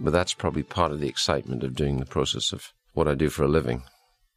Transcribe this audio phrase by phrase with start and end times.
[0.00, 3.28] but that's probably part of the excitement of doing the process of what I do
[3.28, 3.82] for a living.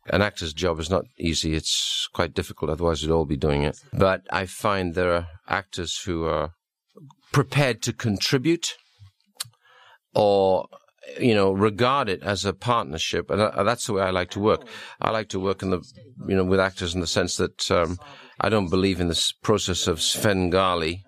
[0.07, 1.55] An actor's job is not easy.
[1.55, 2.69] It's quite difficult.
[2.69, 3.79] Otherwise, we'd all be doing it.
[3.91, 6.51] But I find there are actors who are
[7.31, 8.75] prepared to contribute
[10.13, 10.67] or
[11.19, 14.39] you know, regard it as a partnership, and uh, that's the way I like to
[14.39, 14.67] work.
[14.99, 15.81] I like to work in the,
[16.27, 17.97] you know, with actors in the sense that um,
[18.41, 21.03] I don't believe in this process of Svengali,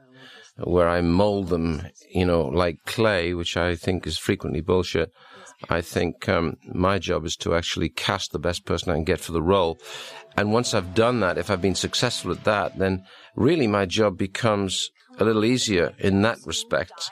[0.63, 5.11] where I mold them, you know, like clay, which I think is frequently bullshit.
[5.69, 9.19] I think um, my job is to actually cast the best person I can get
[9.19, 9.79] for the role.
[10.35, 13.03] And once I've done that, if I've been successful at that, then
[13.35, 17.09] really my job becomes a little easier in that respect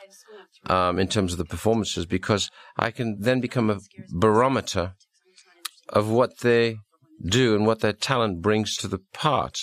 [0.67, 3.79] um, in terms of the performances because I can then become a
[4.11, 4.93] barometer
[5.89, 6.77] of what they
[7.23, 9.57] do and what their talent brings to the part.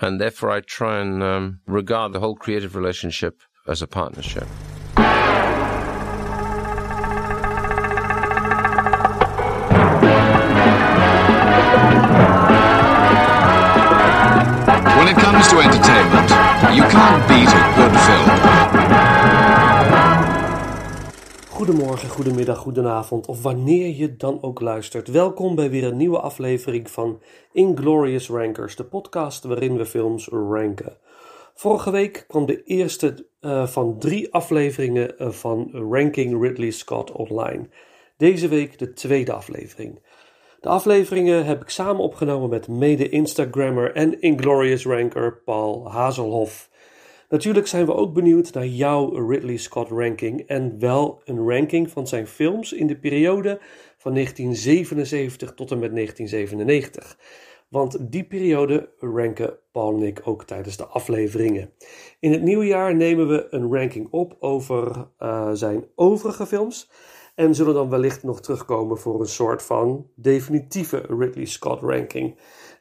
[0.00, 4.46] And therefore, I try and um, regard the whole creative relationship as a partnership.
[14.96, 16.30] When it comes to entertainment,
[16.74, 19.13] you can't beat a good film.
[21.64, 25.08] Goedemorgen, goedemiddag, goedenavond of wanneer je dan ook luistert.
[25.08, 30.96] Welkom bij weer een nieuwe aflevering van Inglorious Rankers, de podcast waarin we films ranken.
[31.54, 37.68] Vorige week kwam de eerste uh, van drie afleveringen uh, van Ranking Ridley Scott online.
[38.16, 40.00] Deze week de tweede aflevering.
[40.60, 46.72] De afleveringen heb ik samen opgenomen met mede-Instagrammer en Inglorious Ranker Paul Hazelhoff.
[47.34, 52.06] Natuurlijk zijn we ook benieuwd naar jouw Ridley Scott ranking en wel een ranking van
[52.06, 53.60] zijn films in de periode
[53.96, 57.18] van 1977 tot en met 1997.
[57.68, 61.70] Want die periode ranken Paul en ik ook tijdens de afleveringen.
[62.20, 66.90] In het nieuwe jaar nemen we een ranking op over uh, zijn overige films.
[67.34, 72.36] En zullen dan wellicht nog terugkomen voor een soort van definitieve Ridley Scott ranking.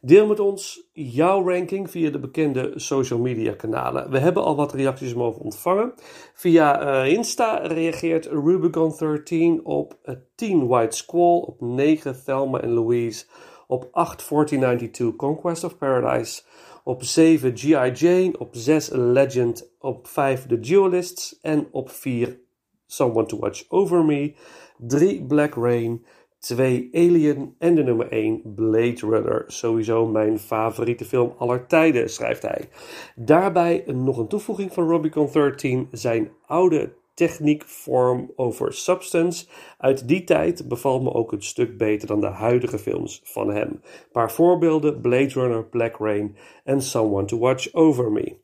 [0.05, 4.09] Deel met ons jouw ranking via de bekende social media kanalen.
[4.09, 5.93] We hebben al wat reacties mogen ontvangen.
[6.33, 13.25] Via uh, Insta reageert Rubicon13 op 10 White Squall, op 9 Thelma en Louise,
[13.67, 16.41] op 8 1492 Conquest of Paradise,
[16.83, 17.91] op 7 G.I.
[17.91, 22.39] Jane, op 6 Legend, op 5 The Duelists en op 4
[22.85, 24.35] Someone to Watch Over Me,
[24.77, 26.05] 3 Black Rain,
[26.43, 29.43] 2 Alien en de nummer 1 Blade Runner.
[29.47, 32.69] Sowieso mijn favoriete film aller tijden, schrijft hij.
[33.15, 39.45] Daarbij nog een toevoeging van Robicon 13, zijn oude techniekvorm over substance.
[39.77, 43.67] Uit die tijd bevalt me ook een stuk beter dan de huidige films van hem.
[43.69, 48.42] Een paar voorbeelden: Blade Runner, Black Rain en Someone to Watch Over Me.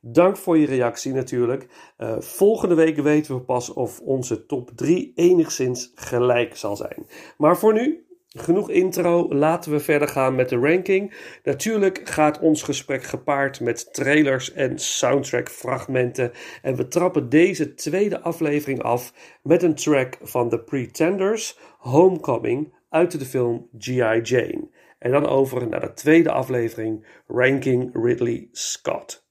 [0.00, 1.66] Dank voor je reactie natuurlijk.
[1.98, 7.06] Uh, volgende week weten we pas of onze top 3 enigszins gelijk zal zijn.
[7.36, 9.34] Maar voor nu, genoeg intro.
[9.34, 11.14] Laten we verder gaan met de ranking.
[11.42, 16.32] Natuurlijk gaat ons gesprek gepaard met trailers en soundtrack-fragmenten.
[16.62, 23.18] En we trappen deze tweede aflevering af met een track van The Pretenders, Homecoming, uit
[23.18, 24.20] de film G.I.
[24.22, 24.68] Jane.
[24.98, 29.27] En dan over naar de tweede aflevering, Ranking Ridley Scott.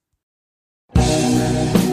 [0.96, 1.87] Música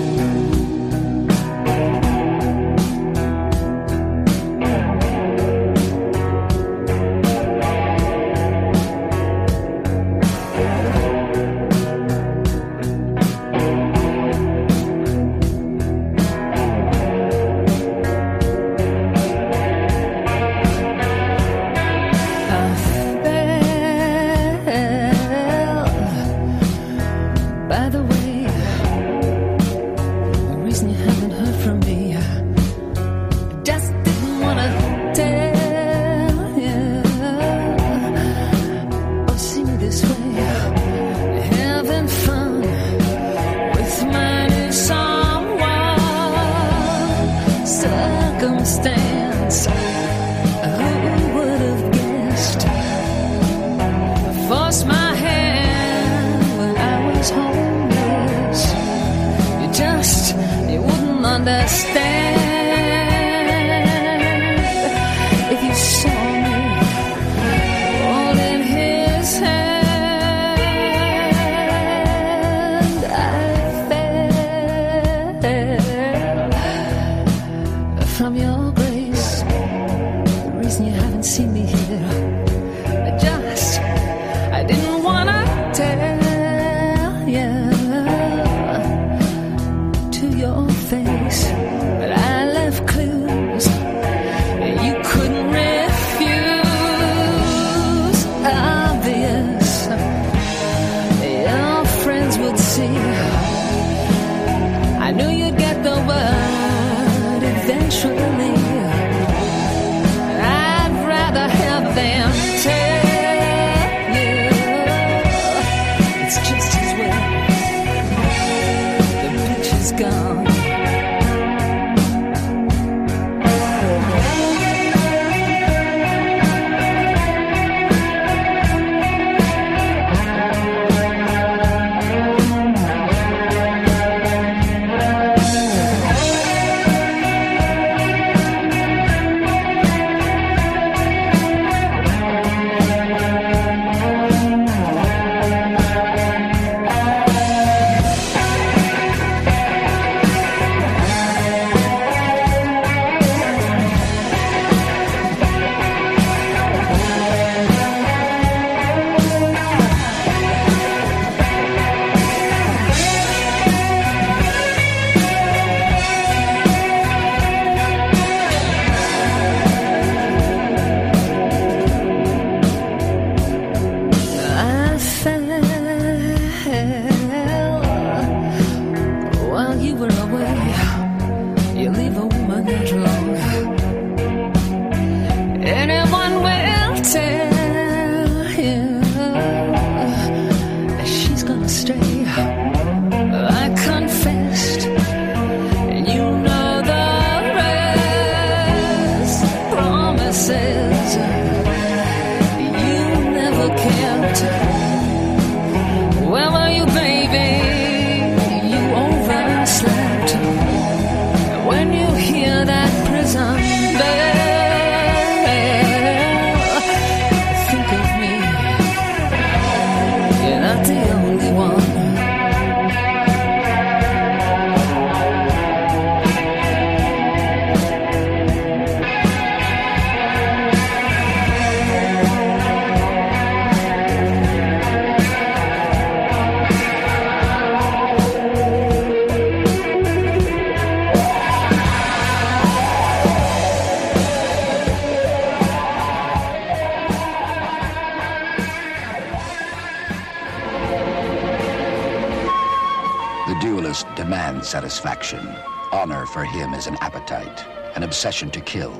[256.34, 257.64] for him is an appetite,
[257.94, 258.92] an obsession to kill.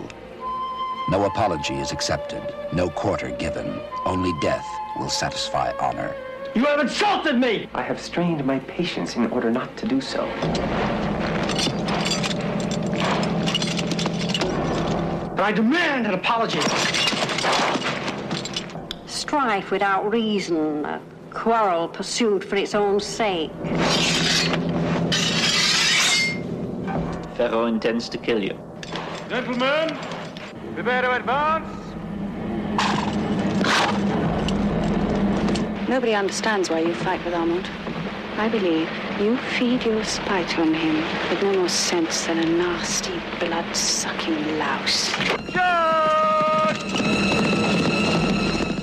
[1.10, 3.81] No apology is accepted, no quarter given.
[4.06, 4.64] Only death
[5.00, 6.14] will satisfy honor.
[6.54, 7.69] You have insulted me!
[7.75, 10.26] I have strained my patience in order not to do so.
[15.34, 16.60] But I demand an apology.
[19.06, 21.02] Strife without reason, a
[21.32, 23.50] quarrel pursued for its own sake.
[27.44, 28.58] Pharaoh intends to kill you.
[29.29, 29.99] Gentlemen,
[30.75, 31.69] prepare to advance.
[35.87, 37.69] Nobody understands why you fight with Armand.
[38.38, 38.88] I believe
[39.20, 40.96] you feed your spite on him
[41.29, 45.12] with no more sense than a nasty, blood-sucking louse.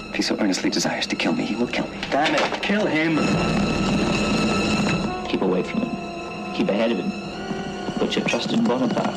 [0.09, 1.97] If he so earnestly desires to kill me, he will kill me.
[2.11, 3.15] Damn it, kill him.
[5.27, 6.53] Keep away from him.
[6.53, 7.20] Keep ahead of him.
[8.01, 9.13] Put your trust in Bonaparte.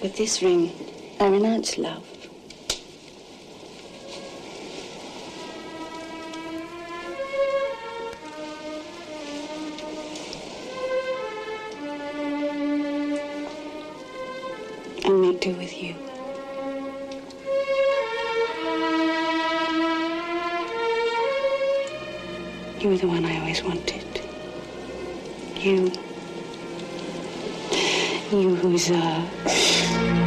[0.00, 0.72] With this ring,
[1.20, 2.02] I renounce love.
[15.04, 16.05] And make do with you.
[22.80, 24.04] You were the one I always wanted.
[25.56, 25.90] You.
[28.30, 30.25] You who's, uh.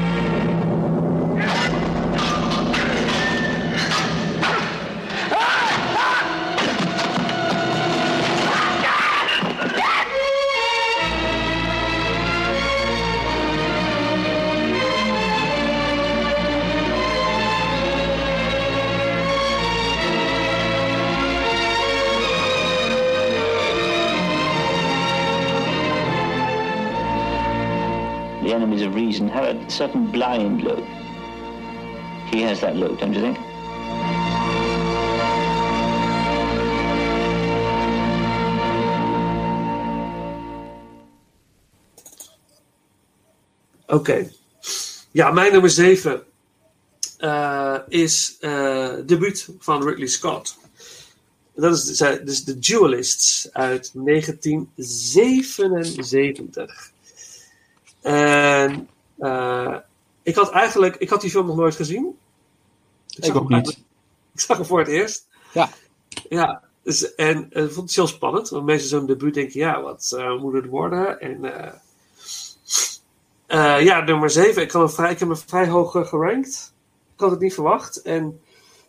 [29.20, 30.84] Reason have a certain blind look.
[32.32, 33.38] He has that look, don't you think?
[43.88, 44.32] Oké.
[45.12, 46.24] Ja, mijn nummer 7
[47.88, 50.58] is eh debuut van Ridley Scott.
[51.56, 56.92] Dat is dus de Duelists uit 1977.
[58.02, 59.76] En eh,
[60.24, 62.18] ik had eigenlijk, ik had die film nog nooit gezien.
[63.16, 63.84] Ik zag ook niet.
[64.34, 65.28] Ik zag hem voor het eerst.
[65.54, 65.70] Ja.
[66.30, 68.50] Ja, dus, en ik vond het heel spannend.
[68.50, 71.20] Want meestal zo'n debuut denk je, ja, wat eh, moet het worden?
[71.20, 71.42] En
[73.84, 74.62] ja, nummer 7.
[74.62, 76.74] Ik, hem vrij, ik heb hem vrij hoog gerankt.
[77.14, 78.02] Ik had het niet verwacht.
[78.02, 78.42] En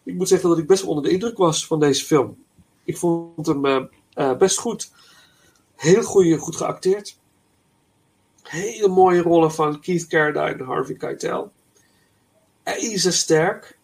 [0.02, 2.44] ik moet zeggen dat ik best wel onder de indruk was van deze film.
[2.84, 3.88] Ik vond hem
[4.38, 4.92] best goed.
[5.76, 7.19] Heel goeie, goed geacteerd.
[8.50, 11.52] Hele mooie rollen van Keith Carradine en Harvey Keitel.
[12.62, 13.78] ijzersterk.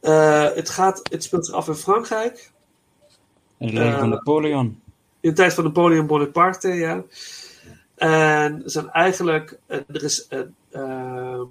[0.00, 2.52] Eh het, gaat, het speelt zich af in Frankrijk.
[3.58, 4.66] En de leven van Eh, Napoleon.
[5.20, 7.04] In de tijd van Napoleon Bonaparte, ja.
[7.94, 9.58] En er zijn eigenlijk.
[9.66, 10.26] Er is.
[10.28, 11.44] een, ehm,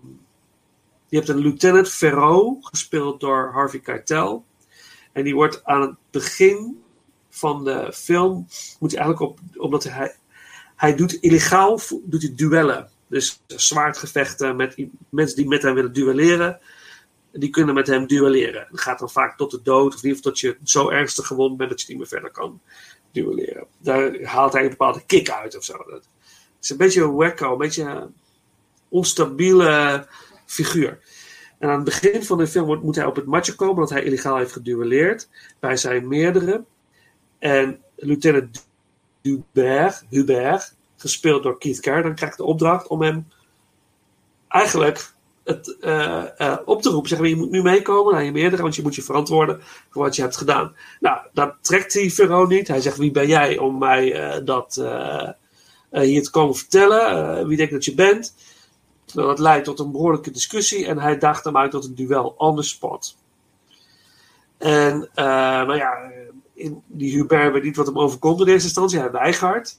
[1.08, 4.46] je hebt een lieutenant Ferraud, gespeeld door Harvey Keitel.
[5.12, 6.84] En die wordt aan het begin
[7.30, 8.48] van de film.
[8.80, 9.40] Moet hij eigenlijk op.
[9.58, 10.16] Omdat hij.
[10.76, 12.90] Hij doet illegaal doet hij duellen.
[13.08, 14.76] Dus zwaardgevechten met
[15.10, 16.60] mensen die met hem willen duelleren.
[17.32, 18.68] Die kunnen met hem duelleren.
[18.72, 19.96] Dat gaat dan vaak tot de dood.
[19.96, 22.62] Of in dat je zo ernstig gewond bent dat je niet meer verder kan
[23.12, 23.68] duelleren.
[23.78, 25.78] Daar haalt hij een bepaalde kick uit of zo.
[25.78, 26.08] Dat
[26.62, 28.14] is een beetje een wacko, een beetje een
[28.90, 30.08] onstabiele
[30.46, 31.00] figuur.
[31.60, 34.04] En aan het begin van de film moet- hij op het matje komen dat hij
[34.04, 35.30] illegaal heeft geduelleerd.
[35.60, 36.64] Wij zijn meerdere.
[37.40, 38.68] En lieutenant
[39.26, 43.28] Hubert, Hubert, gespeeld door Keith Carradine, krijgt de opdracht om hem
[44.48, 45.14] eigenlijk
[45.44, 47.10] het, eh, eh, op te roepen.
[47.10, 50.04] Zeggen we, je moet nu meekomen naar je meerdere, want je moet je verantwoorden voor
[50.04, 50.76] wat je hebt gedaan.
[51.00, 52.68] Nou, dat trekt die Ferro niet.
[52.68, 54.84] Hij zegt, wie ben jij om mij eh, dat
[55.92, 57.48] hier te komen vertellen?
[57.48, 58.36] Wie denk je dat je bent?
[59.14, 62.34] Nou, dat leidt tot een behoorlijke discussie en hij daagt hem uit tot een duel
[62.38, 63.18] on the spot.
[64.58, 66.12] En, nou ja,
[66.86, 69.00] die Hubert weet niet wat hem overkomt in eerste instantie.
[69.00, 69.78] Hij weigert.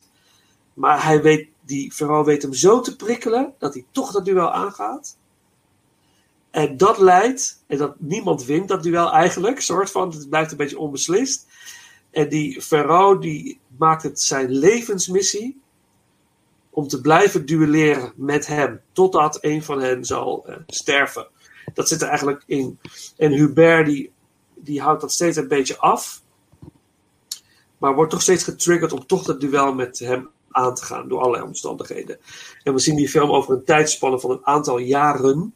[0.74, 4.52] Maar hij weet, die Ferro weet hem zo te prikkelen dat hij toch dat duel
[4.52, 5.16] aangaat.
[6.50, 10.56] En dat leidt, en dat niemand wint dat duel eigenlijk, soort van, het blijft een
[10.56, 11.46] beetje onbeslist.
[12.10, 15.60] En die Ferro die maakt het zijn levensmissie
[16.70, 21.28] om te blijven duelleren met hem, totdat een van hen zal eh, sterven.
[21.74, 22.78] Dat zit er eigenlijk in.
[23.16, 24.12] En Hubert die,
[24.54, 26.22] die houdt dat steeds een beetje af.
[27.86, 31.20] Maar wordt toch steeds getriggerd om toch dat duel met hem aan te gaan door
[31.20, 32.18] allerlei omstandigheden.
[32.62, 35.54] En we zien die film over een tijdspanne van een aantal jaren.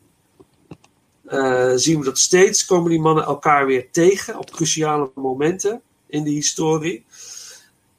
[1.25, 6.25] Eh, zien we dat steeds komen die mannen elkaar weer tegen op cruciale momenten in
[6.25, 7.05] de historie.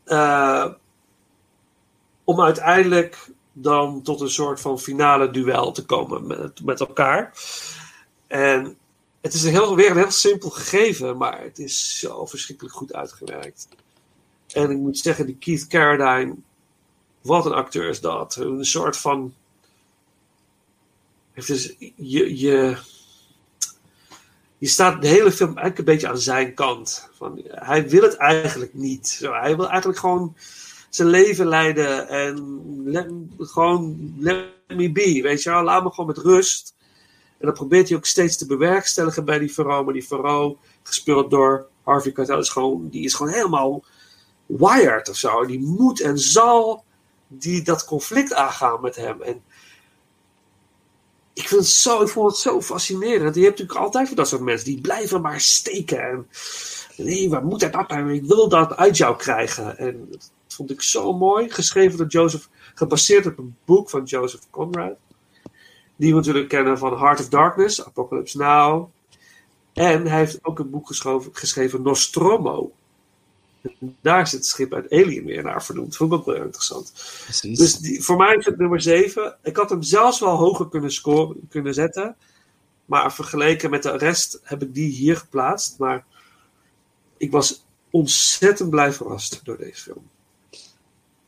[0.03, 0.67] Eh,
[2.23, 7.33] om uiteindelijk dan tot een soort van finale duel te komen met, met elkaar.
[8.27, 8.77] En
[9.21, 12.93] het is een heel, weer een heel simpel gegeven, maar het is zo verschrikkelijk goed
[12.93, 13.67] uitgewerkt.
[14.53, 16.35] En ik moet zeggen, die Keith Carradine,
[17.21, 18.35] wat een acteur is dat.
[18.35, 19.33] Een soort van.
[21.31, 22.77] Heeft dus, je, je,
[24.57, 27.09] je staat de hele film eigenlijk een beetje aan zijn kant.
[27.13, 29.07] Van, hij wil het eigenlijk niet.
[29.07, 30.35] Zo, hij wil eigenlijk gewoon
[30.89, 35.63] zijn leven leiden en gewoon let me be, weet je wel.
[35.63, 36.75] Laat me gewoon met rust.
[37.37, 39.83] En dat probeert hij ook steeds te bewerkstelligen bij die vrouw.
[39.83, 43.83] Maar die vrouw, gespeeld door Harvey Keitel, is gewoon, die is gewoon helemaal
[44.57, 45.45] wired of zo.
[45.45, 46.83] Die moet en zal
[47.27, 49.21] die dat conflict aangaan met hem.
[49.21, 49.41] En
[51.33, 53.35] ik, vind zo, ik vond het zo fascinerend.
[53.35, 56.01] Je hebt natuurlijk altijd voor dat soort mensen die blijven maar steken.
[56.01, 56.27] En
[56.97, 58.13] nee, waar moet dat nou?
[58.13, 59.77] Ik wil dat uit jou krijgen.
[59.77, 61.49] En dat vond ik zo mooi.
[61.49, 64.95] Geschreven door Joseph, gebaseerd op een boek van Joseph Conrad.
[65.95, 68.89] Die we natuurlijk kennen van Heart of Darkness, Apocalypse Now.
[69.73, 72.71] En hij heeft ook een boek geschreven, geschreven Nostromo.
[73.61, 75.95] En daar is het schip uit Alien weer naar vernoemd.
[75.95, 76.91] Vond ik ook wel interessant.
[77.23, 77.57] Precies.
[77.57, 79.37] Dus die, voor mij is het nummer 7.
[79.43, 82.15] Ik had hem zelfs wel hoger kunnen, scoren, kunnen zetten.
[82.85, 85.79] Maar vergeleken met de rest heb ik die hier geplaatst.
[85.79, 86.05] Maar
[87.17, 90.09] ik was ontzettend blij verrast door deze film.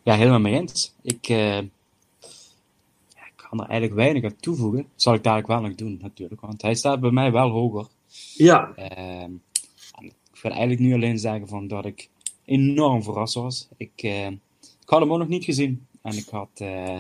[0.04, 0.96] Ja, helemaal mee eens.
[1.02, 4.82] Ik, eh, ik kan er eigenlijk weinig aan toevoegen.
[4.82, 6.42] Dat zal ik dadelijk wel nog doen, natuurlijk.
[6.42, 7.88] Want hij staat bij mij wel hoger.
[8.34, 9.32] Ja, Ehm,
[10.34, 12.10] ik wil eigenlijk nu alleen zeggen van dat ik
[12.46, 13.68] enorm verrast was.
[13.78, 15.88] Ik, eh, ik had hem ook nog niet gezien.
[16.02, 16.98] En ik had, eh,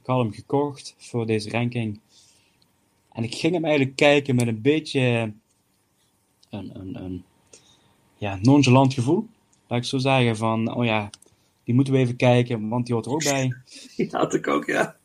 [0.00, 2.00] ik had hem gekocht voor deze ranking.
[3.12, 5.32] En ik ging hem eigenlijk kijken met een beetje
[6.50, 7.24] een, een, een
[8.18, 9.28] ja, nonchalant gevoel.
[9.66, 11.10] Laat ik zo zeggen van, oh ja,
[11.64, 13.54] die moeten we even kijken, want die hoort er ook bij.
[13.96, 14.96] die had ik ook, ja.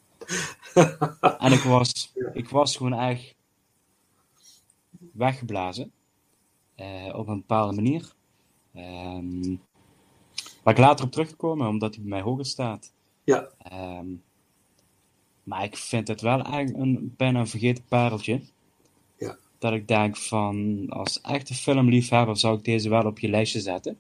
[1.40, 3.36] En ik was, ik was gewoon echt
[5.12, 5.92] weggeblazen.
[6.76, 8.15] eh, op een bepaalde manier.
[8.76, 9.56] Ehm
[10.64, 12.94] waar ik later op teruggekomen, omdat hij bij mij hoger staat.
[13.24, 14.06] Ja, Ehm,
[15.44, 18.42] maar ik vind het wel eigenlijk een bijna een vergeten pareltje.
[19.18, 19.38] Ja.
[19.58, 23.98] Dat ik denk van, als echte filmliefhebber zou ik deze wel op je lijstje zetten.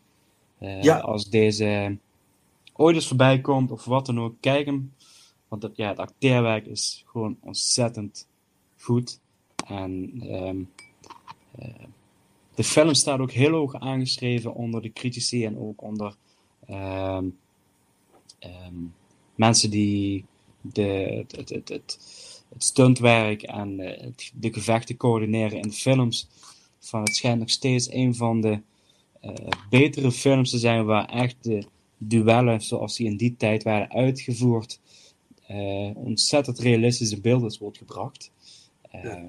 [0.57, 0.99] Eh, Ja.
[0.99, 1.97] Als deze
[2.73, 4.93] ooit eens voorbij komt of wat dan ook, kijk hem.
[5.47, 8.27] Want het, ja, het acteerwerk is gewoon ontzettend
[8.77, 9.19] goed.
[9.67, 10.57] En ehm,
[11.55, 11.85] eh,
[12.55, 16.15] de film staat ook heel hoog aangeschreven onder de critici en ook onder
[16.65, 17.25] ehm,
[18.39, 18.73] ehm,
[19.35, 20.25] mensen die
[20.61, 20.81] de,
[21.27, 21.99] het, het, het, het,
[22.57, 26.27] stuntwerk en eh, de gevechten coördineren in de films.
[26.79, 28.61] Van het schijnt nog steeds een van de
[29.21, 29.33] eh,
[29.69, 31.65] betere films te zijn waar echt de
[31.97, 34.79] duellen zoals die in die tijd waren uitgevoerd
[35.47, 38.31] eh, ontzettend realistisch in beeld wordt gebracht.
[38.81, 39.23] Eh,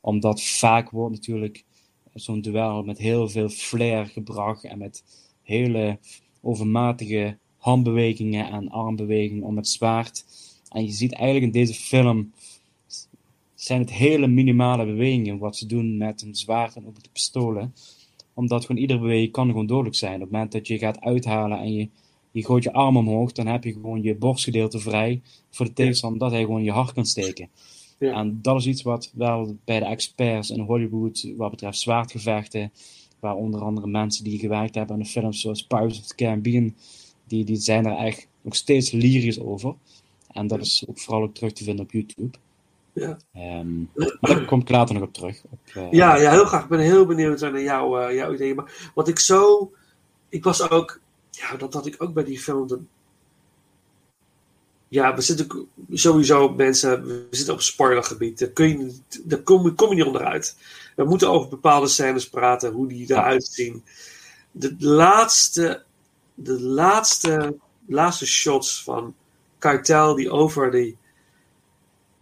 [0.00, 1.64] Omdat vaak wordt natuurlijk
[2.14, 5.04] zo'n duel met heel veel flair gebracht en met
[5.42, 5.98] hele
[6.40, 10.24] overmatige handbewegingen en armbewegingen om het zwaard.
[10.68, 12.32] En je ziet eigenlijk in deze film
[13.54, 17.10] zijn het hele minimale bewegingen wat ze doen met een zwaard en ook met de
[17.12, 17.74] pistolen.
[18.34, 20.14] Omdat gewoon iedere beweging kan gewoon dodelijk zijn.
[20.14, 21.88] Op het moment dat je gaat uithalen en je,
[22.30, 26.18] je gooit je arm omhoog, dan heb je gewoon je borstgedeelte vrij voor de tegenstander,
[26.18, 27.48] dat hij gewoon je hart kan steken.
[27.98, 28.12] Ja.
[28.12, 32.72] En dat is iets wat wel bij de experts in Hollywood, wat betreft zwaardgevechten,
[33.20, 36.74] waar onder andere mensen die gewerkt hebben aan de films zoals Pirates of the Caribbean,
[37.26, 39.74] die, die zijn er echt nog steeds lyrisch over.
[40.32, 42.38] En dat is ook vooral ook terug te vinden op YouTube.
[42.92, 43.16] Ja.
[44.20, 45.42] Maar daar kom ik later nog op terug.
[45.50, 46.62] Op, eh, ja, ja, heel graag.
[46.62, 48.56] Ik ben heel benieuwd naar jouw, eh, jouw ideeën.
[48.56, 49.72] Maar wat ik zo...
[50.28, 51.00] Ik was ook...
[51.30, 52.88] Ja, dat had ik ook bij die film.
[54.88, 57.04] Ja, we zitten sowieso mensen...
[57.06, 58.38] We zitten op spoilergebied.
[58.38, 60.56] Daar, kun je, daar kom, je- kom je niet onderuit.
[60.96, 62.72] We moeten over bepaalde scènes praten.
[62.72, 63.84] Hoe die eruit zien.
[64.50, 65.82] De laatste...
[66.34, 67.56] De laatste...
[67.86, 69.14] Laatste shots van
[69.58, 70.96] Keitel die over die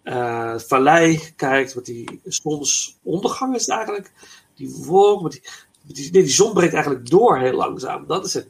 [0.03, 4.13] eh, vallei kijkt, wat die zonsondergang is het eigenlijk.
[4.55, 5.43] Die wolk, met die,
[5.83, 8.07] die, nee, die zon breekt eigenlijk door heel langzaam.
[8.07, 8.49] Dat is het.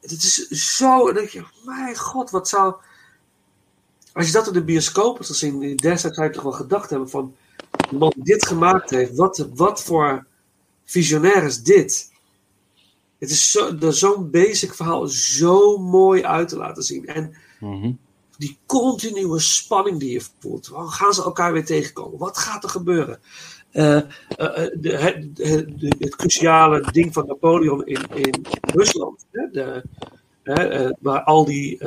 [0.00, 2.74] Het is zo, dan denk je, mijn god, wat zou...
[4.16, 7.10] Als je dat in de bioscoop had gezien, destijds zou je toch wel gedacht hebben
[7.10, 7.34] van...
[7.90, 10.26] De man die dit gemaakt heeft, wat, wat voor
[10.84, 12.12] visionair is dit?
[13.18, 17.06] Het is zo- zo'n basic verhaal zo mooi uit te laten zien.
[17.06, 17.92] En Mhm.
[18.38, 20.68] die continue spanning die je voelt.
[20.68, 22.18] Waar gaan ze elkaar weer tegenkomen?
[22.18, 23.18] Wat gaat er gebeuren?
[23.70, 24.04] Eh, eh,
[24.38, 24.96] eh, de,
[25.98, 29.26] het, cruciale ding van Napoleon in, in Rusland.
[29.32, 29.46] Hè?
[29.52, 29.82] De,
[30.42, 31.78] hè, waar al die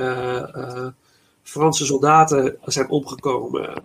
[1.44, 3.84] Franse soldaten zijn omgekomen.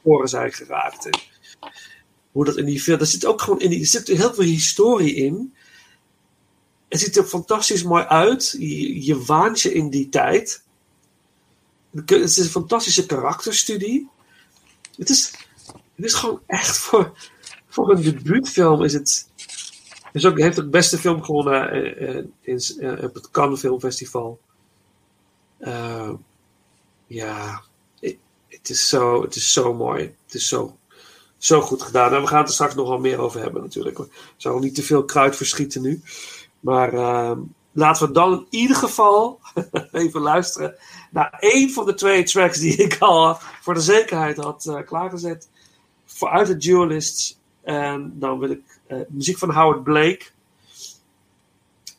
[0.00, 1.08] Sporen zijn geraakt.
[2.32, 3.00] Hoe dat in die film.
[3.00, 5.54] Er zit ook gewoon in die, er zit heel veel historie in.
[6.88, 8.56] Het ziet er fantastisch mooi uit.
[8.58, 10.62] Je, je waant je in die tijd.
[11.94, 14.08] Het is een fantastische karakterstudie.
[14.96, 15.32] Het is,
[15.94, 17.12] het is gewoon echt voor,
[17.68, 19.30] voor een debuutfilm is het.
[20.12, 24.40] Is ook, heeft ook beste film gewonnen eh, eh, in, eh, op het Cannes Filmfestival.
[25.58, 26.10] Eh,
[27.12, 27.62] ja,
[28.48, 30.02] het, is zo, het is zo mooi.
[30.24, 30.76] Het is zo,
[31.38, 32.14] zo goed gedaan.
[32.14, 33.98] En we gaan het er straks nog wel meer over hebben natuurlijk.
[33.98, 36.02] Ik zou niet te veel kruid verschieten nu.
[36.60, 37.36] Maar eh,
[37.72, 39.40] laten we dan in ieder geval
[39.92, 40.76] even luisteren
[41.12, 45.48] naar één van de twee tracks die ik al voor de zekerheid had eh, klaargezet.
[46.04, 47.40] Vooruit de Duelists.
[47.62, 50.22] En dan wil ik eh, muziek van Howard Blake.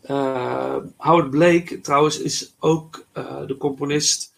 [0.02, 3.06] Eh, Howard Blake trouwens is ook
[3.48, 4.33] de componist,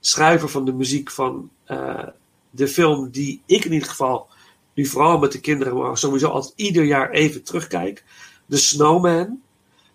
[0.00, 2.06] schrijver van de muziek van eh,
[2.50, 4.28] de film die ik in ieder geval
[4.74, 8.04] nu vooral met de kinderen, maar sowieso altijd ieder jaar even terugkijk.
[8.48, 9.40] The Snowman.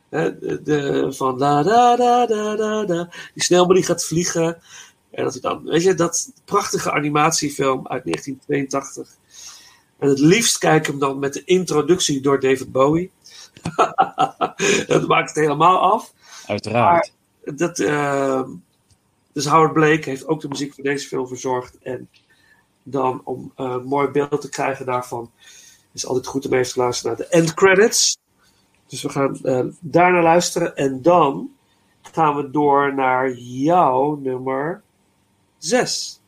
[0.10, 3.10] Hè, de, de- van da da da da da da.
[3.34, 4.62] Die sneeuwman die gaat vliegen.
[5.12, 9.10] En dat hij dan, weet je, dat prachtige animatiefilm uit 1982.
[10.00, 13.12] En het liefst kijk ik hem dan met de introductie door David Bowie.
[14.88, 16.14] dat maakt het helemaal af.
[16.48, 17.14] Uiteraard.
[17.44, 18.50] Dat, ehm,
[19.34, 21.78] dus Howard Blake heeft ook de muziek voor deze film verzorgd.
[21.82, 22.10] En
[22.84, 25.32] dan om eh, mooi beeld te krijgen daarvan,
[25.92, 28.18] is altijd goed om even te luisteren naar de end credits.
[28.88, 30.76] Dus we gaan eh, daar naar luisteren.
[30.76, 31.50] En dan
[32.02, 34.82] gaan we door naar jouw nummer
[35.58, 36.22] 6.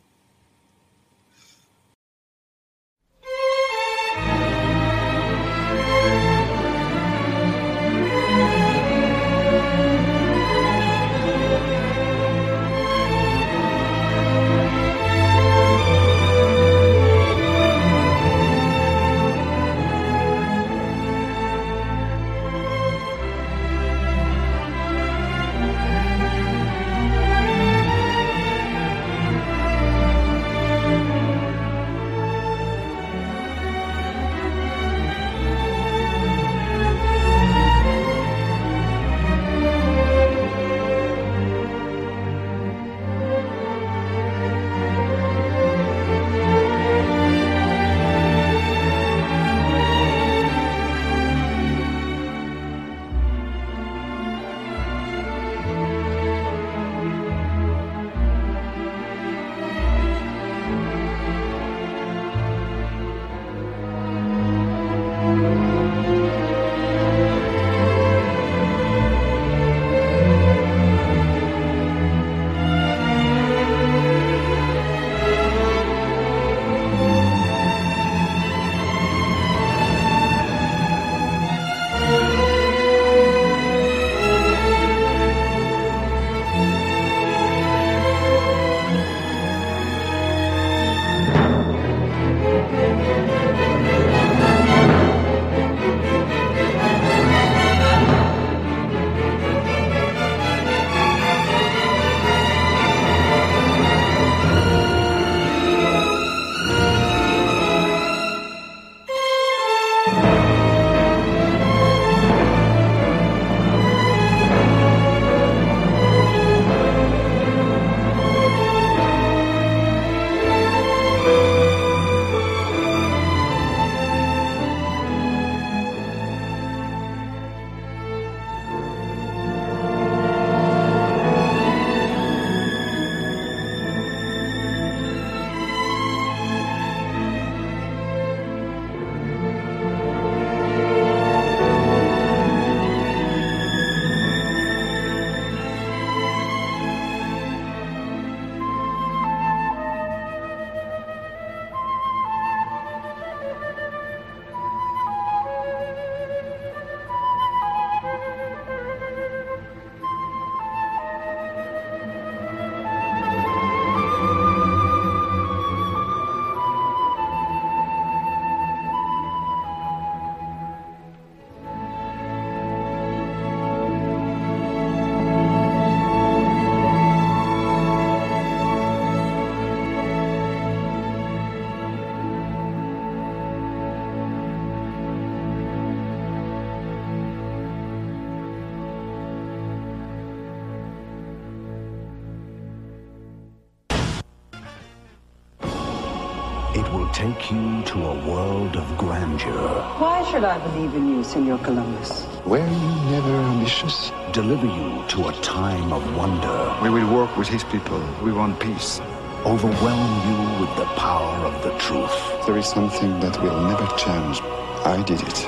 [197.15, 199.81] Take you to a world of grandeur.
[199.99, 202.27] Why should I believe in you, Senor Columbus?
[202.45, 204.11] Were you never ambitious?
[204.33, 206.77] Deliver you to a time of wonder.
[206.83, 208.01] We will work with his people.
[208.21, 208.99] We want peace.
[209.45, 212.17] Overwhelm you with the power of the truth.
[212.45, 214.41] There is something that will never change.
[214.83, 215.39] I did it.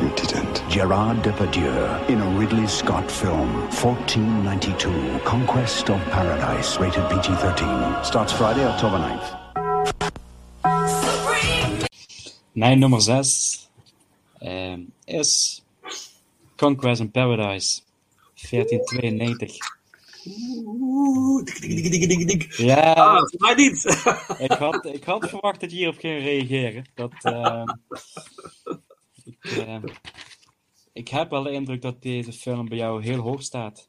[0.00, 0.66] You didn't.
[0.70, 3.52] Gerard Depardieu in a Ridley Scott film,
[3.84, 8.02] 1492, Conquest of Paradise, rated PG-13.
[8.02, 9.41] Starts Friday, October 9th.
[12.52, 13.68] Mijn nummer 6
[15.04, 15.62] is
[16.56, 17.80] Conquest in Paradise
[18.50, 19.56] 1492.
[20.64, 22.52] Oeh, dik, dik, dik, dik, dik.
[22.52, 23.84] Ja, Ah, niet.
[24.46, 26.84] ik, had, ik had verwacht dat je hierop ging reageren.
[26.94, 27.64] Dat, eh,
[29.24, 29.82] ik, eh,
[30.92, 33.88] ik heb wel de indruk dat deze film bij jou heel hoog staat.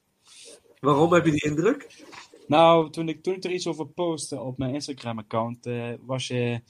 [0.80, 2.06] Waarom heb je die indruk?
[2.48, 6.62] Nou, toen ik, toen ik er iets over postte op mijn Instagram-account, eh, was je,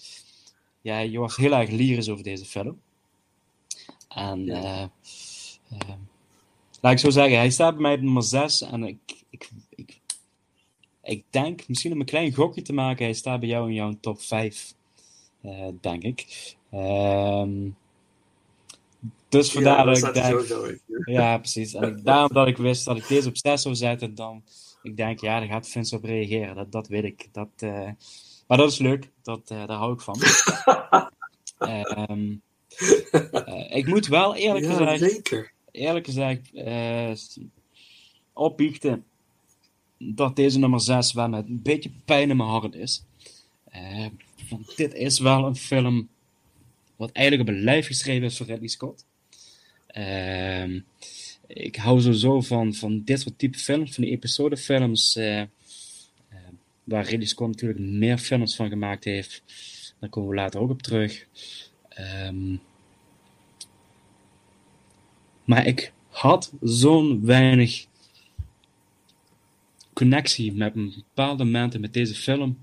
[0.83, 2.81] ja, je was heel erg lyrisch over deze film.
[4.07, 5.89] En eh, eh,
[6.81, 9.99] laat ik zo zeggen, hij staat bij mij op nummer 6 en ik, ik, ik,
[11.01, 13.97] ik denk, misschien om een klein gokje te maken, hij staat bij jou in jouw
[13.99, 14.73] top 5,
[15.41, 16.55] eh, denk ik.
[16.71, 17.69] Ehm,
[19.29, 20.25] dus vandaar daar dat ik denk...
[20.25, 20.77] sowieso.
[21.05, 21.73] Ja, precies.
[21.73, 24.43] En ik, daarom dat ik wist dat ik deze op 6 zou zetten, dan...
[24.81, 26.55] Ik denk, ja, daar gaat Vince op reageren.
[26.55, 27.27] Dat, dat weet ik.
[27.31, 27.89] Dat, eh,
[28.47, 29.09] maar dat is leuk.
[29.21, 30.19] Dat, eh, daar hou ik van.
[31.57, 32.35] Ehm,
[33.11, 35.11] eh, ik moet wel eerlijk Ja, gezegd...
[35.11, 35.51] zeker.
[35.71, 36.53] Eerlijk gezegd...
[36.53, 37.11] eh
[38.33, 39.05] opbiechten
[39.97, 43.03] dat deze nummer 6 wel met een beetje pijn in mijn hart is.
[44.49, 46.09] Want dit is wel een film
[46.95, 49.05] wat eigenlijk op een lijf geschreven is voor Ridley Scott.
[49.87, 50.79] Ehm,
[51.47, 55.41] ik hou sowieso van, van dit soort type films, van die episodefilms, eh,
[56.83, 59.43] waar Ridley Scott natuurlijk meer films van gemaakt heeft.
[59.99, 61.27] Daar komen we later ook op terug.
[61.89, 62.55] Ehm,
[65.45, 67.85] maar ik had zo'n weinig
[69.93, 72.57] connectie met bepaalde momenten met deze film.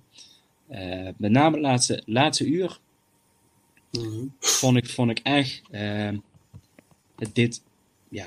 [0.68, 2.78] Eh, met name het laatste, laatste uur
[3.92, 4.26] Mhm.
[4.40, 5.62] vond ik, vond ik echt.
[5.70, 6.10] eh,
[7.16, 7.62] het deed,
[8.08, 8.26] ja,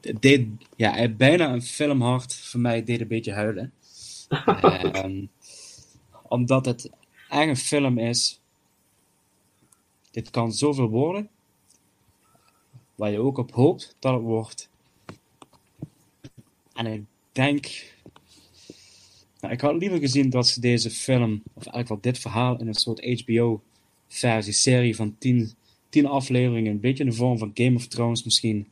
[0.00, 3.72] het deed ja, bijna een filmhart voor mij deed een beetje huilen.
[4.28, 5.26] Ehm,
[6.28, 6.90] omdat het
[7.28, 8.40] echt een film is.
[10.10, 11.28] Dit kan zoveel worden.
[12.94, 14.68] Waar je ook op hoopt dat het wordt.
[16.74, 17.92] En ik denk.
[19.40, 22.66] Nou, ik had liever gezien dat ze deze film, of eigenlijk wel dit verhaal, in
[22.66, 25.52] een soort HBO-versie, serie van tien,
[25.88, 28.68] tien afleveringen, een beetje in de vorm van Game of Thrones misschien,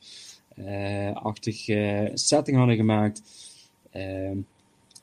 [0.55, 3.23] eh achtig eh, setting hadden gemaakt.
[3.91, 4.39] Ehm,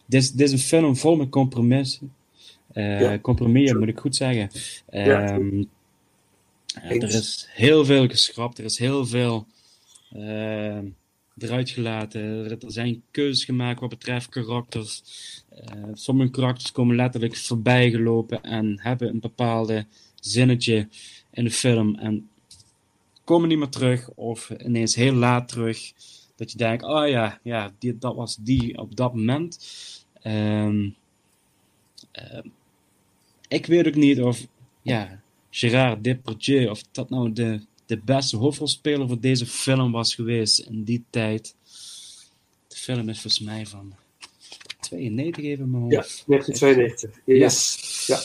[0.09, 2.13] dit, is- dit is een film vol met compromissen.
[2.73, 3.19] Ja.
[3.19, 4.49] Compromissen, moet ik goed zeggen.
[4.89, 5.63] Ehm,
[6.73, 9.47] eh, er is heel veel geschrapt, er is heel veel
[10.13, 10.85] ehm,
[11.37, 12.21] eruit gelaten.
[12.21, 15.03] Er, er zijn keuzes gemaakt wat betreft karakters.
[15.49, 19.85] Eh, sommige karakters komen letterlijk voorbij gelopen en hebben een bepaalde
[20.19, 20.87] zinnetje
[21.31, 22.29] in de film en
[23.23, 25.91] komen niet meer terug of ineens heel laat terug.
[26.35, 29.59] Dat je denkt, oh ja, ja die, dat was die op dat moment.
[30.21, 30.89] Ehm,
[32.12, 32.47] ehm,
[33.47, 34.47] ik weet ook niet of
[34.82, 40.60] ja, Gerard Depardieu, of dat nou de, de beste hoofdrolspeler voor deze film was geweest
[40.60, 41.55] in die tijd.
[42.67, 43.93] De film is volgens mij van
[44.79, 46.23] 92 even mijn Ja, hoofd.
[46.27, 47.21] 1992.
[47.25, 48.08] Yes.
[48.08, 48.19] Ja.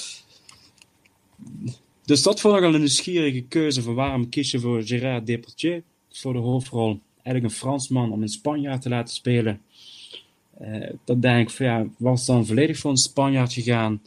[2.04, 5.83] Dus dat vond ik al een nieuwsgierige keuze van waarom kies je voor Gérard Depardieu
[6.11, 7.00] voor de hoofdrol.
[7.14, 9.62] Eigenlijk een Fransman om een Spanjaard te laten spelen.
[10.58, 14.02] Eh, dan denk ik van ja, was dan volledig voor een Spanjaard gegaan.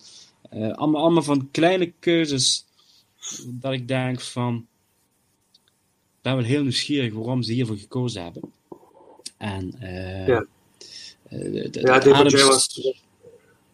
[0.50, 2.66] Eh, allemaal, allemaal van kleine keuzes
[3.46, 4.68] dat ik denk van
[6.16, 8.42] ik ben wel heel nieuwsgierig waarom ze hiervoor gekozen hebben.
[9.38, 10.46] En eh, Ja.
[11.30, 12.82] de- de- Ja, was,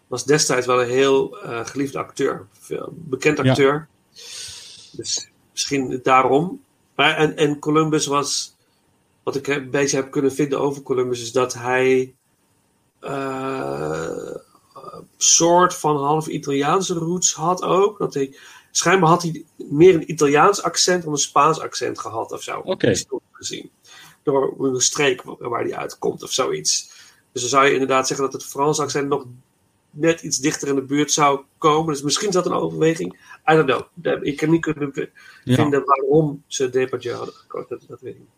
[0.07, 2.47] was destijds wel een heel geliefde acteur.
[2.91, 3.49] Bekend Ja.
[3.49, 3.87] acteur.
[4.91, 6.61] Dus misschien daarom.
[6.95, 8.51] Maar, en, en Columbus was...
[9.23, 11.21] Wat ik een beetje heb kunnen vinden over Columbus...
[11.21, 12.13] is dat hij...
[13.03, 14.35] eh,
[15.17, 17.97] soort van half Italiaanse roots had ook.
[17.97, 18.35] Dat hij,
[18.71, 22.59] schijnbaar had hij meer een Italiaans accent dan een Spaans accent gehad of zo.
[22.59, 22.93] Oké.
[23.31, 23.71] gezien.
[24.23, 26.91] Door een streek waar hij uitkomt of zoiets.
[27.31, 29.25] Dus dan zou je inderdaad zeggen dat het Frans accent nog
[29.89, 31.93] net iets dichter in de buurt zou komen.
[31.93, 33.13] Dus misschien is dat een overweging.
[33.51, 33.65] I don't
[34.01, 34.25] know.
[34.25, 34.91] Ik heb niet kunnen
[35.43, 35.55] Ja.
[35.55, 37.69] vinden waarom ze Depardieu hadden gekozen.
[37.69, 38.29] Dat, dat weet ik niet.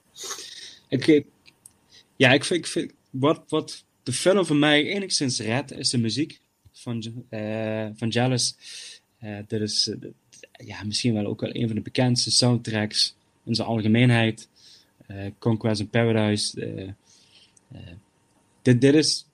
[0.89, 1.27] Ik, ik-
[2.15, 5.97] ja, ik vind, ik vind wat, wat de film voor mij enigszins redt, is de
[5.97, 6.39] muziek
[6.71, 8.55] van, eh van Jealous.
[9.19, 10.09] Eh, dit is, eh,
[10.67, 14.47] ja, misschien wel ook wel een van de bekendste soundtracks in zijn algemeenheid.
[15.11, 16.65] Uh, Conquest in Paradise.
[16.65, 16.83] Uh,
[17.73, 17.93] uh,
[18.61, 19.25] dit, dit is,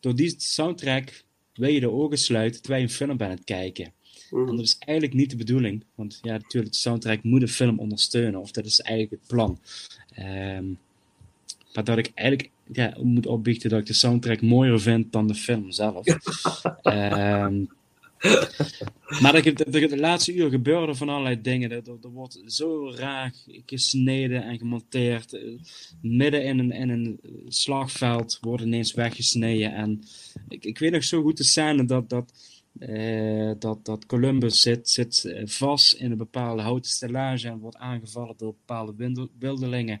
[0.00, 1.24] door die soundtrack
[1.54, 3.92] wil je de ogen sluiten terwijl je een film bent aan het kijken.
[4.30, 5.84] En dat is eigenlijk niet de bedoeling.
[5.94, 8.40] Want ja, natuurlijk, de soundtrack moet de film ondersteunen.
[8.40, 9.60] Of dat is eigenlijk het plan.
[10.18, 10.78] Um,
[11.78, 15.34] maar dat ik eigenlijk ja, moet opbiechten dat ik de soundtrack mooier vind dan de
[15.34, 16.06] film zelf.
[16.82, 17.68] um,
[19.20, 21.70] maar dat, dat, de laatste uur gebeurde van allerlei dingen.
[21.70, 23.34] Er, er, wordt zo raar
[23.66, 25.38] gesneden en gemonteerd.
[26.02, 29.74] Midden in een, in een slagveld wordt ineens weggesneden.
[29.74, 30.02] En
[30.48, 32.32] ik, ik weet nog zo goed de scène dat, dat,
[32.78, 38.34] uh, dat, dat Columbus zit, zit vast in een bepaalde houten stellage en wordt aangevallen
[38.36, 40.00] door bepaalde wildelingen.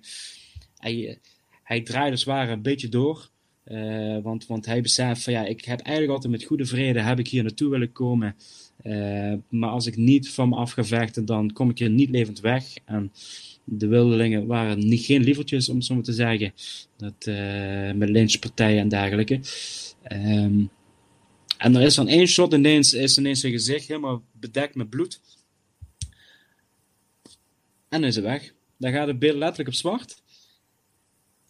[0.76, 1.18] Hij,
[1.68, 3.30] hij draait dus waar een beetje door.
[3.64, 7.18] Uh, want, want hij beseft van ja, ik heb eigenlijk altijd met goede vrede heb
[7.18, 8.36] ik hier naartoe willen komen.
[8.82, 12.10] Uh, maar als ik niet van me af ga vechten, dan kom ik hier niet
[12.10, 12.64] levend weg.
[12.84, 13.12] En
[13.64, 16.52] de wildelingen waren niet, geen lievertjes, om het zo maar te zeggen.
[16.96, 19.40] Dat, uh, met lynchpartijen en dergelijke.
[20.12, 20.70] Um,
[21.58, 25.20] en er is dan één shot ineens, is ineens zijn gezicht helemaal bedekt met bloed.
[27.88, 28.52] En is hij weg.
[28.76, 30.22] Dan gaat het beeld letterlijk op zwart.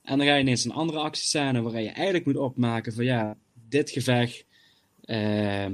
[0.09, 3.37] En dan ga je ineens een andere actiescène waarin je eigenlijk moet opmaken van ja,
[3.69, 4.45] dit gevecht.
[5.05, 5.67] Uh,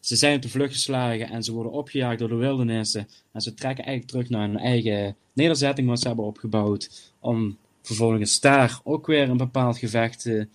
[0.00, 3.08] ze zijn op de vlucht geslagen en ze worden opgejaagd door de wildernissen.
[3.32, 7.12] En ze trekken eigenlijk terug naar hun eigen nederzetting wat ze hebben opgebouwd.
[7.20, 10.48] Om vervolgens daar ook weer een bepaald gevecht te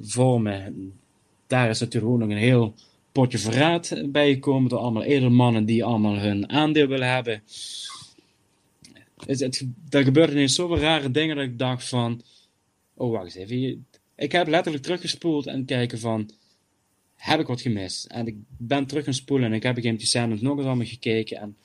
[0.00, 0.92] vormen.
[1.46, 2.74] Daar is natuurlijk ook nog een heel
[3.12, 7.42] potje verraad bij gekomen door allemaal edelmannen die allemaal hun aandeel willen hebben.
[9.88, 12.22] Er gebeurden ineens zoveel rare dingen dat ik dacht van
[13.00, 16.30] oh wacht eens even, ik heb letterlijk teruggespoeld en kijken van,
[17.16, 18.04] heb ik wat gemist?
[18.04, 21.36] En ik ben terug gaan spoelen en ik heb die scène nog eens allemaal gekeken
[21.36, 21.56] en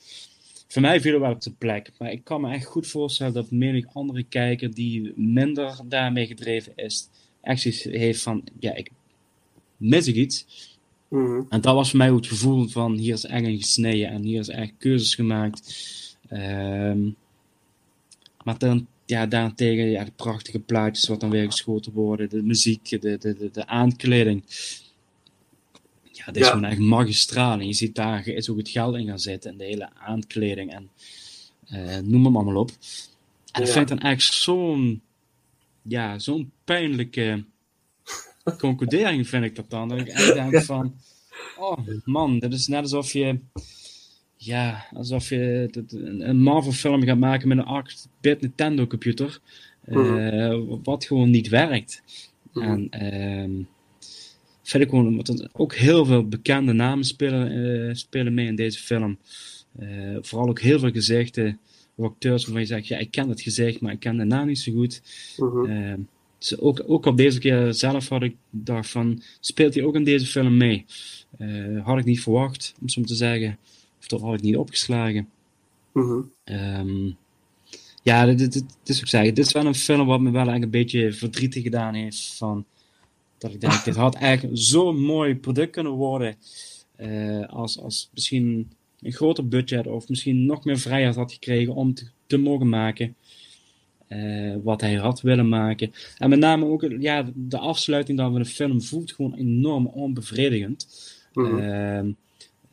[0.68, 3.32] voor mij viel het wel op de plek, maar ik kan me echt goed voorstellen
[3.32, 7.08] dat menig andere kijker die minder daarmee gedreven is,
[7.40, 8.90] echt zoiets heeft van, ja, ik
[9.76, 10.46] mis ik iets.
[11.08, 11.46] Mm.
[11.48, 14.22] En dat was voor mij ook het gevoel van, hier is echt een gesneden en
[14.22, 15.74] hier is echt keuzes gemaakt.
[16.30, 17.16] Um,
[18.44, 22.88] maar dan, ja, daarentegen ja, de prachtige plaatjes wat dan weer geschoten worden, de muziek,
[22.88, 24.42] de, de, de, de aankleding.
[26.12, 26.48] Ja, dit is Ja.
[26.52, 27.58] gewoon echt magistraal.
[27.60, 30.72] En je ziet daar is ook het geld in gaan zitten en de hele aankleding
[30.72, 30.90] en
[31.66, 32.70] eh, noem hem allemaal op.
[33.52, 33.72] En dat Ja.
[33.74, 35.02] vind ik dan echt zo'n,
[35.82, 37.44] ja, zo'n pijnlijke
[38.58, 39.88] concludering vind ik dat dan.
[39.88, 40.94] Dat ik echt denk van,
[41.56, 43.38] oh man, dit is net alsof je
[44.46, 45.68] ja, alsof je
[46.18, 49.40] een Marvel film gaat maken met een 8-bit Nintendo computer.
[49.84, 52.02] eh, wat gewoon niet werkt.
[52.52, 53.52] En ehm
[54.74, 59.18] ik gewoon, want ook heel veel bekende namen spelen, eh, spelen mee in deze film.
[59.78, 61.58] Eh, vooral ook heel veel gezichten,
[61.94, 64.46] of acteurs waarvan je zegt, ja, ik ken het gezicht, maar ik ken de naam
[64.46, 65.02] niet zo goed.
[65.36, 65.96] Mhm.
[66.38, 70.04] Dus ook, ook op deze keer zelf had ik dacht van, speelt hij ook in
[70.04, 70.84] deze film mee?
[71.38, 73.58] Eh, had ik niet verwacht, om zo te zeggen.
[74.06, 75.28] Of toch had ik niet opgeslagen.
[75.92, 76.20] Mhm.
[76.44, 77.10] Ehm,
[78.02, 79.34] ja, dit, dit, dit is ook zeggen.
[79.34, 82.34] Dit is wel een film wat me wel eigenlijk een beetje verdrietig gedaan heeft.
[82.36, 82.64] Van,
[83.38, 86.36] dat ik denk, dit had eigenlijk zo'n mooi product kunnen worden.
[86.96, 91.94] eh, als, als misschien een groter budget of misschien nog meer vrijheid had gekregen om
[91.94, 93.16] te, te mogen maken.
[94.08, 95.92] eh, wat hij had willen maken.
[96.18, 100.88] En met name ook ja, de afsluiting dan van de film voelt gewoon enorm onbevredigend.
[101.32, 101.58] Mhm.
[101.58, 102.10] Ehm,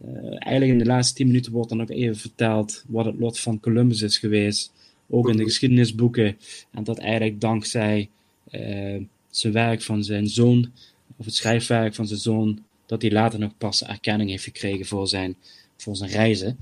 [0.03, 3.39] eh, eigenlijk in de laatste tien minuten wordt dan ook even verteld wat het lot
[3.39, 4.73] van Columbus is geweest.
[5.09, 6.37] Ook in de geschiedenisboeken.
[6.71, 8.09] En dat eigenlijk dankzij
[8.49, 10.71] eh, zijn werk van zijn zoon,
[11.17, 15.07] of het schrijfwerk van zijn zoon, dat hij later nog pas erkenning heeft gekregen voor
[15.07, 15.35] zijn,
[15.77, 16.57] voor zijn reizen.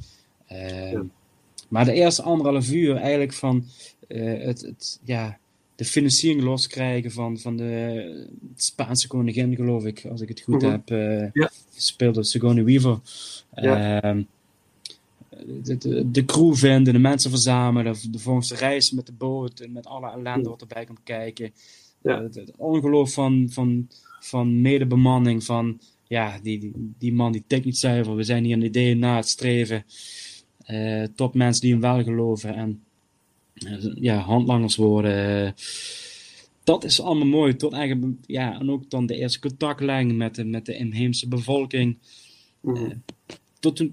[0.47, 1.03] Ehm,
[1.67, 3.65] Maar de eerste anderhalf uur eigenlijk van
[4.07, 5.39] eh, het, het, ja,
[5.81, 10.71] de financiering loskrijgen van, van de Spaanse koningin, geloof ik, als ik het goed Mhm.
[10.71, 11.51] heb eh, Ja.
[11.73, 12.99] gespeeld door Sigourney Weaver.
[13.55, 14.01] Ja.
[14.01, 14.21] Ehm,
[15.63, 19.71] de, de, de crew vinden, de mensen verzamelen, de volgende reis met de boot, en
[19.71, 21.51] met alle ellende wat erbij komt kijken.
[22.01, 22.21] Ja.
[22.23, 23.87] Het, het ongeloof van, van,
[24.19, 28.55] van medebemanning, van ja, die, die, die man die tikt niet zuiver, we zijn hier
[28.55, 29.85] een idee na het streven.
[30.65, 32.83] Eh tot mensen die hem wel geloven en
[33.95, 35.45] ja, handlangers worden.
[35.45, 35.51] eh,
[36.63, 37.55] dat is allemaal mooi.
[37.55, 41.97] Tot eigenlijk, ja, en ook dan de eerste contactlijn met de, met de inheemse bevolking.
[42.63, 42.81] Eh,
[43.59, 43.83] tot,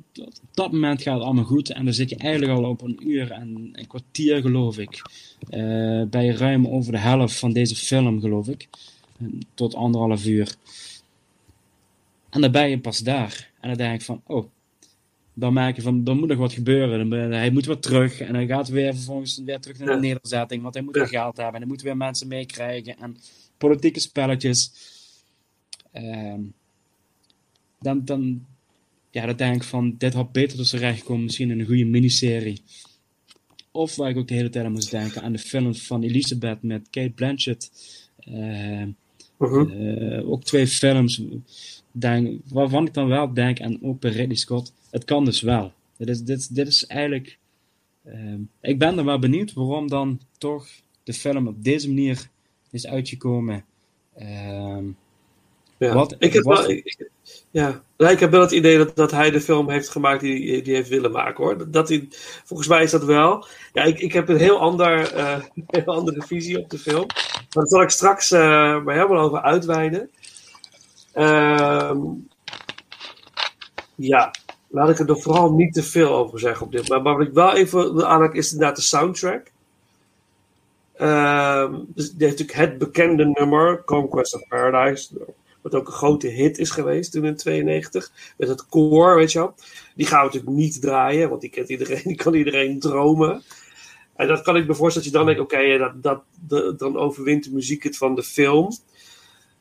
[0.54, 1.70] dat moment gaat het allemaal goed.
[1.70, 5.02] En dan zit je eigenlijk al op een uur en een kwartier, geloof ik.
[5.48, 8.68] Eh, bij ruim over de helft van deze film, geloof ik.
[9.54, 10.54] Tot anderhalf uur.
[12.30, 13.50] En dan ben je pas daar.
[13.60, 14.46] En dan denk ik van, oh,
[15.38, 17.10] dan merk je van, er moet nog wat gebeuren.
[17.10, 20.62] Dan, hij moet weer terug en hij gaat weer vervolgens weer terug naar de nederzetting,
[20.62, 23.16] want hij moet weer geld hebben en hij moet weer mensen meekrijgen en
[23.58, 24.72] politieke spelletjes.
[25.92, 26.40] Ehm,
[27.80, 28.44] dan, dan,
[29.10, 31.84] ja, dan denk ik van, dit had beter zijn recht komen, misschien in een goede
[31.84, 32.62] miniserie.
[33.70, 36.62] Of waar ik ook de hele tijd aan moest denken, aan de film van Elizabeth
[36.62, 37.70] met Kate Blanchett.
[38.18, 38.90] Ehm,
[39.38, 39.70] Mhm.
[39.70, 41.22] eh, ook twee films
[41.92, 45.72] denk, waarvan ik dan wel denk, en ook bij Ridley Scott, het kan dus wel.
[45.96, 47.38] Dit is, dit, dit is eigenlijk.
[48.04, 50.66] ehm, ik ben er wel benieuwd waarom dan toch
[51.02, 52.28] de film op deze manier
[52.70, 53.64] is uitgekomen.
[54.16, 54.84] Ehm,
[55.78, 55.94] Ja.
[55.94, 57.10] Wat- ik, heb wat- wel, ik,
[57.50, 57.82] ja.
[57.96, 60.74] Nee, ik heb wel het idee dat, dat hij de film heeft gemaakt die die
[60.74, 61.58] heeft willen maken hoor.
[61.58, 62.08] Dat- Dat hij,
[62.44, 63.46] volgens mij is dat wel.
[63.72, 67.06] Ja, ik, ik heb een heel, ander, eh, heel andere visie op de film.
[67.06, 68.40] Maar daar zal ik straks eh
[68.84, 70.10] maar helemaal over uitweiden.
[71.12, 72.00] Ehm,
[73.94, 74.30] ja,
[74.68, 76.88] laat ik er vooral niet te veel over zeggen op dit.
[76.88, 79.50] Maar, maar wat ik wel even wil is inderdaad de soundtrack.
[80.94, 85.08] Ehm, dus die heeft natuurlijk het bekende nummer, Conquest of Paradise.
[85.60, 88.10] Wat ook een grote hit is geweest toen in 92.
[88.36, 89.54] Met het koor, weet je wel.
[89.94, 93.42] Die gaan we natuurlijk niet draaien, want die kent iedereen, die kan iedereen dromen.
[94.16, 96.96] En dat kan ik me voorstellen dat je dan denkt, oké, dat, dat, de- dan
[96.96, 98.70] overwint de muziek het van de film.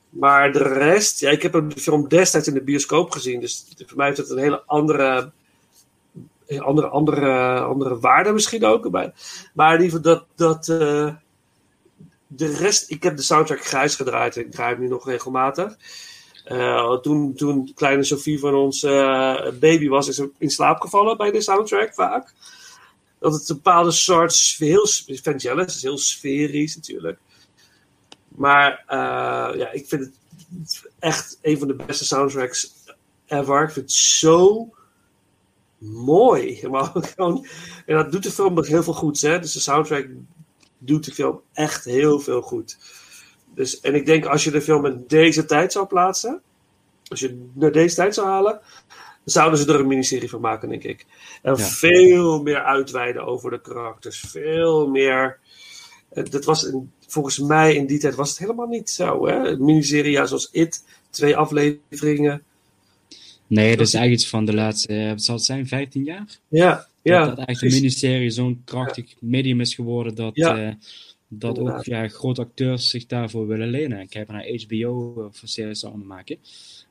[0.09, 3.39] Maar de rest, ja, ik heb de film destijds in de bioscoop gezien.
[3.39, 5.31] Dus voor mij heeft het een hele andere,
[6.59, 8.89] andere, andere, andere waarde misschien ook.
[8.89, 9.13] Maar,
[9.53, 11.15] maar in ieder geval dat, dat eh,
[12.27, 15.77] de rest, ik heb de soundtrack grijs gedraaid en ik draai hem nu nog regelmatig.
[16.43, 21.17] Eh, toen, toen kleine Sophie van ons eh, baby was, is ze in slaap gevallen
[21.17, 22.33] bij de soundtrack vaak.
[23.19, 24.87] Dat het een bepaalde soort, heel,
[25.23, 27.19] Vangelis is heel sferisch natuurlijk.
[28.37, 30.13] Maar eh, ja, ik vind het
[30.99, 32.73] echt een van de beste soundtracks
[33.25, 33.63] ever.
[33.63, 34.69] Ik vind het zo
[35.77, 36.55] mooi.
[37.15, 37.47] Gewoon,
[37.85, 39.21] en dat doet de film ook heel veel goeds.
[39.21, 39.39] Hè?
[39.39, 40.07] Dus de soundtrack
[40.77, 42.77] doet de film echt heel veel goed.
[43.55, 46.41] Dus, en ik denk als je de film in deze tijd zou plaatsen,
[47.07, 48.59] als je het naar deze tijd zou halen,
[49.23, 51.05] zouden ze er een miniserie van maken, denk ik.
[51.41, 51.63] En Ja.
[51.63, 54.19] veel meer uitweiden over de karakters.
[54.19, 55.39] Veel meer.
[56.09, 56.71] Eh, Dat was
[57.07, 59.27] volgens mij in die tijd was het helemaal niet zo.
[59.27, 59.33] Hè?
[59.49, 62.41] Een miniserie, zoals It, twee afleveringen.
[63.47, 66.25] nee, dat is eigenlijk iets van de laatste, eh, wat zal het zijn, 15 jaar?
[66.47, 67.19] Ja, ja.
[67.25, 70.57] dat, dat eigenlijk de miniserie zo'n krachtig medium is geworden dat, Ja.
[70.67, 70.73] eh,
[71.27, 73.99] dat ook ja, grote acteurs zich daarvoor willen lenen.
[73.99, 76.37] En kijk naar HBO eh, voor series allemaal maken.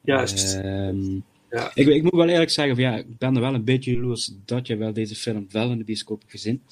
[0.04, 0.54] Juist.
[0.54, 1.18] Ehm,
[1.50, 1.70] Ja.
[1.74, 4.32] ik, ik moet wel eerlijk zeggen, van, ja, ik ben er wel een beetje jaloers
[4.44, 6.62] dat je wel deze film wel in de bioscoop hebt gezien.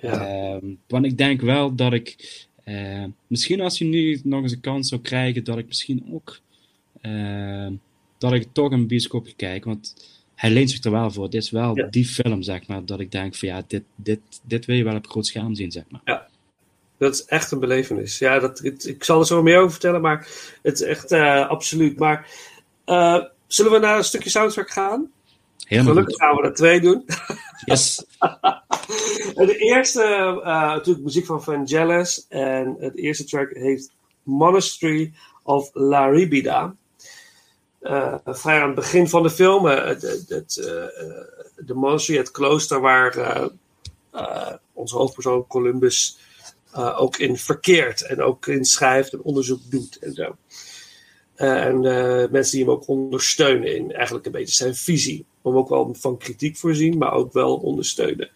[0.00, 0.26] Ja.
[0.26, 2.16] Ehm, want ik denk wel dat ik,
[2.64, 6.40] eh, misschien als je nu nog eens een kans zou krijgen, dat ik misschien ook,
[7.00, 7.72] ehm,
[8.18, 9.68] dat ik toch een bioscoop ga kijken.
[9.70, 9.94] Want
[10.34, 11.30] hij leent zich er wel voor.
[11.30, 11.86] Dit is wel Ja.
[11.86, 14.96] die film, zeg maar, dat ik denk van ja, dit, dit, dit wil je wel
[14.96, 16.26] op groot scherm zien, zeg maar.
[16.98, 18.18] Dat is echt een belevenis.
[18.18, 20.28] Ja, dat, ik zal er zo meer over vertellen, maar
[20.62, 21.98] het is echt eh, absoluut.
[21.98, 22.30] Maar
[22.84, 25.10] eh, zullen we naar een stukje soundtrack gaan?
[25.68, 26.24] Helemaal Gelukkig goed.
[26.24, 27.04] gaan we er twee doen.
[27.64, 28.04] Yes.
[29.34, 32.26] De eerste, eh, natuurlijk muziek van Vangelis.
[32.28, 33.92] En het eerste track heet
[34.22, 35.12] Monastery
[35.42, 36.74] of Laribida.
[37.80, 39.64] Eh, vrij aan het begin van de film.
[39.64, 40.66] het, het, het, eh,
[41.56, 43.48] de monastery, het klooster waar
[44.72, 46.18] onze hoofdpersoon Columbus
[46.74, 48.02] ook in verkeert.
[48.02, 50.36] En ook in schrijft en onderzoek doet en zo.
[51.38, 55.24] Eh, en eh, mensen die hem ook ondersteunen in eigenlijk een beetje zijn visie.
[55.42, 58.30] Om ook wel van kritiek voorzien, maar ook wel ondersteunen.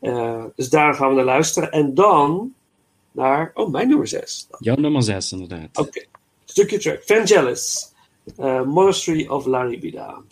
[0.00, 1.70] Eh, dus daar gaan we naar luisteren.
[1.70, 2.54] En dan
[3.12, 4.46] naar, oh, mijn nummer 6.
[4.58, 5.78] Jouw nummer 6, inderdaad.
[5.78, 6.04] Oké,
[6.44, 7.02] stukje track.
[7.04, 7.92] Vangelis,
[8.66, 10.22] Monastery of Laribida.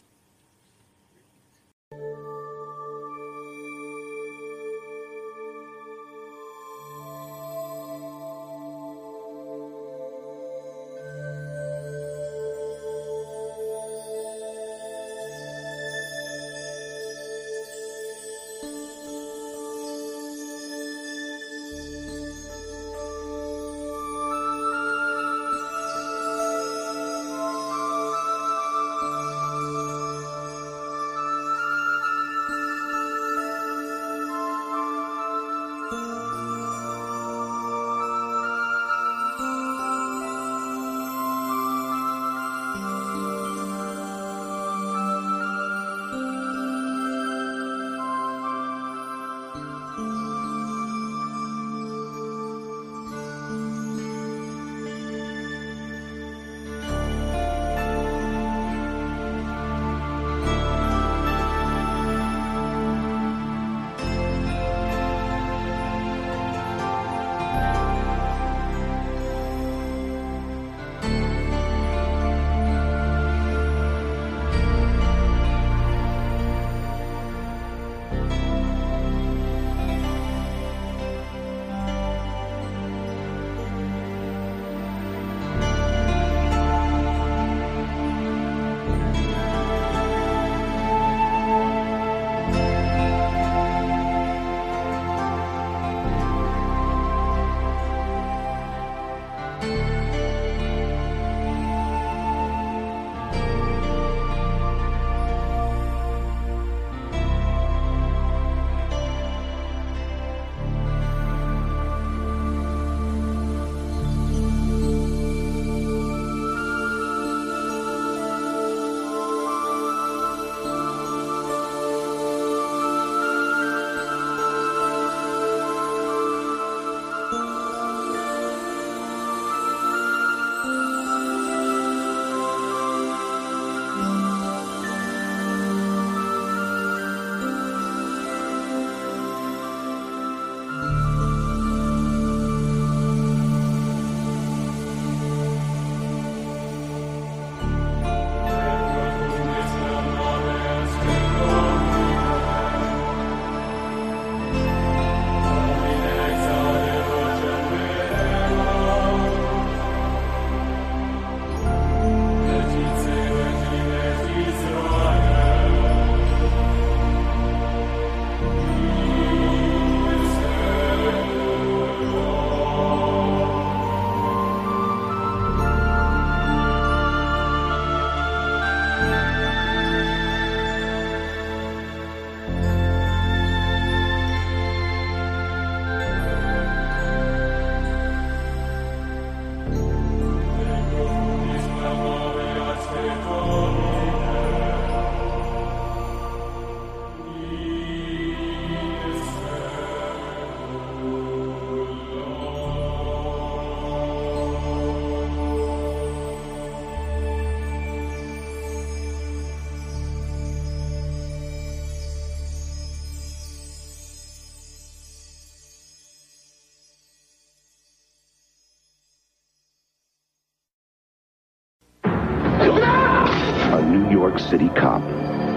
[224.76, 225.02] Cop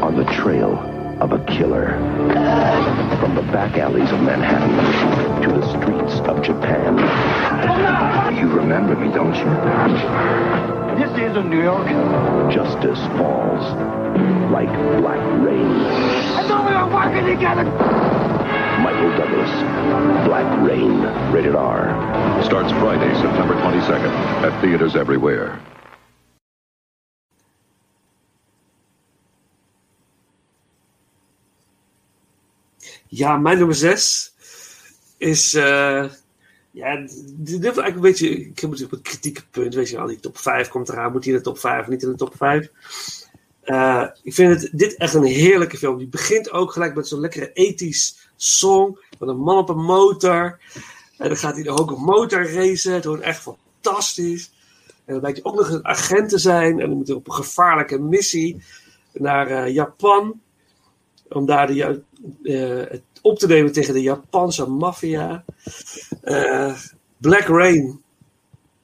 [0.04, 0.78] on the trail
[1.22, 1.98] of a killer.
[3.20, 6.98] From the back alleys of Manhattan to the streets of Japan.
[8.38, 9.50] You remember me, don't you?
[11.00, 11.88] This isn't New York.
[12.52, 13.64] Justice falls
[14.52, 14.70] like
[15.02, 15.72] black rain.
[16.36, 17.66] I thought we were working together.
[18.80, 19.50] Michael Douglas,
[20.26, 21.02] Black Rain,
[21.34, 22.44] rated R.
[22.44, 24.12] Starts Friday, September 22nd
[24.44, 25.60] at theaters everywhere.
[33.20, 34.34] Ja, mijn nummer 6
[35.18, 35.54] is.
[35.54, 36.10] eh,
[36.72, 36.96] ja,
[37.36, 38.30] dit wordt eigenlijk een beetje.
[38.30, 39.74] Ik heb natuurlijk een kritieke punt.
[39.74, 41.12] Weet je wel, die top 5 komt eraan.
[41.12, 42.70] Moet hij in de top 5 of niet in de top 5?
[43.62, 45.98] Eh, ik vind het, dit echt een heerlijke film.
[45.98, 48.98] Die begint ook gelijk met zo'n lekkere ethisch song.
[49.18, 50.60] Van een man op een motor.
[51.18, 52.94] En dan gaat hij er ook een motor racen.
[52.94, 54.52] Het wordt echt fantastisch.
[55.06, 56.80] En dan blijkt hij ook nog een agent te zijn.
[56.80, 58.62] En dan moet hij op een gevaarlijke missie
[59.14, 60.42] naar eh, Japan.
[61.30, 62.02] Om daar de,
[62.44, 65.44] eh, het op te nemen tegen de Japanse maffia.
[66.22, 66.74] Eh,
[67.18, 68.02] Black Rain.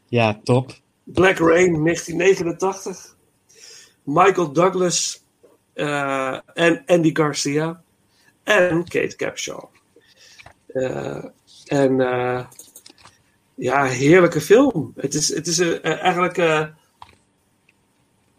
[0.07, 0.73] Ja, top.
[1.03, 3.15] Black Rain 1989.
[4.03, 5.23] Michael Douglas
[5.73, 7.81] eh, en Andy Garcia
[8.43, 9.63] en Kate Capshaw.
[10.67, 11.25] Eh,
[11.65, 11.97] en
[13.55, 14.93] ja, heerlijke film.
[14.95, 16.35] Het is, het is eigenlijk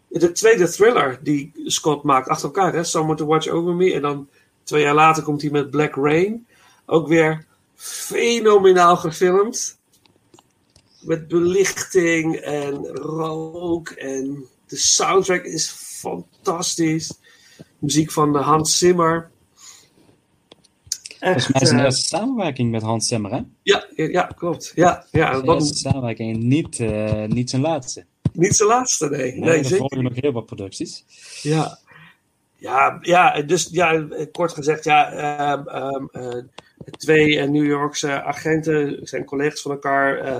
[0.09, 2.73] de tweede thriller die Scott maakt achter elkaar.
[2.73, 2.83] Hè?
[2.83, 3.93] Someone to Watch Over Me.
[3.93, 4.29] En dan
[4.67, 6.47] twee jaar later komt hij met Black Rain.
[6.85, 7.45] Ook weer
[7.75, 9.77] fenomenaal gefilmd.
[11.01, 13.89] Met belichting en rook.
[13.89, 17.13] En de soundtrack is fantastisch.
[17.79, 19.31] Muziek van Hans Zimmer.
[21.19, 23.41] Volgens mij is een eh, samenwerking met Hans Zimmer, hè?
[23.63, 24.71] ja, ja, klopt.
[24.75, 28.05] Ja, ja, wat, samenwerking en niet, eh, niet zijn laatste.
[28.33, 29.31] niet zijn laatste, nee.
[29.31, 31.03] Nee, nee er zeker volgen nog heel wat producties.
[31.41, 31.79] Ja.
[32.57, 36.43] Ja, ja, dus ja, kort gezegd, ja, ehm, ehm, eh,
[36.91, 40.39] twee eh, New Yorkse agenten zijn collega's van elkaar, eh,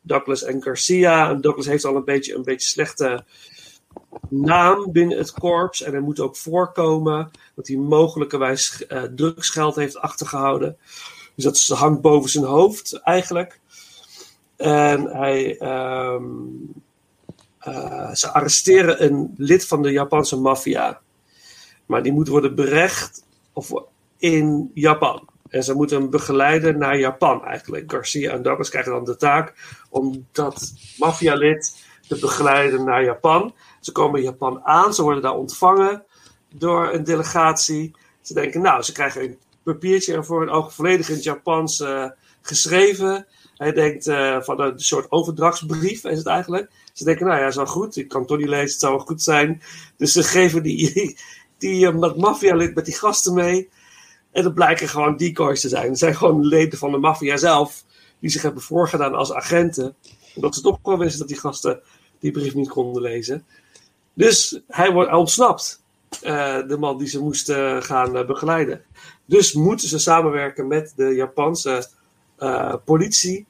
[0.00, 1.34] Douglas en Garcia.
[1.34, 3.24] Douglas heeft al een beetje een beetje slechte
[4.28, 9.98] naam binnen het korps en hij moet ook voorkomen dat hij mogelijkerwijs eh drugsgeld heeft
[9.98, 10.76] achtergehouden.
[11.34, 13.60] Dus dat hangt boven zijn hoofd eigenlijk.
[14.56, 16.24] En hij, ehm,
[17.58, 21.00] eh, ze arresteren een lid van de Japanse maffia.
[21.86, 23.72] Maar die moet worden berecht of
[24.18, 25.28] in Japan.
[25.48, 27.92] En ze moeten hem begeleiden naar Japan eigenlijk.
[27.92, 29.54] Garcia en Douglas krijgen dan de taak
[29.90, 33.54] om dat maffialid te begeleiden naar Japan.
[33.80, 36.04] Ze komen in Japan aan, ze worden daar ontvangen
[36.54, 37.94] door een delegatie.
[38.20, 42.10] Ze denken, nou, ze krijgen een papiertje ervoor, een oog volledig in het Japans eh,
[42.40, 43.26] geschreven.
[43.56, 46.70] Hij denkt eh, van een soort overdrachtsbrief is het eigenlijk.
[46.92, 47.96] Ze denken, nou ja, is wel goed.
[47.96, 49.62] Ik kan toch niet lezen, het zou wel goed zijn.
[49.96, 51.16] Dus ze geven die,
[51.58, 53.68] die uh, maffialid met die gasten mee.
[54.32, 55.88] En dat blijken gewoon decoys te zijn.
[55.88, 57.84] Het zijn gewoon leden van de maffia zelf.
[58.18, 59.94] Die zich hebben voorgedaan als agenten.
[60.34, 61.80] Omdat ze toch wel wisten dat die gasten
[62.18, 63.46] die brief niet konden lezen.
[64.14, 65.82] Dus hij wordt ontsnapt.
[66.22, 68.84] eh, de man die ze moesten gaan eh, begeleiden.
[69.24, 71.88] Dus moeten ze samenwerken met de Japanse
[72.38, 73.46] eh, politie.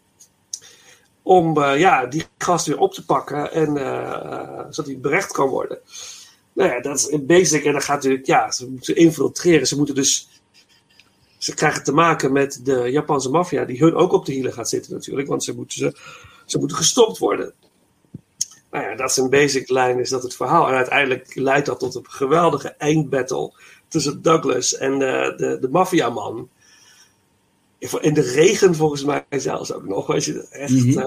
[1.23, 3.53] Om eh, ja, die gast weer op te pakken.
[3.53, 5.79] En eh, eh, zodat hij berecht kan worden.
[6.57, 7.65] Nou ja, dat is in basic.
[7.65, 9.67] En dan gaat natuurlijk, ja, ze moeten infiltreren.
[9.67, 10.29] Ze moeten dus.
[11.39, 14.69] Ze krijgen te maken met de Japanse maffia, die hun ook op de hielen gaat
[14.69, 15.97] zitten natuurlijk, want ze moeten, ze,
[16.47, 17.53] ze moeten gestopt worden.
[18.71, 20.69] Nou ja, dat is een basic lijn, is dat het verhaal.
[20.69, 23.53] En uiteindelijk leidt dat tot een geweldige eindbattle
[23.89, 26.49] tussen Douglas en de, de, de maffiaman.
[28.01, 30.07] In de regen volgens mij zelfs ook nog.
[30.07, 30.99] Weet je, echt Mhm.
[30.99, 31.07] eh,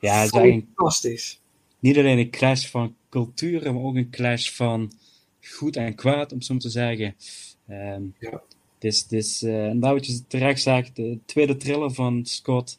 [0.00, 1.40] Ja, fantastisch.
[1.78, 4.92] niet alleen een clash van culturen, maar ook een clash van
[5.40, 7.14] goed en kwaad, om zo te zeggen.
[7.66, 8.42] Ehm Ja.
[8.78, 12.78] Het is eh, inderdaad wat je terecht zegt, de tweede thriller van Scott.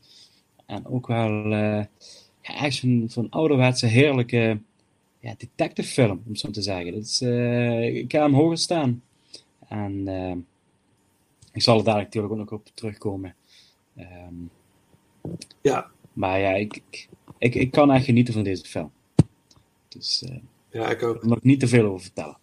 [0.65, 1.85] En ook wel eh,
[2.41, 4.59] ja, echt zo'n ouderwetse, heerlijke
[5.19, 6.93] ja, detective film, om zo te zeggen.
[6.93, 9.01] Is, eh, ik ga hem hoger staan.
[9.67, 10.35] En eh,
[11.53, 13.35] ik zal er dadelijk natuurlijk ook nog op terugkomen.
[13.95, 14.35] Ehm,
[15.61, 15.91] Ja.
[16.13, 17.07] maar ja, ik, ik,
[17.37, 18.91] ik, ik kan echt genieten van deze film.
[19.97, 20.37] Dus eh,
[20.69, 21.15] Ja, ik ook.
[21.15, 22.37] ik wil nog niet te veel over vertellen.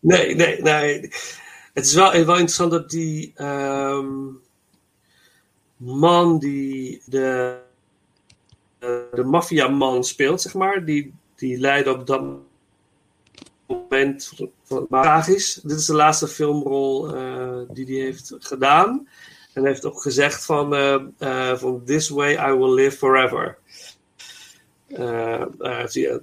[0.00, 1.00] Nee, nee, nee.
[1.72, 4.08] Het is wel, wel interessant dat die ehm,
[5.76, 7.58] man die de,
[9.12, 12.22] de maffiaman speelt, zeg maar, die, die leidde op dat
[13.66, 14.32] moment
[14.62, 15.54] van, tragisch.
[15.62, 19.08] Dit is de laatste filmrol eh, die hij heeft gedaan.
[19.52, 23.58] En hij heeft ook gezegd van, eh, van This way I will live forever.
[23.58, 24.73] Eh, eh, heeft hij eh,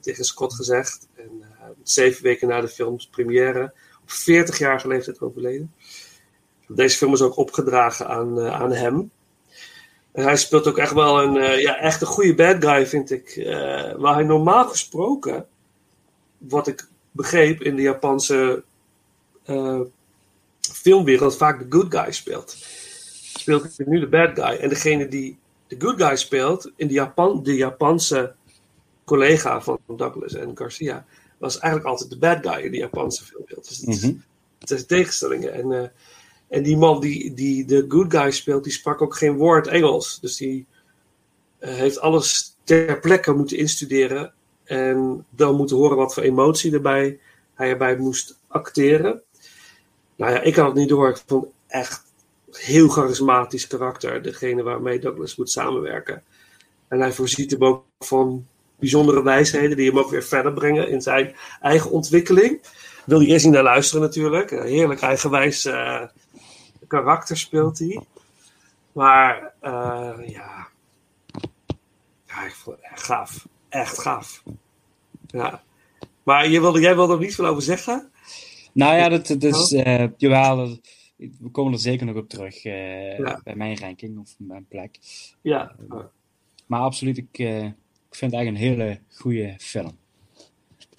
[0.01, 1.07] tegen Scott gezegd.
[1.15, 3.73] En, eh, zeven weken na de films première.
[4.01, 5.73] Op 40-jarige leeftijd overleden.
[6.67, 9.11] Deze film is ook opgedragen aan, aan hem.
[10.11, 13.41] Hij speelt ook echt wel een, ja, echt een goede bad guy, vind ik.
[13.97, 15.47] Waar hij normaal gesproken,
[16.37, 18.63] wat ik begreep in de Japanse
[20.73, 22.57] filmwereld, vaak de good guy speelt.
[23.33, 24.57] Speelt hij nu de bad guy.
[24.57, 28.33] En degene die de good guy speelt, in de, Japan, de Japanse
[29.03, 31.05] collega van Douglas en Garcia,
[31.37, 33.67] was eigenlijk altijd de bad guy in de Japanse filmwereld.
[33.67, 34.23] Dus het, mm -hmm.
[34.59, 35.53] het is tegenstellingen.
[35.53, 35.87] En, uh,
[36.47, 40.19] en die man die, die de good guy speelt, die sprak ook geen woord Engels.
[40.19, 40.65] Dus die
[41.59, 44.33] uh, heeft alles ter plekke moeten instuderen.
[44.63, 47.19] En dan moeten horen wat voor emotie erbij,
[47.53, 49.21] hij erbij moest acteren.
[50.15, 51.09] Nou ja, ik had het niet door.
[51.09, 52.03] Ik vond echt
[52.51, 54.21] heel charismatisch karakter.
[54.21, 56.23] Degene waarmee Douglas moet samenwerken.
[56.87, 58.47] En hij voorziet hem ook van
[58.81, 62.61] bijzondere wijsheden die hem ook weer verder brengen in zijn eigen ontwikkeling.
[63.05, 64.51] Wil je eerst niet naar luisteren natuurlijk.
[64.51, 66.01] Een heerlijk eigenwijs uh,
[66.87, 68.03] karakter speelt hij.
[68.91, 70.67] Maar uh, ja.
[72.25, 73.47] ja, ik vond het echt gaaf.
[73.69, 74.43] Echt gaaf.
[75.27, 75.63] Ja.
[76.23, 78.11] Maar je wilde, jij wilde er niets van over zeggen?
[78.73, 80.79] Nou ja, dat, dat is, uh, jawel,
[81.15, 83.41] we komen er zeker nog op terug ja.
[83.43, 84.97] bij mijn ranking of mijn plek.
[85.41, 85.75] Ja.
[86.65, 87.37] Maar absoluut, ik,
[88.11, 89.97] ik vind het eigenlijk een hele goede film.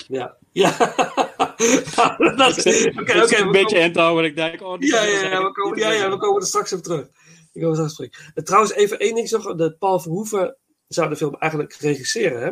[0.09, 0.37] Ja.
[0.53, 0.77] Ja.
[2.37, 4.25] dat is okay, okay, een beetje in houden.
[4.25, 6.83] Ik denk, oh, ja, ja, ja, we komen, ja, ja, we komen er straks op
[6.83, 7.07] terug.
[7.53, 8.33] Ik wil straks terug.
[8.35, 9.57] trouwens, even één ding zeggen.
[9.57, 10.57] Dat Paul Verhoeven
[10.89, 12.51] zou de film eigenlijk regisseren, hè?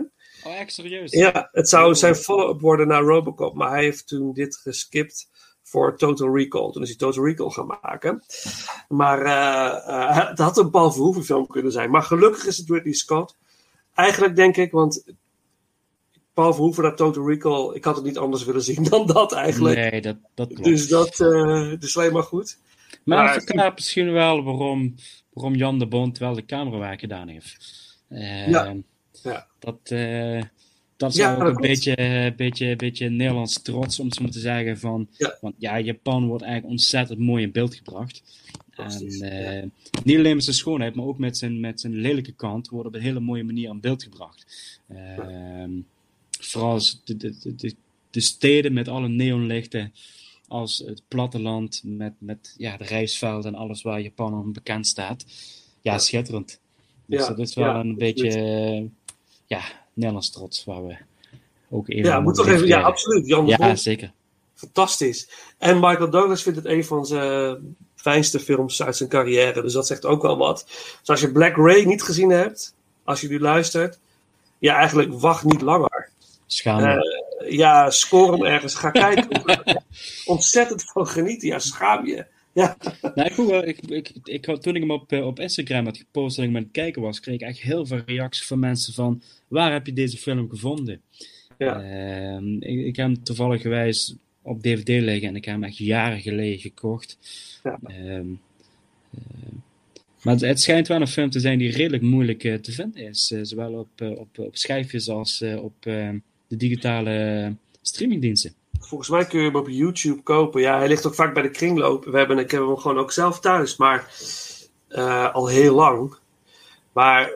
[0.48, 1.12] Oh, echt serieus?
[1.12, 3.54] Ja, het zou zijn follow-up worden naar Robocop.
[3.54, 5.28] Maar hij heeft toen dit geskipt
[5.62, 6.72] voor Total Recall.
[6.72, 8.24] Toen is hij Total Recall gaan maken.
[8.88, 11.90] Maar uh, uh, het had een Paul Verhoeven film kunnen zijn.
[11.90, 13.36] Maar gelukkig is het Ridley Scott.
[14.00, 15.04] Eigenlijk denk ik, want
[16.34, 19.90] Paul Verhoeven naar Total Recall, ik had het niet anders willen zien dan dat eigenlijk.
[19.90, 20.64] Nee, dat, dat klopt.
[20.64, 22.58] Dus dat uh, is alleen maar goed.
[23.04, 24.94] Maar, maar het verklaart misschien wel waarom,
[25.32, 27.56] waarom Jan de Bond wel de camerawerk gedaan heeft.
[28.08, 28.76] ja.
[29.22, 29.46] ja.
[29.58, 29.92] Dat,
[31.00, 34.78] dat is ja, ook een beetje, beetje, beetje Nederlands trots, om zo te zeggen.
[34.78, 35.36] Van, ja.
[35.40, 38.22] Want ja, Japan wordt eigenlijk ontzettend mooi in beeld gebracht.
[38.82, 39.70] En uh,
[40.04, 42.94] niet alleen met zijn schoonheid, maar ook met zijn, met zijn lelijke kant wordt op
[42.94, 44.46] een hele mooie manier in beeld gebracht.
[44.90, 45.64] Uh,
[46.40, 47.74] vooral de, de, de,
[48.10, 49.92] de, steden met alle neonlichten,
[50.48, 55.24] als het platteland met, met ja, de rijstvelden en alles waar Japan om bekend staat.
[55.80, 56.60] Ja, schitterend.
[57.06, 58.28] Dus dat is wel een beetje,
[58.80, 58.86] uh,
[59.46, 59.62] ja,
[59.94, 60.96] Nederlands trots, waar we
[61.70, 62.10] ook even.
[62.10, 63.26] Ja, moet toch even, ja, absoluut.
[63.26, 64.12] Jan ja, Bond, zeker.
[64.54, 65.28] Fantastisch.
[65.58, 69.86] En Michael Douglas vindt het een van zijn fijnste films uit zijn carrière, dus dat
[69.86, 70.64] zegt ook wel wat.
[71.00, 72.74] Dus als je Black Ray niet gezien hebt,
[73.04, 73.98] als je nu luistert,
[74.58, 76.08] ja, eigenlijk wacht niet langer.
[76.46, 76.80] Schaam.
[76.80, 76.98] Uh,
[77.48, 78.74] ja, score hem ergens.
[78.74, 79.42] Ga kijken.
[80.24, 81.48] Ontzettend van genieten.
[81.48, 82.26] Ja, schaam je.
[82.52, 82.76] Ja.
[83.14, 86.50] Nou, ik, ik, ik, ik, toen ik hem op, op Instagram had gepost en ik
[86.50, 89.86] met het kijken was, kreeg ik echt heel veel reacties van mensen van waar heb
[89.86, 91.00] je deze film gevonden?
[91.58, 91.82] Ja.
[91.82, 95.76] Uh, ik, ik, heb hem toevallig gewijs op DVD liggen en ik heb hem echt
[95.76, 97.18] jaren geleden gekocht.
[97.62, 97.78] Ja.
[97.86, 98.22] Uh, uh,
[100.22, 103.02] maar het, het, schijnt wel een film te zijn die redelijk moeilijk uh, te vinden
[103.02, 103.30] is.
[103.30, 108.54] Uh, zowel op, op, op schijfjes als op ehm, de digitale streamingdiensten.
[108.78, 110.60] Volgens mij kun je hem op YouTube kopen.
[110.60, 112.04] Ja, hij ligt ook vaak bij de kringloop.
[112.04, 114.12] We hebben, ik heb hem gewoon ook zelf thuis, maar
[115.32, 116.14] al heel lang.
[116.92, 117.30] Maar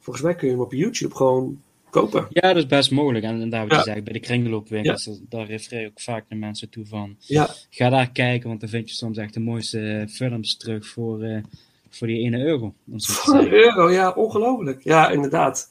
[0.00, 1.62] volgens mij kun je hem op YouTube gewoon
[1.94, 2.26] kopen.
[2.30, 3.24] Ja, dat is best mogelijk.
[3.24, 3.82] En, en daar ja.
[3.82, 7.16] zeggen, bij de kringloopwinkels, daar refereer je ook vaak naar mensen toe van.
[7.18, 7.48] Ja.
[7.70, 11.42] Ga daar kijken, want dan vind je soms echt de mooiste films terug voor, uh,
[11.90, 12.74] voor die ene euro.
[12.96, 14.82] Voor een euro, ja, ongelooflijk.
[14.82, 15.68] Ja, inderdaad.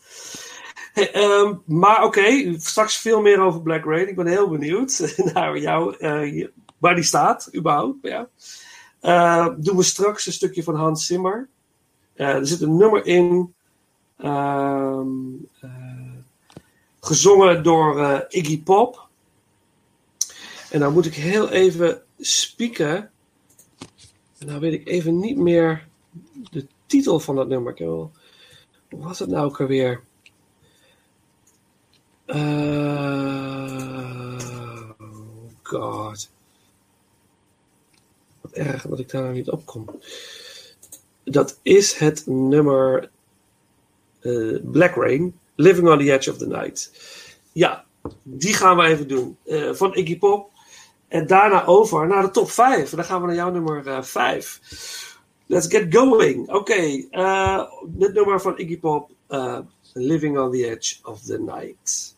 [0.94, 4.10] Hey, um, maar oké, okay, straks veel meer over Black Rain.
[4.10, 6.48] Ik ben heel benieuwd naar jou, uh,
[6.78, 7.98] waar die staat, überhaupt.
[8.02, 8.28] Ja.
[9.02, 11.48] Uh, doen we straks een stukje van Hans Zimmer.
[12.16, 13.54] Uh, er zit een nummer in,
[14.24, 15.48] um,
[17.04, 19.08] gezongen door Iggy Pop.
[20.70, 23.12] En nou moet ik heel even spieken.
[24.38, 25.88] En nou weet ik even niet meer
[26.52, 27.72] de titel van dat nummer.
[27.72, 28.12] Ik wel,
[28.90, 30.04] hoe was het nou ook alweer?
[32.28, 33.64] Oh
[35.64, 36.32] god.
[38.42, 40.00] Wat erg dat ik daar nou niet op kom.
[41.24, 43.10] Dat is het nummer
[44.22, 46.92] uh, Black Rain, Living on the Edge of the Night.
[47.52, 47.86] Ja,
[48.24, 49.38] die gaan we even doen.
[49.46, 50.52] Uh, van Iggy Pop.
[51.08, 52.92] En daarna over naar de top 5.
[52.92, 54.60] En dan gaan we naar jouw nummer 5.
[55.46, 56.50] Let's get going.
[56.50, 57.08] Oké, okay,
[57.88, 59.12] dit nummer van Iggy Pop.
[59.94, 62.16] Living on the Edge of the Night.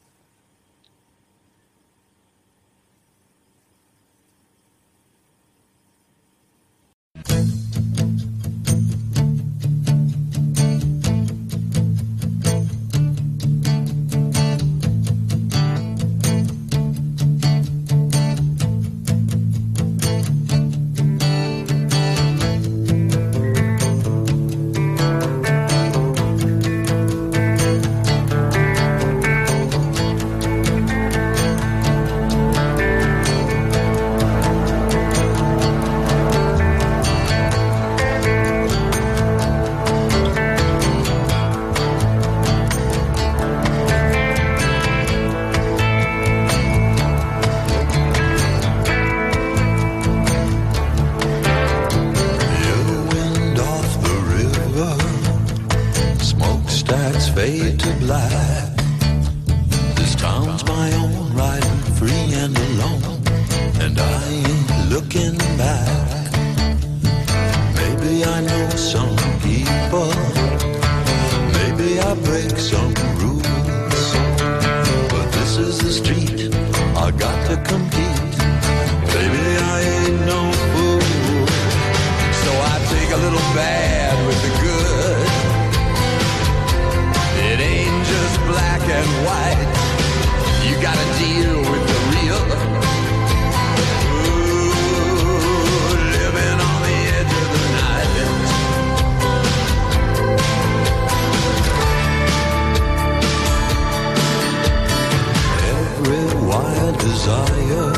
[107.35, 107.91] Desire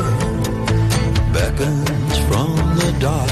[1.32, 3.30] beckons from the dark.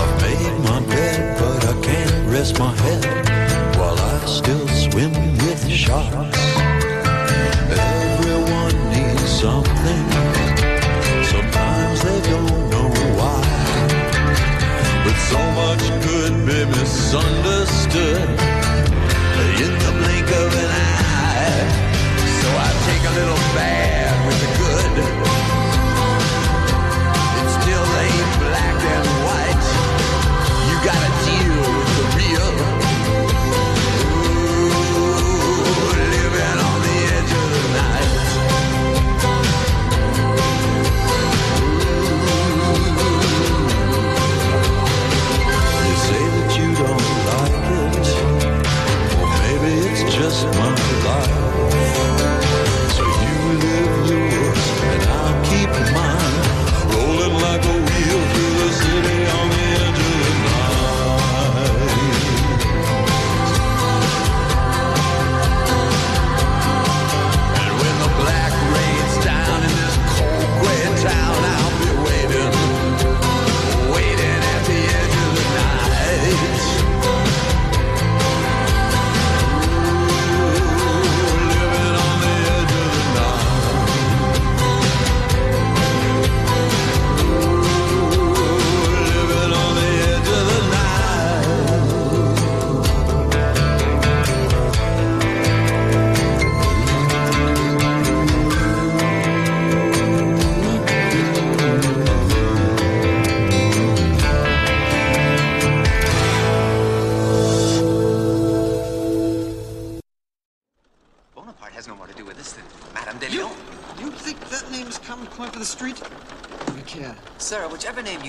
[0.00, 3.04] I've made my bed, but I can't rest my head
[3.76, 5.12] while I still swim
[5.42, 6.42] with sharks.
[7.70, 10.06] Everyone needs something.
[11.32, 12.88] Sometimes they don't know
[13.18, 13.42] why.
[15.04, 18.28] But so much could be misunderstood
[19.64, 21.62] in the blink of an eye.
[22.40, 23.89] So I take a little bad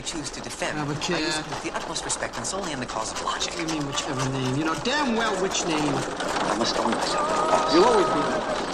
[0.02, 1.20] you choose to defend, I Abacare.
[1.20, 3.54] use it with the utmost respect and solely in the cause of logic.
[3.60, 4.56] You mean whichever name?
[4.58, 5.94] You know damn well which name.
[6.50, 7.72] I must own myself.
[7.74, 8.72] You'll always be that.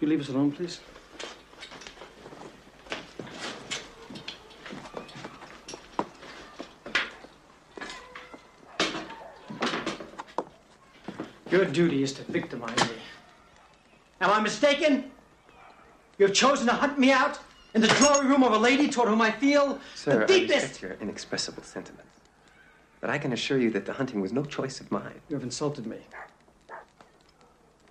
[0.00, 0.80] You leave us alone, please.
[11.50, 12.96] Your duty is to victimize me.
[14.20, 15.09] Am I mistaken?
[16.20, 17.38] You have chosen to hunt me out
[17.72, 20.52] in the drawing room of a lady toward whom I feel Sir, the I deepest.
[20.52, 22.20] respect your inexpressible sentiments.
[23.00, 25.18] But I can assure you that the hunting was no choice of mine.
[25.30, 25.96] You have insulted me.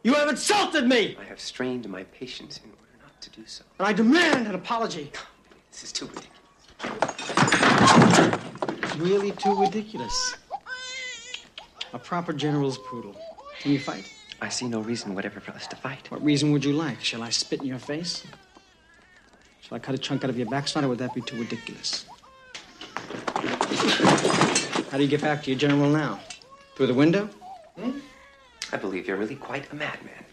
[0.03, 1.17] You have insulted me!
[1.19, 3.63] I have strained my patience in order not to do so.
[3.79, 5.11] And I demand an apology.
[5.71, 6.37] This is too ridiculous.
[8.83, 10.35] It's really too ridiculous.
[11.93, 13.19] A proper general's poodle.
[13.59, 14.07] Can you fight?
[14.41, 16.09] I see no reason whatever for us to fight.
[16.09, 17.03] What reason would you like?
[17.03, 18.25] Shall I spit in your face?
[19.61, 22.05] Shall I cut a chunk out of your backside, or would that be too ridiculous?
[24.91, 26.19] How do you get back to your general now?
[26.75, 27.29] Through the window?
[27.77, 27.99] Hmm?
[28.71, 30.25] I believe you're really quite a madman.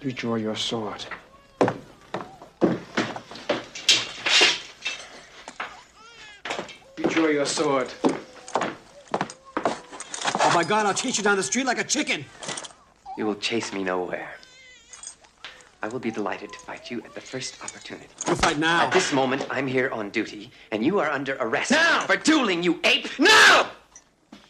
[0.00, 1.04] You draw your sword.
[6.96, 7.92] You draw your sword.
[10.50, 12.24] Oh, by God, I'll chase you down the street like a chicken.
[13.16, 14.30] You will chase me nowhere.
[15.80, 18.08] I will be delighted to fight you at the first opportunity.
[18.26, 18.86] You fight now.
[18.86, 21.70] At this moment, I'm here on duty, and you are under arrest.
[21.70, 22.00] Now!
[22.00, 23.16] For dueling, you ape!
[23.20, 23.70] Now!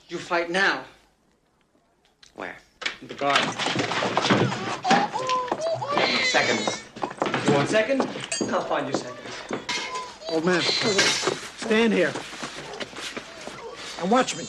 [0.08, 0.84] You fight now.
[2.34, 2.56] Where?
[3.02, 3.46] In the garden.
[6.24, 6.82] Seconds.
[7.46, 8.06] You want seconds?
[8.50, 9.20] I'll find you seconds.
[10.30, 12.12] Old man, stand here.
[14.00, 14.46] And watch me.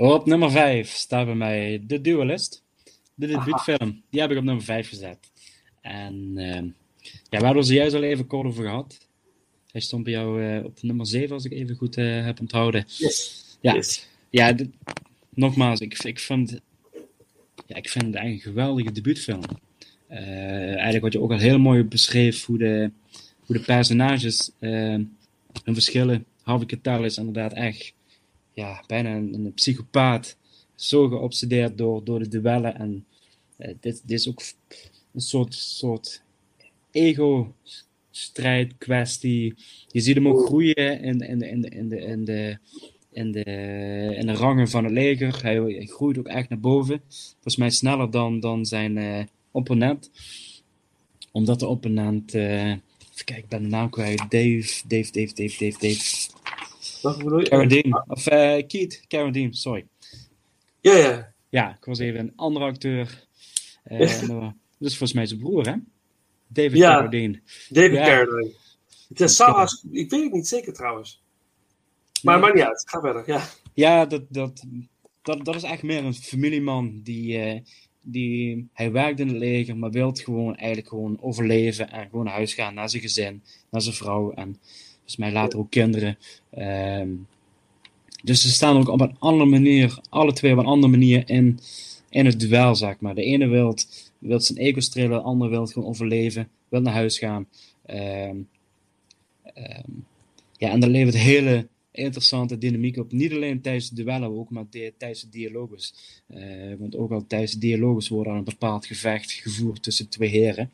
[0.00, 2.62] Op nummer 5 staat bij mij The Duelist.
[3.14, 4.02] De debuutfilm.
[4.10, 5.18] Die heb ik op nummer 5 gezet.
[5.80, 6.64] En ehm,
[7.30, 8.98] ja, we hadden er juist al even kort over gehad.
[9.72, 12.84] Hij stond bij jou eh, op nummer 7, als ik even goed eh, heb onthouden.
[12.86, 13.44] Yes.
[13.60, 14.06] Ja, Yes.
[14.30, 14.56] ja
[15.34, 16.60] nogmaals, ik, ik, vind,
[17.66, 19.42] ja, ik vind het eigenlijk een geweldige debuutfilm.
[20.06, 20.18] Eh,
[20.72, 22.90] eigenlijk wat je ook al heel mooi beschreef, hoe de,
[23.46, 24.70] hoe de personages eh,
[25.64, 26.24] hun verschillen.
[26.42, 27.92] Harvey Keitel is inderdaad echt
[28.52, 30.36] ja, bijna een, een psychopaat.
[30.74, 32.74] Zo geobsedeerd door, door de duellen.
[32.78, 33.04] En
[33.56, 34.42] eh, dit, dit is ook
[35.12, 36.22] een soort, soort
[36.90, 39.54] ego-strijd kwestie.
[39.88, 42.58] Je ziet hem ook groeien in, in, in, in, de, in, de,
[43.12, 43.44] in, de,
[44.18, 45.42] in de rangen van het leger.
[45.42, 47.02] Hij, hij groeit ook echt naar boven.
[47.32, 50.10] Volgens mij sneller dan, dan zijn eh, opponent.
[51.32, 52.34] Omdat de opponent...
[52.34, 54.18] eh, even kijken, ik ben de naam kwijt.
[54.18, 56.28] Dave, Dave, Dave, Dave, Dave, Dave.
[57.02, 57.48] Wat bedoel je?
[57.48, 58.04] Carradine.
[58.06, 59.86] Of eh Keith Carradine, sorry.
[60.80, 61.32] Ja, ja.
[61.48, 63.24] Ja, ik was even een andere acteur.
[64.78, 65.74] Dat is volgens mij zijn broer, hè?
[66.46, 67.40] David Ja, Carradine.
[67.68, 68.04] David Ja.
[68.04, 68.52] Carradine.
[69.08, 69.40] Het is
[69.92, 71.22] ik weet het niet zeker trouwens.
[72.22, 72.42] Maar Nee.
[72.44, 72.82] maakt niet uit.
[72.88, 73.22] Ga verder.
[73.26, 73.48] Ja.
[73.74, 74.64] Ja, dat, dat,
[75.22, 77.00] dat, dat is echt meer een familieman.
[77.02, 77.62] Die,
[78.02, 81.90] die, hij werkt in het leger, maar wil gewoon eigenlijk gewoon overleven.
[81.90, 84.32] En gewoon naar huis gaan, naar zijn gezin, naar zijn vrouw.
[84.32, 84.60] En
[85.10, 86.18] volgens mij later ook kinderen.
[86.50, 87.08] Ehm,
[88.22, 91.58] dus ze staan ook op een andere manier, alle twee op een andere manier in,
[92.08, 93.14] in het duel, zeg maar.
[93.14, 93.74] De ene wil,
[94.18, 97.46] wil zijn ego strelen, de andere wil gewoon overleven, wil naar huis gaan.
[97.86, 98.36] Ehm,
[99.54, 99.90] ehm,
[100.56, 103.12] ja, en daar levert hele interessante dynamiek op.
[103.12, 105.94] Niet alleen tijdens de duellen, ook maar de- tijdens de dialogus.
[106.26, 110.28] Eh, want ook al tijdens de dialogus wordt er een bepaald gevecht gevoerd tussen twee
[110.28, 110.70] heren.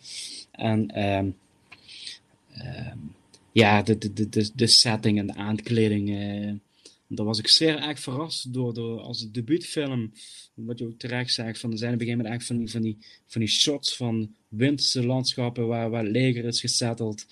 [0.50, 1.28] En ehm,
[3.56, 6.10] ja, de, de, de, de, de setting en de aankleding.
[6.10, 6.52] eh,
[7.08, 10.12] daar was ik zeer erg verrast door, door als een debuutfilm.
[10.54, 12.70] Wat je ook terecht zegt, van, er zijn op een gegeven moment echt van die,
[12.70, 17.26] van die, van die shots van winterse landschappen waar, waar leger is gesetteld.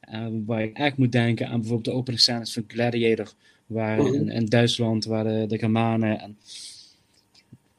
[0.00, 3.32] Eh, waar je echt moet denken aan bijvoorbeeld de openingsscènes van Gladiator,
[3.66, 4.14] waar Mhm.
[4.14, 6.20] in, in Duitsland, waar de, de Germanen.
[6.20, 6.38] En,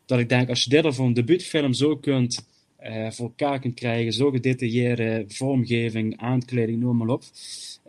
[0.05, 2.45] dat ik denk, als je dit al voor een debuutfilm zo kunt
[2.81, 7.23] eh, voor elkaar kunt krijgen, zo gedetailleerde vormgeving, aankleding, noem maar op.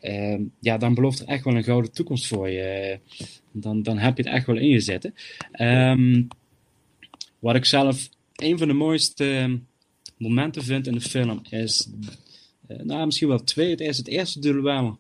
[0.01, 2.99] eh, ja, dan belooft er echt wel een gouden toekomst voor je.
[3.53, 5.15] Dan, dan heb je het echt wel in je zitten.
[5.53, 6.23] Ehm,
[7.39, 9.59] wat ik zelf een van de mooiste
[10.17, 11.89] momenten vind in de film is,
[12.67, 13.71] eh, nou misschien wel twee.
[13.71, 14.99] Het is het eerste duel.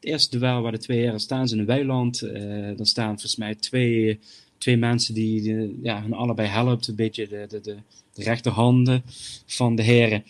[0.00, 2.22] Het eerste duel waar de twee heren staan ze in een weiland.
[2.22, 4.18] Eh dan staan volgens mij twee,
[4.64, 6.86] twee mensen die, die, ja, hun allebei helpt.
[6.88, 7.76] Een beetje de, de, de,
[8.14, 9.02] de rechterhanden
[9.46, 10.24] van de heren.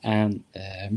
[0.00, 0.94] En ehm,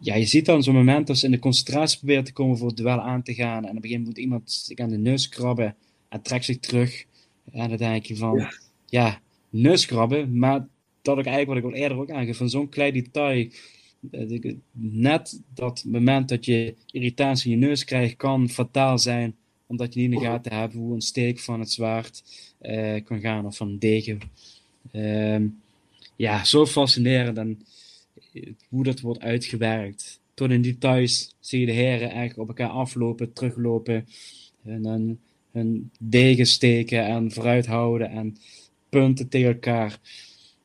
[0.00, 2.66] ja, je ziet dan zo'n moment dat ze in de concentratie proberen te komen voor
[2.68, 3.64] het duel aan te gaan.
[3.64, 5.74] En op een gegeven moment moet iemand zich aan de neus krabben
[6.08, 7.04] en trekt zich terug.
[7.52, 8.50] En dan denk je van, Ja.
[8.86, 9.20] ja,
[9.50, 10.38] neuskrabben.
[10.38, 10.66] Maar
[11.02, 13.48] dat ik eigenlijk, wat ik al eerder ook aangaf, van zo'n klein detail.
[14.10, 19.34] eh, Net dat moment dat je irritatie in je neus krijgt, kan fataal zijn.
[19.70, 22.22] Omdat je niet in de gaten hebt hoe een steek van het zwaard
[22.58, 24.20] eh, kan gaan of van een degen.
[24.92, 25.46] Ehm,
[26.16, 27.36] ja, zo fascinerend.
[27.36, 27.62] En
[28.32, 30.20] eh, hoe dat wordt uitgewerkt.
[30.34, 34.06] Tot in details zie je de heren eigenlijk op elkaar aflopen, teruglopen.
[34.64, 35.18] En dan
[35.50, 38.36] hun degen steken en vooruit houden en
[38.88, 40.00] punten tegen elkaar.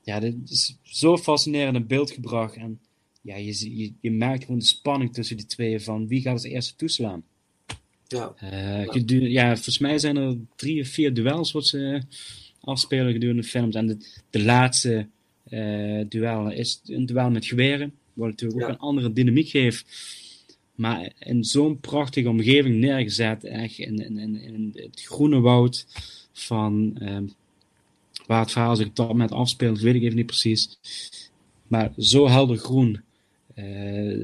[0.03, 2.55] Ja, dit is zo fascinerend in beeld gebracht.
[2.55, 2.79] En
[3.21, 6.43] ja, je, je, je merkt gewoon de spanning tussen die tweeën van wie gaat als
[6.43, 7.23] eerste toeslaan.
[8.07, 8.33] Ja.
[8.37, 12.01] Eh, gedu- ja, volgens mij zijn er drie of vier duels wat ze
[12.61, 13.75] afspelen gedurende de films.
[13.75, 13.97] En de,
[14.29, 15.07] de laatste
[15.49, 17.93] eh, duel is een duel met geweren.
[18.13, 18.73] Wat natuurlijk ook Ja.
[18.73, 19.85] een andere dynamiek geeft.
[20.75, 23.43] Maar in zo'n prachtige omgeving neergezet.
[23.43, 25.85] Echt in, in, in, het groene woud
[26.31, 27.23] van ehm,
[28.27, 30.77] waar het verhaal zich op dat moment afspeelt, weet ik even niet precies.
[31.67, 33.01] Maar zo helder groen.
[33.53, 34.19] Eh,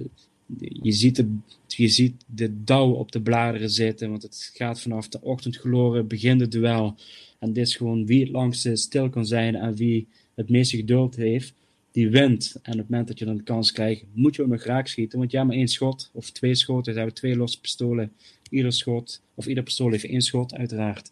[0.59, 1.37] je, ziet de,
[1.75, 6.41] je ziet de dauw op de bladeren zitten, want het gaat vanaf de ochtendgloren, begint
[6.41, 6.95] het duel.
[7.39, 11.15] En dit is gewoon wie het langste stil kan zijn en wie het meeste geduld
[11.15, 11.53] heeft,
[11.91, 12.55] die wint.
[12.61, 14.87] En op het moment dat je dan de kans krijgt, moet je ook nog raak
[14.87, 16.91] schieten, want hebt maar één schot of twee schoten.
[16.91, 18.11] Ze hebben twee losse pistolen.
[18.49, 21.11] Ieder schot, of ieder pistool heeft één schot, uiteraard.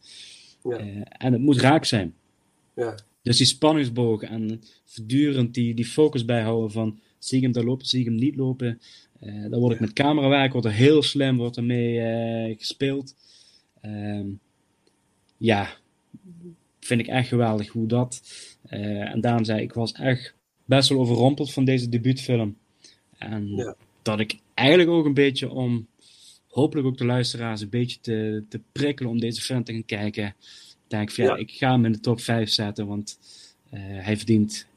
[0.64, 0.78] Ja.
[0.78, 2.14] Eh, en het moet raak zijn.
[2.76, 2.96] Ja.
[3.22, 7.86] Dus die spanningsboog en voortdurend die, die focus bijhouden van zie ik hem daar lopen,
[7.86, 8.82] zie ik hem niet lopen.
[9.20, 13.16] Eh dan word ik met camerawerk, wordt er heel slim wordt er mee eh, gespeeld.
[13.82, 14.28] Ehm,
[15.38, 15.70] ja,
[16.80, 18.22] vind ik echt geweldig hoe dat.
[18.70, 20.34] eh, en daarom zei ik, was echt
[20.66, 22.58] best wel overrompeld van deze debuutfilm.
[23.18, 23.76] En Ja.
[24.02, 25.88] dat ik eigenlijk ook een beetje om,
[26.48, 30.36] hopelijk ook de luisteraars een beetje te, te prikkelen om deze film te gaan kijken.
[30.88, 31.38] Denk ik van ja, Ja.
[31.38, 33.20] ik ga hem in de top 5 zetten, want
[33.76, 34.68] hij verdient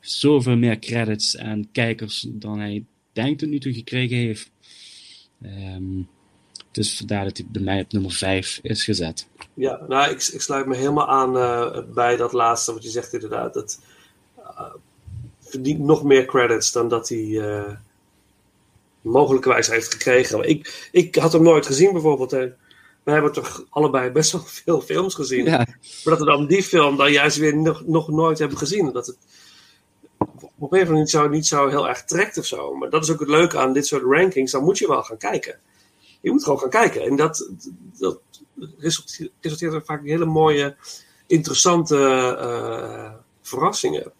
[0.00, 4.50] zoveel meer credits en kijkers dan hij denkt tot nu toe gekregen heeft.
[5.42, 6.02] Ehm,
[6.70, 9.26] dus vandaar dat hij bij mij op nummer 5 is gezet.
[9.54, 13.12] Ja, nou, ik, ik sluit me helemaal aan eh, bij dat laatste wat je zegt
[13.12, 13.54] inderdaad.
[13.54, 13.80] Dat
[14.36, 14.74] eh,
[15.40, 17.72] verdient nog meer credits dan dat hij, eh,
[19.02, 20.38] mogelijkerwijs heeft gekregen.
[20.38, 22.32] Maar ik, ik had hem nooit gezien bijvoorbeeld.
[22.32, 22.56] En
[23.02, 25.44] we hebben toch allebei best wel veel films gezien.
[25.44, 25.56] Ja.
[25.56, 28.92] Maar dat we dan die film dan juist weer nog, nog nooit hebben gezien.
[28.92, 29.18] Dat het
[30.64, 32.74] op een of andere manier niet zo, niet zo heel erg trekt of zo.
[32.74, 34.52] Maar dat is ook het leuke aan dit soort rankings.
[34.52, 35.58] Dan moet je wel gaan kijken.
[36.20, 37.02] Je moet gewoon gaan kijken.
[37.02, 37.50] En dat,
[37.98, 38.20] dat
[38.78, 40.76] resulteert, er vaak in hele mooie,
[41.26, 41.96] interessante
[42.40, 44.12] eh, verrassingen.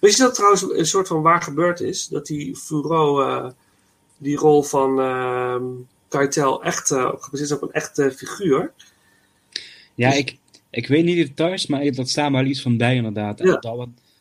[0.00, 2.06] Weet je dat trouwens een soort van waar gebeurd is?
[2.06, 3.50] Dat die Furo eh,
[4.18, 5.56] die rol van uh,
[6.08, 8.72] Keitel echt uh, gebaseerd is op een echte figuur.
[9.94, 10.36] Ja, Dus- ik,
[10.70, 13.38] ik weet niet de details, maar dat staat wel iets van bij inderdaad.
[13.38, 13.62] Ja.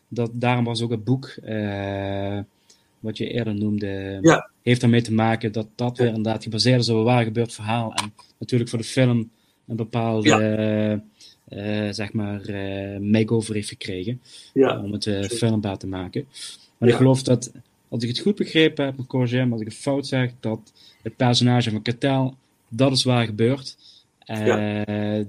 [0.08, 2.39] Dat, daarom was ook het boek, eh,
[2.99, 4.49] wat je eerder noemde, Ja.
[4.64, 7.93] heeft ermee te maken dat dat weer inderdaad gebaseerd is op een waar gebeurd verhaal.
[7.93, 9.30] En natuurlijk voor de film
[9.68, 11.01] een bepaalde,
[11.47, 14.22] eh, zeg maar, eh makeover heeft gekregen.
[14.53, 14.82] Ja.
[14.84, 16.26] Om het eh, filmbaar te maken.
[16.78, 17.01] Maar ik Ja.
[17.01, 17.51] geloof dat,
[17.89, 21.16] als ik het goed begrepen heb, corrigeer me als ik het fout zeg, dat het
[21.16, 22.36] personage van Katel,
[22.70, 23.78] dat is waar gebeurd.
[24.20, 25.20] Eh,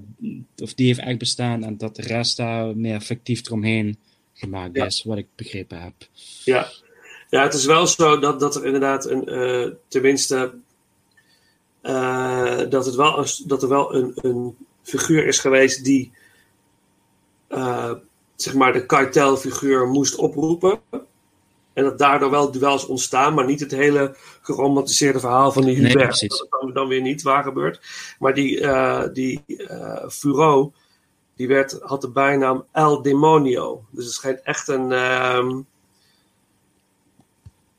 [0.57, 3.97] Of die heeft echt bestaan en dat de rest daar meer fictief eromheen
[4.39, 4.85] gemaakt Ja.
[4.85, 5.93] is, wat ik begrepen heb.
[6.43, 6.67] Ja.
[7.29, 10.53] ja, het is wel zo dat, dat er inderdaad een, eh, tenminste,
[11.81, 16.11] eh, dat, het wel, dat er wel een, een figuur is geweest die,
[17.47, 17.91] eh,
[18.35, 20.79] zeg maar, de kartelfiguur moest oproepen.
[21.73, 25.87] En dat daardoor wel duels ontstaan, maar niet het hele geromantiseerde verhaal van die Nee,
[25.91, 26.19] Hubert.
[26.19, 27.81] dat is dan, dan weer niet waar gebeurt.
[28.19, 30.73] Maar die, eh die eh Furo,
[31.39, 33.83] die werd, had de bijnaam El Demonio.
[33.89, 34.91] Dus het schijnt echt een...
[34.91, 35.65] ehm, Een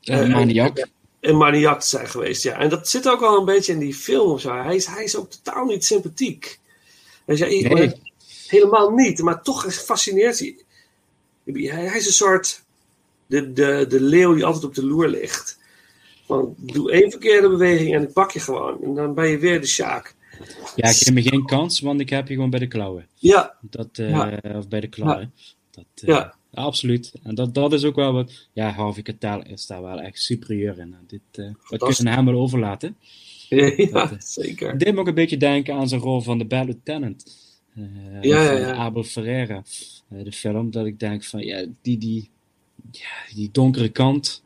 [0.03, 0.87] eh, maniak.
[1.19, 2.57] Een maniak te zijn geweest, ja.
[2.57, 4.31] En dat zit ook wel een beetje in die film.
[4.31, 4.53] of Zo.
[4.53, 6.59] Hij, is, hij is ook totaal niet sympathiek.
[7.25, 8.01] Dus ja, Nee.
[8.47, 10.55] Helemaal niet, maar toch fascineert hij.
[11.45, 12.63] Hij, hij is een soort
[13.25, 15.57] de, de, de leeuw die altijd op de loer ligt.
[16.25, 18.83] Van, doe één verkeerde beweging en ik pak je gewoon.
[18.83, 20.15] En dan ben je weer de Sjaak.
[20.75, 23.07] Ja, geef me geen kans, want ik heb je gewoon bij de klauwen.
[23.15, 23.55] Ja.
[23.61, 24.39] Dat, eh, Ja.
[24.55, 25.33] Of bij de klauwen.
[25.71, 26.35] Dat, eh, Ja.
[26.53, 27.13] Absoluut.
[27.23, 28.47] En dat, dat is ook wel wat.
[28.53, 30.95] Ja, Harvey Keitel is daar wel echt superieur in.
[31.07, 32.05] Dit, eh dat kun je Fantastisch.
[32.05, 32.95] aan hem wel overlaten.
[33.49, 34.77] Ja, Dat, eh, zeker.
[34.77, 37.37] Deed me ook een beetje denken aan zijn rol van de Bad Lieutenant.
[37.73, 37.83] Ja,
[38.21, 38.73] ja, van ja.
[38.73, 39.63] Abel Ferreira.
[40.07, 40.71] de film.
[40.71, 42.29] Dat ik denk van, ja, die, die,
[42.91, 44.43] ja, die donkere kant.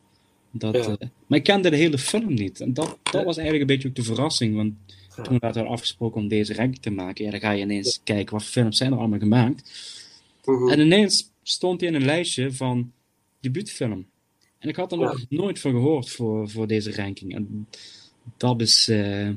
[0.50, 0.96] Dat, Ja.
[1.26, 2.60] maar ik kende de hele film niet.
[2.60, 4.54] En dat, dat was eigenlijk een beetje ook de verrassing.
[4.56, 4.74] Want
[5.22, 7.24] toen werd er afgesproken om deze ranking te maken.
[7.24, 9.70] Ja, dan ga je ineens kijken wat films zijn er allemaal gemaakt.
[10.44, 10.68] Mhm.
[10.68, 12.92] En ineens stond hij in een lijstje van
[13.40, 14.06] debuutfilm.
[14.58, 17.34] En ik had er nog nooit van gehoord voor, voor deze ranking.
[17.34, 17.68] En
[18.36, 18.88] dat is...
[18.88, 19.30] eh,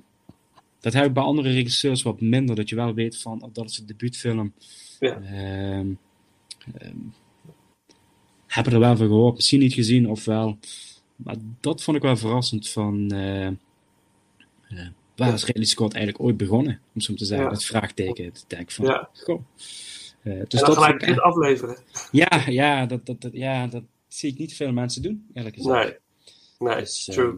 [0.80, 2.55] dat heb ik bij andere regisseurs wat minder.
[2.55, 4.53] Dat je wel weet van, oh, dat is een debuutfilm.
[4.99, 5.21] Ja.
[5.21, 5.88] Ehm,
[6.77, 6.95] ehm,
[8.47, 9.36] heb er wel van gehoord.
[9.36, 10.57] Misschien niet gezien of wel.
[11.15, 13.11] Maar dat vond ik wel verrassend van...
[13.11, 13.53] eh, eh,
[15.20, 16.82] waar is Ridley Scott eigenlijk ooit begonnen?
[16.95, 17.51] Om zo te zeggen, Ja.
[17.51, 18.34] met vraagteken.
[18.34, 19.09] Te denken van, Ja.
[19.13, 19.41] goh.
[20.22, 21.78] Eh, dus en dan dat gelijk ik afleveren.
[22.11, 25.76] ja, ja, dat, dat, dat, ja, dat zie ik niet veel mensen doen, eerlijk gezegd.
[25.84, 25.97] Nee,
[26.70, 27.36] nee, Dus, eh, true.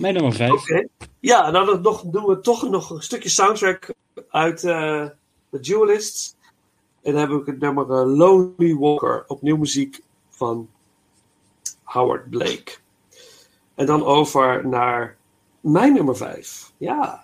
[0.00, 0.50] Mijn nummer 5.
[0.52, 0.86] Oké.
[1.20, 3.94] Ja, nou dan nog, doen we toch nog een stukje soundtrack
[4.28, 5.06] uit eh
[5.50, 6.34] The Duelists.
[7.02, 10.68] En dan heb ik het nummer Lonely Walker, opnieuw muziek van
[11.82, 12.76] Howard Blake.
[13.74, 15.16] En dan over naar
[15.64, 16.72] mijn nummer 5.
[16.78, 17.23] Ja.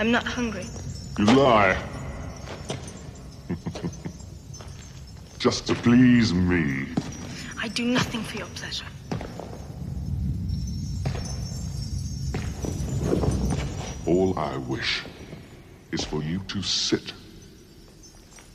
[0.00, 0.64] I'm not hungry.
[1.18, 1.76] You lie.
[5.40, 6.86] Just to please me.
[7.60, 8.84] I do nothing for your pleasure.
[14.06, 15.02] All I wish
[15.90, 17.12] is for you to sit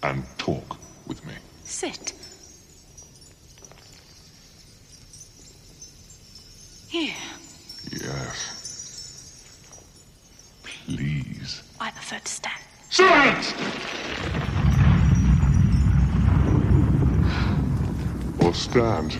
[0.01, 0.77] and talk
[18.53, 19.17] Or stand.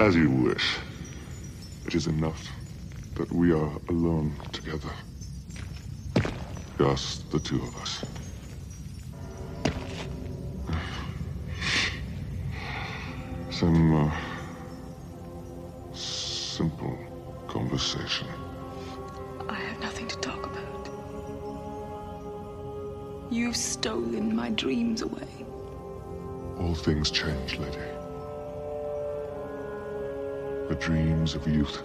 [0.00, 0.78] As you wish.
[1.86, 2.42] It is enough
[3.14, 4.88] that we are alone together.
[6.78, 8.04] Just the two of us.
[13.50, 14.10] Some uh,
[15.92, 16.98] simple
[17.48, 18.28] conversation.
[19.46, 20.88] I have nothing to talk about.
[23.30, 25.28] You've stolen my dreams away.
[26.60, 27.78] All things change, lady.
[30.68, 31.82] The dreams of youth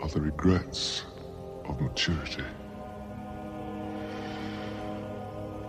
[0.00, 1.04] are the regrets
[1.66, 2.44] of maturity.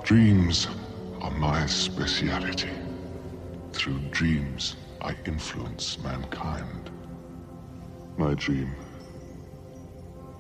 [0.04, 0.68] Dreams
[1.22, 2.72] are my speciality.
[3.74, 6.92] Through dreams, I influence mankind.
[8.18, 8.76] My dream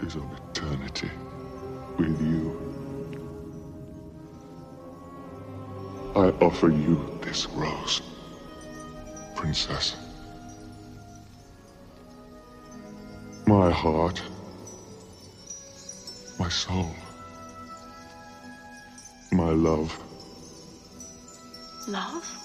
[0.01, 1.11] is of eternity
[1.97, 2.74] with you.
[6.15, 8.01] I offer you this rose,
[9.35, 9.97] princess.
[13.45, 14.21] My heart,
[16.39, 16.89] my soul,
[19.33, 19.93] my love.
[21.89, 22.44] Love?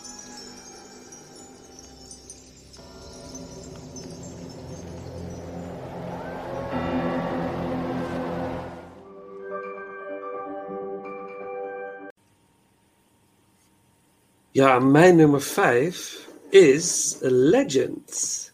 [14.60, 18.52] Ja, mijn nummer 5 is Legend.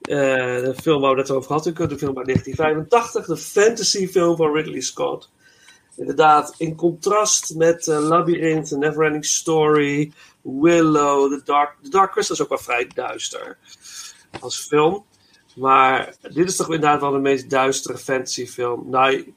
[0.00, 0.16] Eh,
[0.60, 4.80] de film waar we het over hadden, de film uit 1985, de fantasyfilm van Ridley
[4.80, 5.30] Scott.
[5.96, 10.12] Inderdaad, in contrast met uh, Labyrinth, The Neverending Story,
[10.42, 13.58] Willow, The Dark, The Dark Crystal is ook wel vrij duister
[14.40, 15.04] als film.
[15.56, 18.90] Maar dit is toch inderdaad wel de meest duistere fantasyfilm.
[18.90, 19.34] Nou,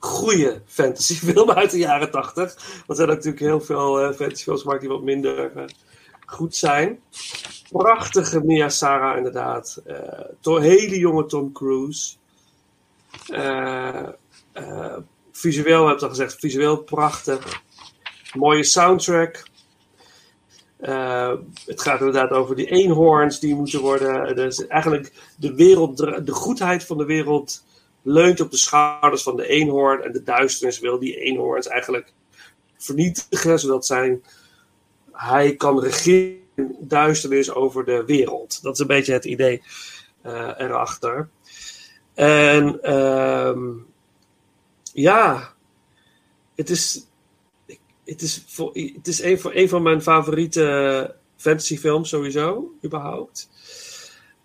[0.00, 2.34] goede fantasyfilm uit de jaren 80.
[2.34, 5.62] Want er zijn natuurlijk heel veel uh, fantasyfilms gemaakt die wat minder uh,
[6.26, 7.00] goed zijn.
[7.70, 9.82] Prachtige Mia Sara inderdaad.
[10.42, 12.16] Uh, hele jonge Tom Cruise.
[15.32, 17.62] visueel, heb ik al gezegd, visueel prachtig.
[18.34, 19.48] Mooie soundtrack.
[21.66, 24.36] het gaat inderdaad over die eenhoorns die moeten worden.
[24.36, 27.62] Dus eigenlijk de wereld, de goedheid van de wereld
[28.02, 30.02] leunt op de schouders van de eenhoorn.
[30.02, 32.12] En de duisternis wil die eenhoorns eigenlijk
[32.76, 34.24] vernietigen, zodat zijn,
[35.12, 36.38] hij kan regeren
[36.80, 38.62] duisternis over de wereld.
[38.62, 39.62] Dat is een beetje het idee
[40.26, 41.28] uh, erachter.
[42.14, 43.86] En um,
[44.92, 45.54] ja,
[46.54, 47.06] het is,
[48.04, 53.48] het is, voor, het is een, een van mijn favoriete fantasyfilms sowieso, überhaupt.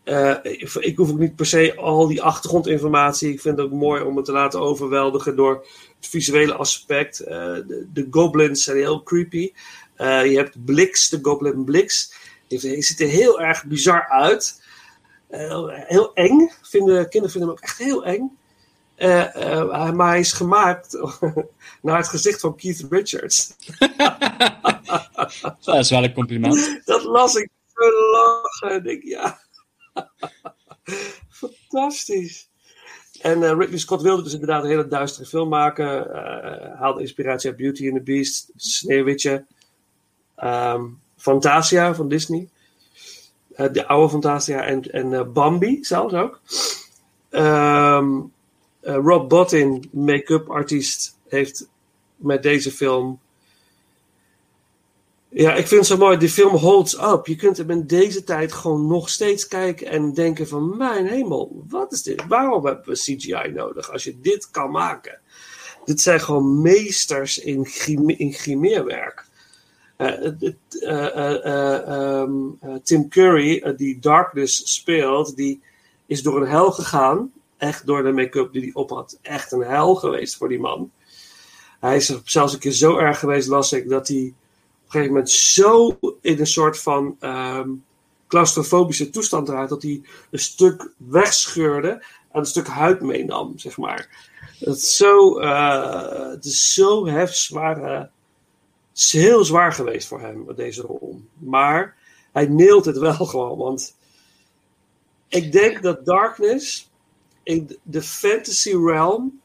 [0.05, 3.31] Uh, ik, ik, hoef ook niet per se al die achtergrondinformatie.
[3.31, 7.21] Ik vind het ook mooi om het te laten overweldigen door het visuele aspect.
[7.21, 9.51] Uh, de, de, goblins zijn heel creepy.
[9.97, 12.13] Uh, je hebt Blix, de goblin Blix.
[12.47, 14.63] Die, die ziet er heel erg bizar uit.
[15.69, 16.51] heel eng.
[16.61, 18.37] Vinden, kinderen vinden hem ook echt heel eng.
[19.95, 20.99] maar hij is gemaakt
[21.81, 23.55] naar het gezicht van Keith Richards.
[25.61, 26.81] Dat is wel een compliment.
[26.85, 28.77] Dat las ik zo lachen.
[28.77, 29.43] Ik denk, ja.
[31.29, 32.49] Fantastisch.
[33.21, 36.07] En uh, Ridley Scott wilde dus inderdaad een hele duistere film maken.
[36.07, 39.45] Uh, haalde inspiratie uit Beauty and the Beast, Sneeuwwitje,
[40.43, 42.49] um, Fantasia van Disney.
[43.57, 46.41] Uh, de oude Fantasia en, en Bambi zelfs ook.
[47.29, 48.33] Um,
[48.81, 51.69] Rob Bottin, make-up artiest, heeft
[52.15, 53.19] met deze film
[55.37, 56.17] ja, ik vind het zo mooi.
[56.17, 57.25] Die film holds up.
[57.25, 60.77] Je kunt hem in deze tijd gewoon nog steeds kijken en denken van...
[60.77, 62.27] Mijn hemel, wat is dit?
[62.27, 65.19] Waarom hebben we CGI nodig als je dit kan maken?
[65.85, 69.25] Dit zijn gewoon meesters in, grime in grimeerwerk.
[69.97, 70.11] Uh,
[70.81, 75.61] uh, um, Tim Curry, die Darkness speelt, die
[76.05, 77.31] is door een hel gegaan.
[77.57, 79.19] Echt door de make-up die hij op had.
[79.21, 80.91] Echt een hel geweest voor die man.
[81.79, 84.33] Hij is zelfs een keer zo erg geweest, las ik, dat hij
[84.95, 87.83] gegeven moment zo in een soort van um,
[88.27, 90.01] claustrofobische toestand eruit dat hij
[90.31, 94.33] een stuk wegscheurde aan een stuk huid meenam, zeg maar.
[94.59, 98.09] Het is zo, eh, het is zo hefzwaar,
[98.93, 101.21] heel zwaar geweest voor hem, deze rol.
[101.33, 101.95] Maar
[102.31, 103.95] hij neelt het wel gewoon, want
[105.27, 106.91] ik denk dat Darkness
[107.43, 109.41] in de fantasy realm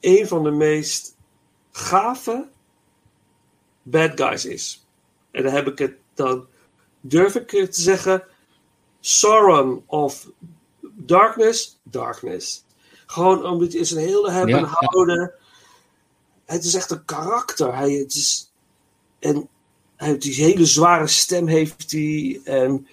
[0.00, 1.16] een van de meest
[1.70, 2.48] gave
[3.84, 4.86] bad guys is.
[5.30, 6.46] En dan heb ik het dan,
[7.00, 8.22] durf ik het te zeggen,
[9.00, 10.30] Sauron of
[10.80, 12.64] Darkness, Darkness.
[13.06, 14.66] Gewoon omdat je in zijn hele hebben ja.
[14.66, 15.32] houden.
[16.44, 17.76] Het is echt een karakter.
[17.76, 18.52] Hij, het is,
[19.18, 19.48] en
[19.96, 22.40] hij heeft die hele zware stem heeft hij.
[22.44, 22.88] En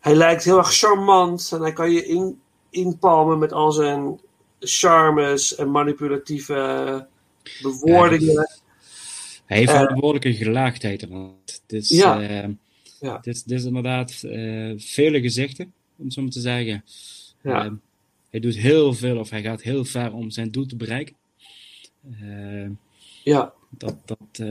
[0.00, 1.50] hij lijkt heel erg charmant.
[1.52, 2.40] En hij kan je in,
[2.70, 4.20] inpalmen met al zijn
[4.60, 7.06] charmes en manipulatieve
[7.62, 8.61] bewoordingen.
[9.52, 11.08] Hij heeft wel een behoorlijke gelaagdheid.
[11.08, 12.22] Want het is, Ja.
[12.22, 12.48] eh,
[13.00, 13.16] Ja.
[13.16, 16.84] het is, het is inderdaad eh, vele gezichten, om zo maar te zeggen.
[17.42, 17.64] Ja.
[17.64, 17.70] Eh,
[18.30, 21.14] hij doet heel veel of hij gaat heel ver om zijn doel te bereiken.
[23.24, 23.52] Ja.
[23.78, 24.46] Dat, dat,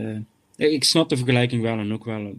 [0.56, 2.36] ik- snap de vergelijking wel en ook wel.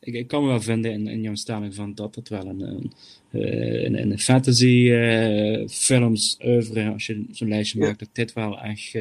[0.00, 2.60] Ik, ik kan me wel vinden in, in jouw stelling van dat het wel een,
[2.60, 2.92] een,
[3.30, 4.88] een, een fantasy
[5.68, 8.94] films oeuvre, als je zo'n lijstje maakt, dat dit wel echt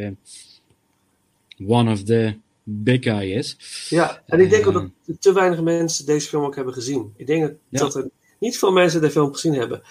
[1.67, 2.33] one of the
[2.71, 3.57] big guy is.
[3.89, 7.13] Ja, en ik denk ook Eh, dat te weinig mensen deze film ook hebben gezien.
[7.17, 7.79] Ik denk dat, Ja.
[7.79, 8.09] dat er
[8.39, 9.81] niet veel mensen de film gezien hebben.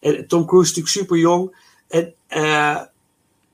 [0.00, 1.56] En Tom Cruise is natuurlijk super jong.
[1.88, 2.80] En eh,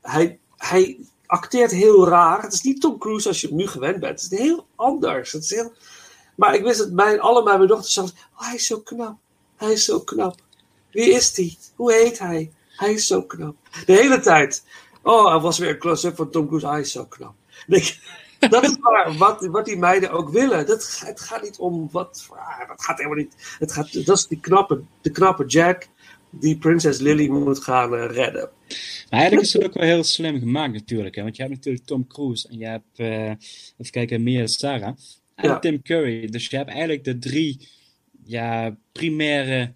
[0.03, 2.43] hij, hij acteert heel raar.
[2.43, 4.23] Het is niet Tom Cruise als je hem nu gewend bent.
[4.23, 5.33] Het is heel anders.
[5.33, 5.73] Het is heel...
[6.37, 9.19] Maar ik wist dat mijn, allemaal mijn dochters zeggen: oh, hij is zo knap.
[9.57, 10.35] Hij is zo knap.
[10.91, 11.59] Wie is die?
[11.77, 12.53] Hoe heet hij?
[12.69, 13.57] Hij is zo knap.
[13.87, 14.65] De hele tijd.
[15.03, 16.67] Oh, er was weer een close-up van Tom Cruise.
[16.67, 17.35] Hij is zo knap.
[17.69, 18.01] Ik
[18.49, 20.67] dat is waar, wat, wat die meiden ook willen.
[20.67, 22.29] Dat, het gaat niet om wat.
[22.31, 23.57] ah, dat gaat helemaal niet.
[23.59, 25.89] Het gaat, dat is die knappe, de knappe Jack
[26.31, 28.51] die prinses Lily moet gaan eh, redden.
[29.11, 31.15] Maar eigenlijk is het ook wel heel slim gemaakt natuurlijk.
[31.15, 31.23] Hè?
[31.23, 33.31] Want je hebt natuurlijk Tom Cruise en je hebt, eh,
[33.79, 34.97] even kijken, Mia Sarah
[35.35, 35.59] en Ja.
[35.59, 36.27] Tim Curry.
[36.27, 37.69] Dus je hebt eigenlijk de drie
[38.25, 39.73] ja, primaire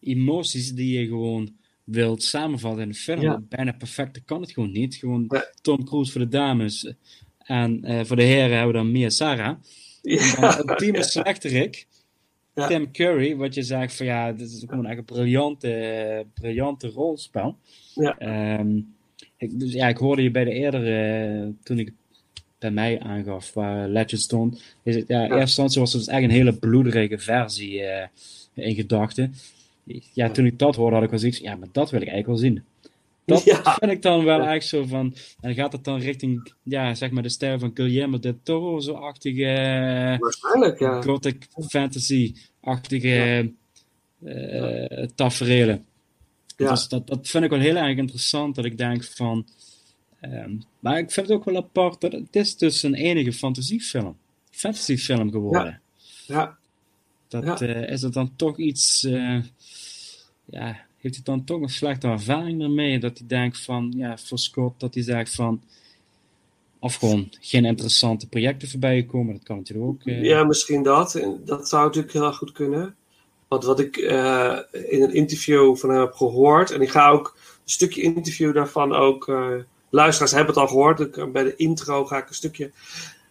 [0.00, 1.54] emoties die je gewoon
[1.84, 3.20] wilt samenvatten in de film.
[3.20, 3.40] Ja.
[3.48, 4.94] Bijna perfect, dat kan het gewoon niet.
[4.94, 6.94] Gewoon Tom Cruise voor de dames
[7.46, 9.56] en eh, voor de heren hebben we dan Mia Sarah.
[10.02, 10.40] Ja.
[10.40, 11.86] Dan ultieme slechterik.
[12.54, 17.56] Tim Curry, wat je zegt van ja, dit is gewoon echt een briljante, briljante rolspel.
[17.94, 18.18] Ja.
[18.18, 18.76] Ehm,
[19.36, 21.92] ik, dus ja, ik hoorde je bij de eerdere, toen ik
[22.58, 24.62] bij mij aangaf waar Legend stond.
[24.82, 28.08] Is het, ja, eerste instantie was het dus echt een hele bloederige versie eh,
[28.54, 29.34] in gedachten.
[30.12, 32.40] Ja, toen ik dat hoorde had ik wel zoiets, ja, maar dat wil ik eigenlijk
[32.40, 32.64] wel zien.
[33.26, 33.74] Dat Ja.
[33.78, 37.22] vind ik dan wel echt zo van, en gaat het dan richting, ja, zeg maar
[37.22, 40.16] de stijl van Guillermo del Toro, zo-achtige...
[40.20, 41.02] Waarschijnlijk, ja.
[41.02, 43.52] Gothic fantasy-achtige
[44.24, 45.84] eh tafereelen.
[46.56, 46.70] Ja.
[46.70, 49.46] Dus dat, dat vind ik wel heel erg interessant, dat ik denk van...
[50.20, 54.16] ehm, maar ik vind het ook wel apart dat het is dus een enige fantasiefilm.
[54.50, 55.80] Fantasyfilm geworden.
[56.26, 56.56] Ja.
[57.28, 57.58] Dat, Ja.
[57.66, 59.04] eh, is het dan toch iets...
[59.04, 59.38] eh,
[60.44, 60.76] ja,
[61.06, 62.98] heeft hij dan toch een slechte ervaring ermee?
[62.98, 65.62] Dat hij denkt van, ja, voor Scott, dat hij zegt van...
[66.78, 69.34] Of gewoon geen interessante projecten voorbij komen.
[69.34, 70.00] Dat kan natuurlijk ook.
[70.04, 71.20] eh, Ja, misschien dat.
[71.44, 72.94] Dat zou natuurlijk heel erg goed kunnen.
[73.48, 77.32] Want wat ik eh, in een interview van hem heb gehoord, en ik ga ook
[77.36, 79.28] een stukje interview daarvan ook.
[79.28, 79.48] eh,
[79.90, 81.00] luisteraars hebben het al gehoord.
[81.00, 82.70] Ik, bij de intro ga ik een stukje.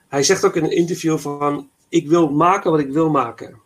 [0.07, 3.59] Hij zegt ook in een interview van: Ik wil maken wat ik wil maken.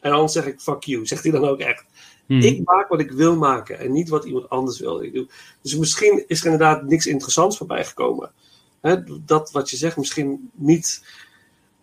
[0.00, 1.06] En dan zeg ik: Fuck you.
[1.06, 1.84] Zegt hij dan ook echt.
[2.26, 2.40] Hmm.
[2.40, 5.02] Ik maak wat ik wil maken en niet wat iemand anders wil.
[5.02, 5.26] Ik doe.
[5.62, 8.32] Dus misschien is er inderdaad niks interessants voorbij gekomen.
[8.80, 11.04] Hè, dat wat je zegt, misschien niet.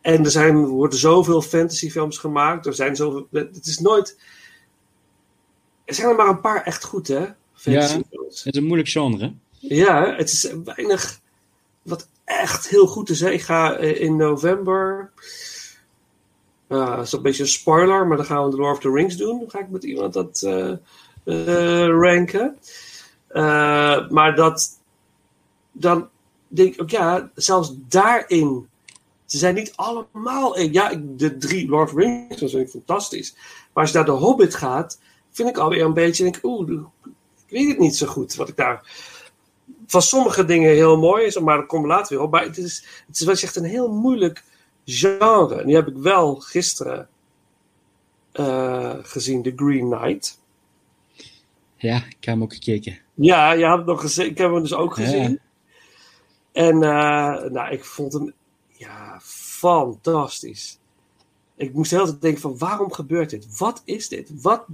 [0.02, 2.66] En er zijn, worden zoveel fantasyfilms gemaakt.
[2.66, 3.28] Er zijn zoveel.
[3.32, 4.20] Het is nooit.
[5.86, 7.20] Er zijn er maar een paar echt goed, hè?
[7.20, 8.44] ja, Fantasyfilms.
[8.44, 9.34] het is een moeilijk genre.
[9.60, 11.20] Ja, het is weinig
[11.82, 13.20] wat echt heel goed is.
[13.20, 13.30] Hè?
[13.30, 15.12] Ik ga eh, in november.
[16.72, 18.92] Uh, dat is een beetje een spoiler, maar dan gaan we The Lord of the
[18.92, 19.40] Rings doen.
[19.40, 20.72] Dan ga ik met iemand dat eh,
[21.24, 22.58] eh, ranken.
[23.28, 24.70] Eh, maar dat.
[25.72, 26.10] Dan
[26.48, 28.68] denk ik ook, ja, zelfs daarin.
[29.26, 30.56] Ze zijn niet allemaal.
[30.56, 33.34] eh, Ja, de drie Lord of the Rings vind ik fantastisch.
[33.74, 35.00] Maar als je naar de Hobbit gaat,
[35.32, 36.24] vind ik alweer een beetje.
[36.24, 36.72] Denk, oeh,
[37.48, 38.90] ik weet het niet zo goed wat ik daar
[39.88, 42.32] van sommige dingen heel mooi is, maar dat komt later weer op.
[42.32, 44.44] Maar het is, het is wel echt een heel moeilijk
[44.86, 45.56] genre.
[45.56, 47.08] En die heb ik wel gisteren
[48.32, 50.40] eh, gezien, The Green Knight.
[51.76, 52.98] Ja, ik heb hem ook gekeken.
[53.14, 54.26] Ja, je had het nog gezien.
[54.26, 55.04] Ik heb hem dus ook Ja.
[55.04, 55.40] gezien.
[56.52, 58.34] En eh, nou, ik vond hem
[58.68, 60.80] ja, fantastisch.
[61.56, 63.58] Ik moest de hele tijd denken van waarom gebeurt dit?
[63.58, 64.42] Wat is dit?
[64.42, 64.66] Wat,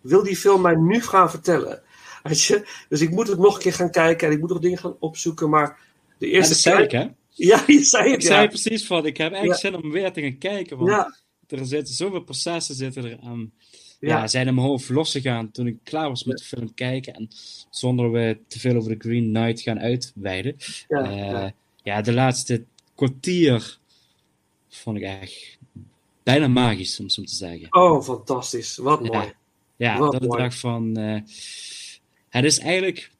[0.00, 1.82] wil die film mij nu gaan vertellen?
[2.22, 2.68] Weet je?
[2.88, 4.96] Dus ik moet het nog een keer gaan kijken en ik moet nog dingen gaan
[4.98, 5.48] opzoeken.
[5.50, 5.78] Maar
[6.18, 7.06] de Ja, eerste dat zei ik, hè?
[7.50, 8.14] Ja, je zei het.
[8.22, 9.70] Ik zei precies van, ik heb eigenlijk Ja.
[9.70, 10.76] zin om weer te gaan kijken.
[10.78, 13.52] Want er zitten zoveel processen zitten er aan.
[14.00, 14.18] Ja.
[14.18, 14.26] Ja.
[14.26, 17.14] zijn in mijn hoofd losgegaan toen ik klaar was met de film kijken.
[17.14, 17.28] En
[17.70, 20.56] zonder we te veel over de Green Knight gaan uitweiden.
[20.88, 21.52] Ja, Eh, ja.
[21.82, 22.64] ja, de laatste
[22.94, 23.78] kwartier
[24.68, 25.58] vond ik echt
[26.22, 27.66] bijna magisch, om zo te zeggen.
[27.74, 28.76] Oh, fantastisch.
[28.76, 29.32] Wat mooi.
[29.76, 30.42] Ja, Wat dat ik mooi.
[30.42, 30.96] dacht van...
[30.96, 31.20] eh,
[32.28, 33.10] het is eigenlijk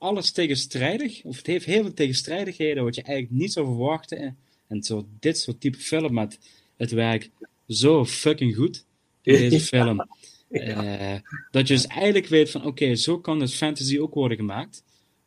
[0.00, 4.36] alles tegenstrijdig, of het heeft heel veel tegenstrijdigheden wat je eigenlijk niet zou verwachten.
[4.68, 6.38] En zo, dit soort type film, maar het,
[6.76, 7.30] het werkt
[7.68, 8.84] zo fucking goed
[9.22, 9.84] in deze Ja.
[9.84, 10.06] film.
[10.50, 11.14] Eh,
[11.50, 14.82] dat je dus eigenlijk weet van, oké, zo kan dus fantasy ook worden gemaakt.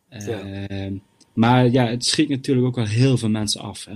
[0.10, 0.92] Eh,
[1.34, 3.86] Maar ja, het schiet natuurlijk ook wel heel veel mensen af.
[3.86, 3.96] Hè?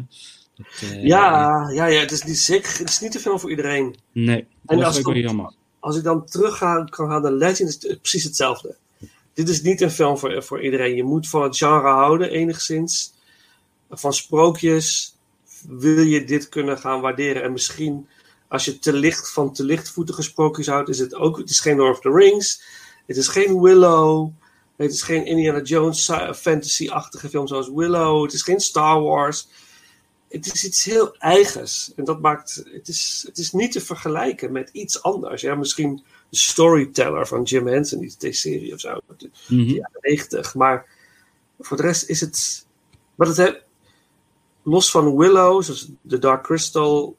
[0.55, 2.77] Dat, eh, Ja, ja, ja, het is niet zeker.
[2.77, 3.95] Het is niet te veel voor iedereen.
[4.11, 5.53] Nee, En dat als is ook wel jammer.
[5.79, 8.77] Als ik dan terug ga, kan gaan naar Legend, is het precies hetzelfde.
[9.37, 10.95] Dit is niet een film voor, voor iedereen.
[10.95, 13.13] Je moet van het genre houden, enigszins.
[13.89, 15.17] Van sprookjes
[15.67, 17.43] wil je dit kunnen gaan waarderen.
[17.43, 18.07] En misschien,
[18.47, 21.37] als je te licht van te lichtvoetige sprookjes houdt, is het ook.
[21.37, 22.61] Het is geen Lord of the Rings.
[23.05, 24.29] Het is geen Willow.
[24.75, 28.23] Het is geen Indiana Jones fantasy-achtige film zoals Willow.
[28.23, 29.47] Het is geen Star Wars.
[30.29, 31.91] Het is iets heel eigens.
[31.95, 32.63] En dat maakt.
[32.71, 35.41] Het is, het is niet te vergelijken met iets anders.
[35.41, 38.99] Ja, misschien Storyteller van Jim Henson, die TV-serie of zo.
[39.47, 39.67] Mhm.
[39.67, 40.55] de jaren 90.
[40.55, 40.85] Maar
[41.59, 42.65] voor de rest is het.
[43.15, 43.57] Maar het he-
[44.63, 47.15] los van Willow, zoals The Dark Crystal,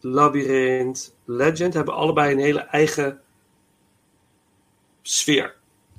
[0.00, 3.20] Labyrinth, Legend, hebben allebei een hele eigen
[5.02, 5.54] sfeer.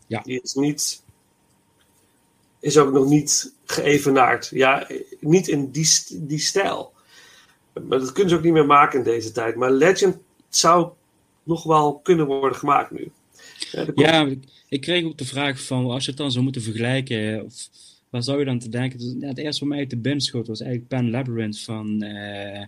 [0.08, 0.22] Ja.
[0.22, 1.04] Die is niet.
[2.60, 4.48] Is ook nog niet geëvenaard.
[4.48, 4.88] Ja,
[5.20, 6.94] niet in die, die stijl.
[7.74, 9.56] Maar dat kunnen ze ook niet meer maken in deze tijd.
[9.56, 10.18] Maar Legend
[10.50, 10.92] zou
[11.44, 13.12] nog wel kunnen worden gemaakt nu.
[13.72, 14.30] Ja, komt- Ja,
[14.70, 17.70] ik- kreeg ook de vraag van, als je het dan zou moeten vergelijken, of,
[18.10, 19.00] waar zou je dan te denken?
[19.00, 22.02] Dus, ja, het eerste wat mij uit de bin schoot was eigenlijk Pan Labyrinth van
[22.02, 22.66] eh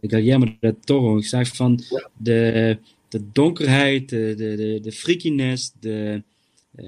[0.00, 1.16] Guillermo del Toro.
[1.18, 1.80] Ik zeg van
[2.16, 2.78] de,
[3.08, 6.22] de donkerheid, de, de, de, de freakiness, de,
[6.74, 6.84] eh,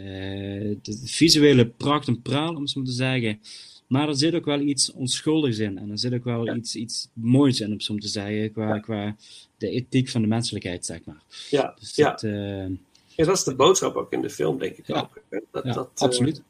[0.82, 3.40] de, visuele pracht en praal, om het zo maar te zeggen.
[3.86, 5.78] Maar er zit ook wel iets onschuldigs in.
[5.78, 9.16] En er zit ook wel iets, iets moois in, om zo te zeggen, qua, qua
[9.58, 11.22] de ethiek van de menselijkheid, zeg maar.
[11.50, 12.10] Ja, Dus ja.
[12.10, 12.66] dat, eh,
[13.06, 15.00] Ja, dat is de boodschap ook in de film, denk ik Ja.
[15.00, 15.40] ook.
[15.52, 16.42] Dat, Ja, dat, eh, absoluut.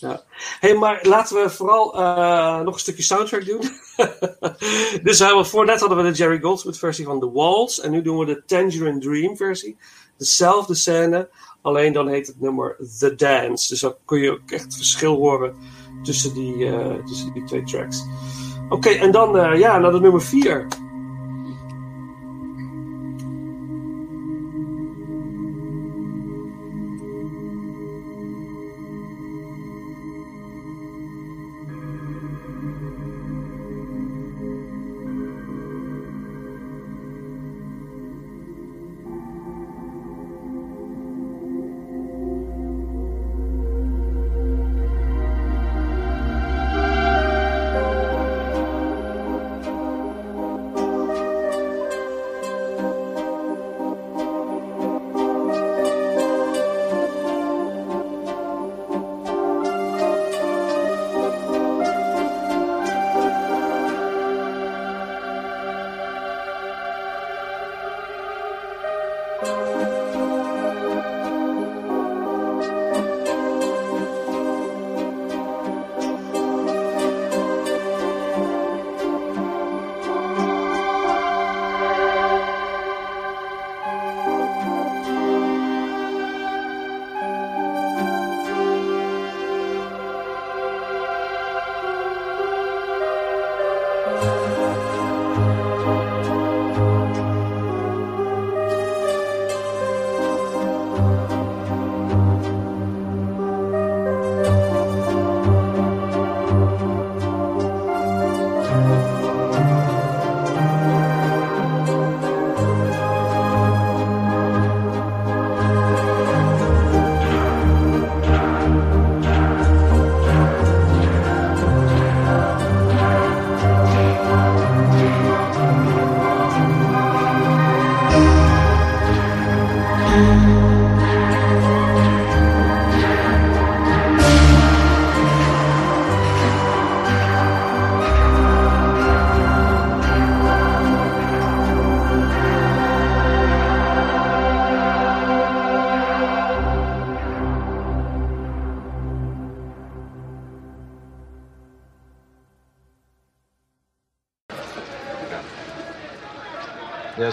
[0.00, 0.22] ja.
[0.60, 3.60] hey, maar laten we vooral eh, nog een stukje soundtrack doen.
[5.02, 7.80] dus uh, voor net hadden we de Jerry Goldsmith versie van The Walls.
[7.80, 9.76] En nu doen we de Tangerine Dream versie.
[10.16, 11.28] Dezelfde scène,
[11.62, 13.68] alleen dan heet het nummer The Dance.
[13.68, 15.56] Dus dan kun je ook echt het verschil horen
[16.02, 16.70] tussen die,
[17.06, 18.02] tussen die twee tracks.
[18.68, 20.66] Oké, en dan ja, naar de nummer 4.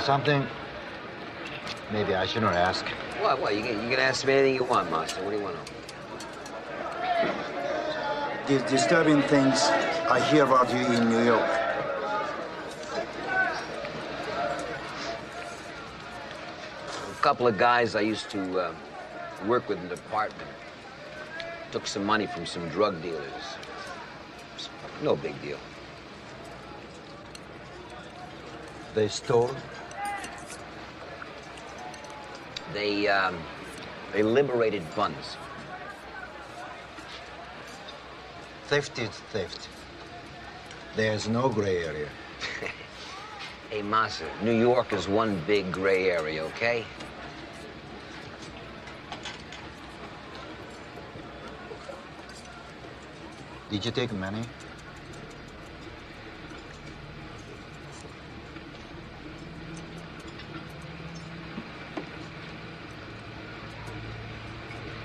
[0.06, 0.46] Something
[1.92, 2.86] maybe I shouldn't ask.
[3.20, 3.42] What?
[3.42, 3.56] What?
[3.56, 5.24] You can, you can ask me anything you want, Master.
[5.24, 5.80] What do you want to know?
[8.48, 9.64] These disturbing things
[10.08, 11.50] I hear about you in New York.
[17.10, 18.76] A couple of guys I used to uh,
[19.48, 20.50] work with in the department
[21.72, 23.58] took some money from some drug dealers.
[25.02, 25.58] No big deal.
[28.94, 29.56] They stole?
[32.76, 33.38] They, um,
[34.12, 35.38] they liberated buns.
[38.68, 39.70] Theft is theft.
[40.98, 42.10] There's no gray area.
[43.72, 46.86] Hey, Massa, New York is one big gray area, okay?
[53.72, 54.44] Did you take money?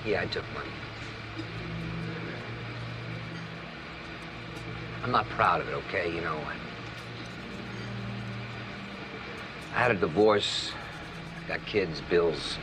[0.05, 0.71] Yeah, I took money.
[5.03, 6.15] I'm not proud of it, okay?
[6.15, 6.39] You know,
[9.75, 10.73] I had a divorce,
[11.49, 12.57] got kids, bills.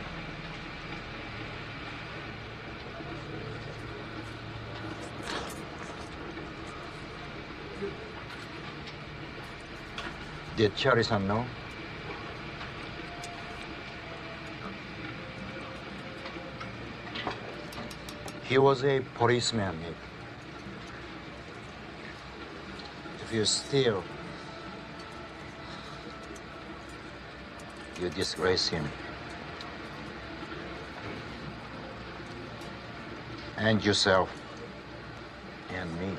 [10.56, 11.46] Did Charisan know?
[18.48, 19.76] He was a policeman.
[23.22, 24.02] If you steal,
[28.00, 28.88] you disgrace him.
[33.58, 34.30] And yourself.
[35.74, 36.16] And me.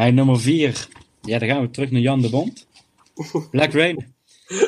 [0.00, 0.88] Mijn nummer 4.
[1.22, 2.66] Ja, dan gaan we terug naar Jan de Bond.
[3.50, 4.14] Black Rain.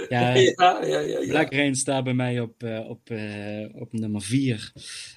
[0.08, 1.26] Ja, Ja, ja.
[1.26, 4.72] Black Rain staat bij mij op, eh, op, eh, op nummer 4.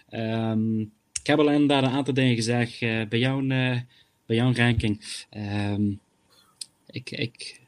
[0.10, 0.82] Ehm,
[1.22, 3.42] ik heb al inderdaad een aantal dingen gezegd eh, bij, jouw,
[4.26, 5.26] bij jouw ranking.
[5.30, 5.92] Ehm,
[6.88, 7.62] ik, ik,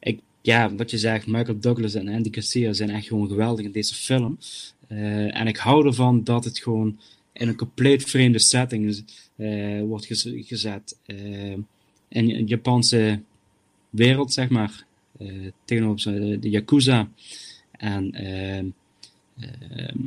[0.00, 3.72] ik, ja, wat je zegt, Michael Douglas en Andy Garcia zijn echt gewoon geweldig in
[3.72, 4.38] deze film.
[4.88, 6.98] En ik hou ervan dat het gewoon
[7.38, 9.02] in een compleet vreemde setting eh,
[9.86, 10.98] wordt gez- gezet.
[11.06, 11.52] Eh,
[12.08, 13.20] in een Japanse
[13.90, 14.86] wereld, zeg maar.
[15.18, 15.28] eh,
[15.64, 17.08] tegenover de Yakuza.
[17.70, 18.66] En ehm,
[19.40, 19.98] ehm,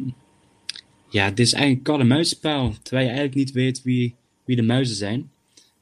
[1.09, 2.73] ja, het is eigenlijk een kat-en-muisspel.
[2.81, 5.31] Terwijl je eigenlijk niet weet wie, wie de muizen zijn.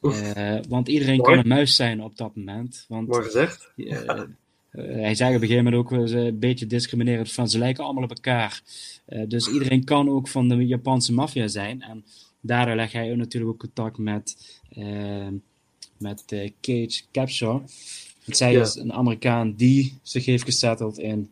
[0.01, 1.29] Eh, want iedereen Mooi.
[1.29, 2.85] kan een muis zijn op dat moment.
[2.87, 3.71] Want, Mooi gezegd.
[3.75, 4.25] eh, eh,
[4.71, 8.09] hij zei op een gegeven moment ook een beetje discriminerend van ze lijken allemaal op
[8.09, 8.61] elkaar.
[9.05, 11.81] Eh, dus iedereen kan ook van de Japanse maffia zijn.
[11.81, 12.05] En
[12.41, 15.27] daardoor leg hij natuurlijk ook contact met, eh,
[15.97, 17.61] met eh, Cage Capshaw.
[18.25, 18.61] Want zij Ja.
[18.61, 21.31] is een Amerikaan die zich heeft gesetteld in,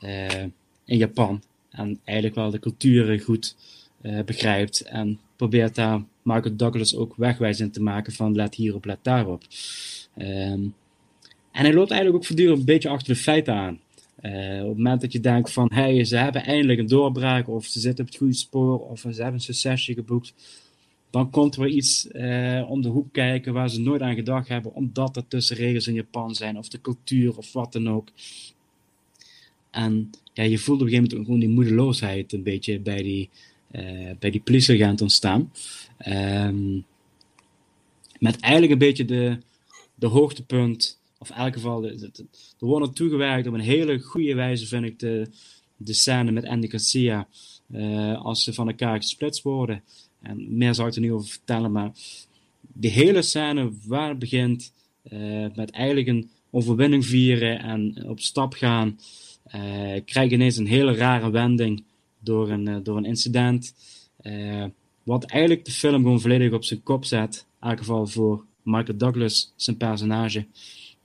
[0.00, 0.42] eh,
[0.84, 1.42] in Japan.
[1.70, 3.56] En eigenlijk wel de culturen goed
[4.00, 4.80] eh, begrijpt.
[4.80, 9.42] En probeert daar Michael Douglas ook wegwijzend te maken van let hierop, let daarop.
[10.16, 10.62] Ehm,
[11.52, 13.80] en hij loopt eigenlijk ook voortdurend een beetje achter de feiten aan.
[14.20, 17.64] Eh, op het moment dat je denkt van, hey, ze hebben eindelijk een doorbraak, of
[17.64, 20.34] ze zitten op het goede spoor, of ze hebben een succesje geboekt,
[21.10, 24.48] dan komt er weer iets eh, om de hoek kijken waar ze nooit aan gedacht
[24.48, 28.08] hebben, omdat er tussenregels in Japan zijn, of de cultuur, of wat dan ook.
[29.70, 33.30] En ja, je voelt op een gegeven moment gewoon die moedeloosheid een beetje bij die,
[33.70, 35.52] eh, bij die politieagent ontstaan.
[35.98, 36.74] Ehm,
[38.18, 39.38] met eigenlijk een beetje de,
[39.94, 42.26] de hoogtepunt, of in elk geval, de, de, de-
[42.58, 45.26] er wordt naartoe gewerkt op een hele goede wijze, vind ik, de,
[45.76, 47.28] de scène met Andy Garcia,
[47.72, 49.82] eh, als ze van elkaar gesplitst worden.
[50.22, 51.92] En meer zou ik er niet over vertellen, maar
[52.60, 54.72] die hele scène waar het begint,
[55.02, 58.98] eh, met eigenlijk een overwinning vieren en op stap gaan,
[60.02, 61.84] je ineens een hele rare wending
[62.20, 63.74] door een, door een incident.
[65.02, 67.46] wat eigenlijk de film gewoon volledig op zijn kop zet.
[67.60, 70.46] In elk geval voor Michael Douglas, zijn personage.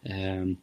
[0.04, 0.54] Ehm,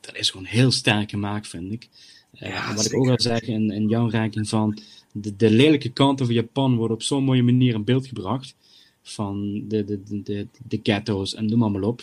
[0.00, 1.88] dat is gewoon heel sterk gemaakt, vind ik.
[2.32, 4.78] Eh, Ja, wat ik ook wil zeggen in, in jouw ranking van
[5.12, 8.54] de, de lelijke kanten van Japan worden op zo'n mooie manier in beeld gebracht.
[9.02, 12.02] Van de, de, de, de, de ghetto's en noem maar, op.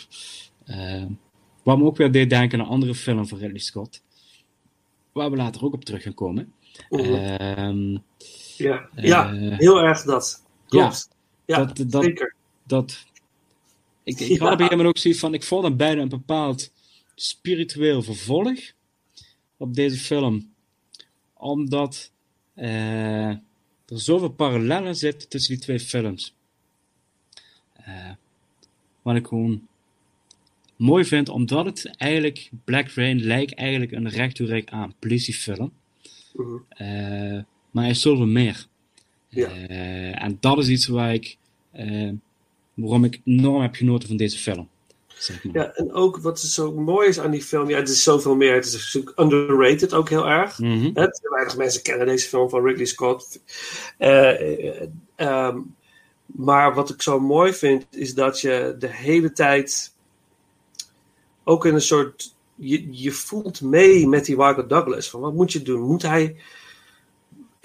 [0.64, 1.04] Eh,
[1.62, 4.02] wat me ook weer deed denken aan een andere film van Ridley Scott.
[5.12, 6.52] Waar we later ook op terug gaan komen.
[6.90, 7.96] Ehm,
[8.56, 10.44] Ja, ja eh, heel erg dat.
[10.68, 11.08] Klopt.
[11.44, 12.34] Ja, dat, dat, zeker.
[12.66, 13.06] Dat
[14.06, 16.08] ik, ik had op een gegeven moment ook zoiets van, ik vond hem bijna een
[16.08, 16.72] bepaald
[17.14, 18.58] spiritueel vervolg
[19.56, 20.52] op deze film.
[21.34, 22.12] Omdat
[22.54, 23.40] eh, er
[23.86, 26.34] zoveel parallellen zitten tussen die twee films.
[27.72, 28.10] Eh,
[29.02, 29.66] wat ik gewoon
[30.76, 35.72] mooi vind, omdat het eigenlijk, Black Rain lijkt eigenlijk een recht aan politiefilm.
[36.32, 36.56] Mhm.
[36.68, 38.66] Eh, maar hij is zoveel meer.
[39.28, 39.48] Ja.
[40.12, 41.36] En dat is iets waar ik,
[42.76, 44.68] waarom ik enorm heb genoten van deze film.
[45.06, 45.54] Zeg maar.
[45.54, 48.54] Ja, en ook wat zo mooi is aan die film, ja, het is zoveel meer.
[48.54, 50.58] Het is natuurlijk underrated ook heel erg.
[50.58, 50.92] Mhm.
[51.22, 53.40] Weinig mensen kennen deze film van Ridley Scott.
[53.98, 55.58] Eh, eh, ehm,
[56.26, 59.94] maar wat ik zo mooi vind, is dat je de hele tijd
[61.44, 62.34] ook in een soort.
[62.54, 65.10] Je, je voelt mee met die Michael Douglas.
[65.10, 65.80] Van wat moet je doen?
[65.80, 66.36] Moet hij.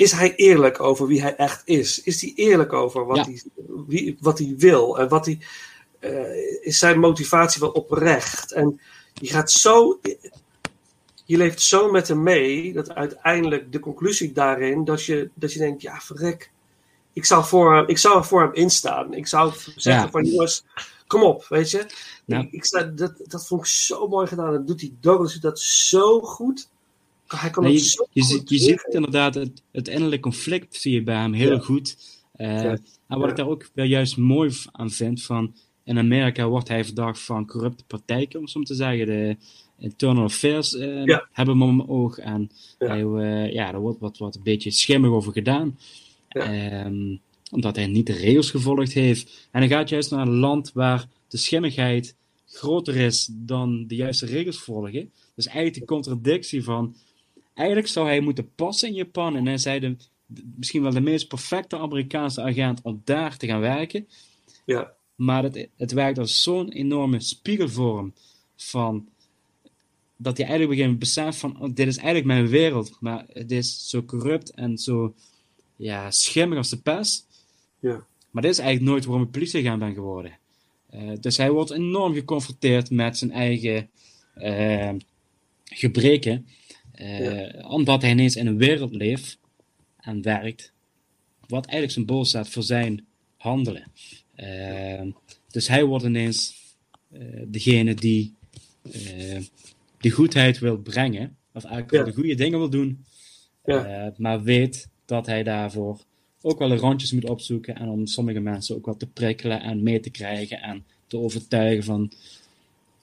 [0.01, 2.03] Is hij eerlijk over wie hij echt is?
[2.03, 3.23] Is hij eerlijk over wat, Ja.
[3.23, 3.41] hij,
[3.87, 4.99] wie, wat hij wil?
[4.99, 5.39] En wat hij.
[5.99, 8.51] eh, is zijn motivatie wel oprecht?
[8.51, 8.79] En
[9.13, 9.99] je gaat zo.
[11.25, 15.59] Je leeft zo met hem mee dat uiteindelijk de conclusie daarin dat je, dat je
[15.59, 16.51] denkt: ja, verrek.
[17.13, 19.13] Ik zou, voor hem, ik zou voor hem instaan.
[19.13, 20.09] Ik zou zeggen: Ja.
[20.09, 20.63] van jongens,
[21.07, 21.85] kom op, weet je.
[22.25, 22.39] Ja.
[22.39, 24.51] Ik, ik dat, dat vond ik zo mooi gedaan.
[24.51, 26.69] Dat doet die Douglas dat zo goed.
[27.39, 28.93] Hij kan Nee, het je, ziet, je ziet weergeven.
[28.93, 31.59] inderdaad het, het innerlijke conflict zie je bij hem heel Ja.
[31.59, 31.97] goed.
[32.31, 32.77] Eh, Ja.
[33.07, 35.53] En wat ik daar ook wel juist mooi aan vind, van
[35.83, 39.05] in Amerika wordt hij verdacht van corrupte praktijken, om zo te zeggen.
[39.05, 39.37] De
[39.77, 41.27] internal affairs eh, Ja.
[41.31, 42.87] hebben hem om oog en Ja.
[42.87, 45.77] hij, eh, ja, er wordt wat, wat een beetje schimmig over gedaan.
[46.29, 47.15] Ehm,
[47.51, 49.47] omdat hij niet de regels gevolgd heeft.
[49.51, 54.25] En hij gaat juist naar een land waar de schimmigheid groter is dan de juiste
[54.25, 55.11] regels volgen.
[55.35, 56.95] Dus eigenlijk de contradictie van.
[57.61, 59.35] Eigenlijk zou hij moeten passen in Japan.
[59.35, 59.95] En hij is hij de,
[60.55, 64.07] misschien wel de meest perfecte Amerikaanse agent om daar te gaan werken.
[64.65, 64.93] Ja.
[65.15, 68.13] Maar het, het werkt als zo'n enorme spiegelvorm
[68.55, 69.07] van.
[70.15, 73.89] Dat hij eigenlijk moment beseft van, oh, dit is eigenlijk mijn wereld, maar het is
[73.89, 75.13] zo corrupt en zo
[75.75, 77.27] ja, schimmig als de pest.
[77.79, 78.05] Ja.
[78.31, 80.37] Maar dit is eigenlijk nooit waarom ik politieagent ben geworden.
[80.89, 83.89] Eh, dus hij wordt enorm geconfronteerd met zijn eigen
[84.33, 84.93] eh,
[85.65, 86.45] gebreken.
[87.01, 89.39] Eh, Omdat hij ineens in een wereld leeft
[89.97, 90.73] en werkt.
[91.47, 93.05] Wat eigenlijk symbool staat voor zijn
[93.37, 93.91] handelen.
[94.35, 95.01] Eh,
[95.47, 96.55] dus hij wordt ineens
[97.11, 98.33] eh, degene die
[98.91, 99.41] eh,
[99.97, 101.37] de goedheid wil brengen.
[101.53, 103.05] Of eigenlijk wel de goede dingen wil doen.
[103.65, 104.13] Ja.
[104.17, 105.99] maar weet dat hij daarvoor
[106.41, 107.75] ook wel de randjes moet opzoeken.
[107.75, 110.61] En om sommige mensen ook wat te prikkelen en mee te krijgen.
[110.61, 112.11] En te overtuigen van.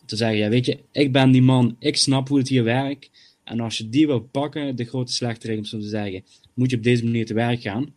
[0.04, 3.10] Te zeggen, ja, weet je, ik ben die man, ik snap hoe het hier werkt.
[3.48, 6.76] En als je die wil pakken, de grote slechterik om zo te zeggen, moet je
[6.76, 7.94] op deze manier te werk gaan.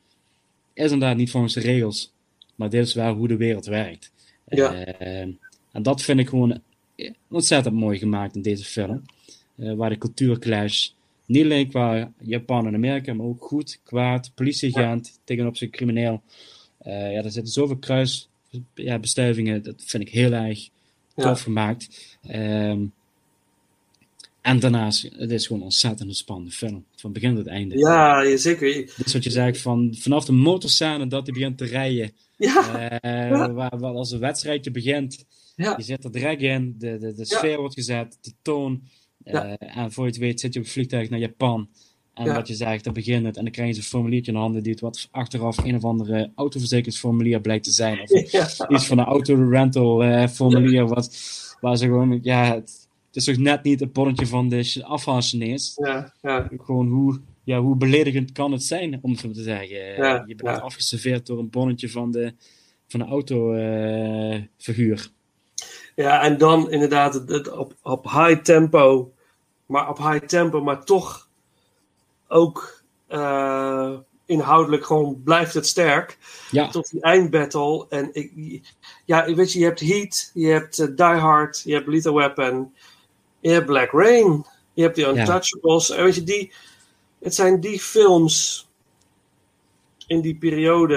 [0.74, 2.12] Is inderdaad niet volgens de regels,
[2.56, 4.12] maar dit is wel hoe de wereld werkt.
[4.48, 4.74] Ja.
[4.74, 5.20] Eh,
[5.72, 6.62] en dat vind ik gewoon
[7.30, 9.02] ontzettend mooi gemaakt in deze film.
[9.56, 10.90] Eh, waar de cultuurclash
[11.26, 16.22] niet alleen qua Japan en Amerika, maar ook goed, kwaad, politieagent tegenop zijn crimineel.
[16.78, 20.70] Eh, ja, er zitten zoveel kruisbestuivingen, ja, dat vind ik heel erg
[21.16, 21.24] Ja.
[21.24, 22.18] tof gemaakt.
[22.28, 22.86] Ehm,
[24.42, 26.86] en daarnaast, het is gewoon een ontzettend spannende film.
[26.96, 27.78] Van begin tot einde.
[27.78, 28.68] Ja, zeker.
[29.06, 32.12] Is wat je zegt, van, vanaf de motorscène dat hij begint te rijden.
[32.38, 32.90] Ja.
[33.02, 33.52] eh, Ja.
[33.54, 35.26] Waar, waar als een wedstrijdje begint.
[35.56, 35.74] Ja.
[35.78, 38.82] Je zit er direct in, de, de, de sfeer wordt gezet, de toon.
[39.24, 39.54] eh.
[39.58, 41.70] En voor je het weet zit je op het vliegtuig naar Japan.
[42.14, 43.38] En wat je zegt, dan begint het.
[43.38, 45.84] En dan krijg je zo'n formuliertje in de handen die het wat achteraf een of
[45.84, 48.00] andere autoverzekeringsformulier blijkt te zijn.
[48.02, 48.10] Of
[48.76, 50.88] iets van een autorental eh formulier.
[50.88, 51.18] Wat,
[51.60, 55.74] waar ze gewoon, ja, het, het is toch net niet het bonnetje van de afhaalchinees.
[55.76, 56.50] Ja, ja.
[56.58, 59.78] Gewoon hoe, ja, hoe beledigend kan het zijn, om het zo te zeggen.
[59.78, 62.34] Ja, je bent afgeserveerd door een bonnetje van de,
[62.88, 65.10] van de autoverhuur.
[65.96, 69.14] Ja, en dan inderdaad het, het op, op high tempo,
[69.66, 71.30] maar op high tempo, maar toch
[72.28, 76.18] ook eh, inhoudelijk gewoon blijft het sterk.
[76.52, 76.68] Ja.
[76.68, 77.86] Tot die eindbattle.
[77.90, 78.62] En ik,
[79.06, 82.74] ja, weet je, je hebt Heat, je hebt eh, Die Hard, je hebt Lethal Weapon,
[83.42, 85.90] je hebt Black Rain, je hebt die Untouchables.
[85.90, 86.52] En weet je, die,
[87.20, 88.68] het zijn die films
[90.08, 90.96] in die periode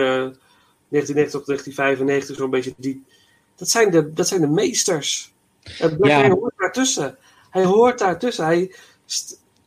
[0.88, 3.04] 1990 tot 1995, zo'n beetje die
[3.56, 5.32] dat zijn de, dat zijn de meesters.
[5.78, 6.20] En Black Ja.
[6.20, 7.16] Rain hoort daartussen.
[7.50, 8.44] Hij hoort daartussen.
[8.44, 8.74] Hij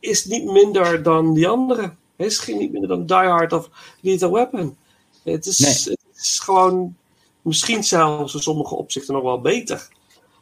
[0.00, 1.98] is niet minder dan die anderen.
[2.16, 4.76] Hij is geen niet minder dan Die Hard of Lethal Weapon.
[5.22, 5.96] Het is, Nee.
[5.96, 6.96] het is gewoon
[7.42, 9.88] misschien zelfs in sommige opzichten nog wel beter.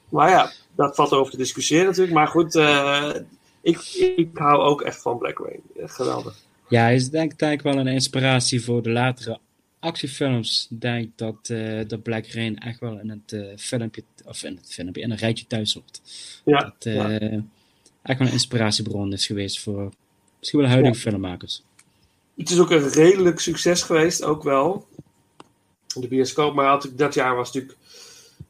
[0.09, 2.15] Maar ja, dat valt over te discussiëren natuurlijk.
[2.15, 3.15] Maar goed, eh,
[3.61, 3.79] ik,
[4.17, 5.61] ik hou ook echt van Black Rain.
[5.77, 6.37] Eh, Geweldig.
[6.69, 9.39] Ja, hij is denk ik wel een inspiratie voor de latere
[9.81, 14.73] actiefilms denk dat, eh dat Black Rain echt wel in het filmpje, of in het
[14.73, 16.01] filmpje, in een rijtje thuis hoort.
[16.45, 17.09] Ja, Dat ja.
[18.03, 19.93] echt wel een inspiratiebron is geweest voor
[20.39, 21.63] misschien wel huidige filmmakers.
[22.37, 24.87] Het is ook een redelijk succes geweest, ook wel.
[25.95, 27.79] In de bioscoop, maar dat jaar was natuurlijk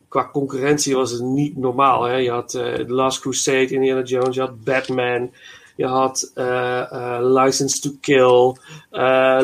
[0.09, 2.03] qua concurrentie was het niet normaal.
[2.03, 2.15] Hè?
[2.15, 5.31] Je had eh, The Last Crusade, Indiana Jones, je had Batman,
[5.77, 8.57] je had eh, eh, License to Kill,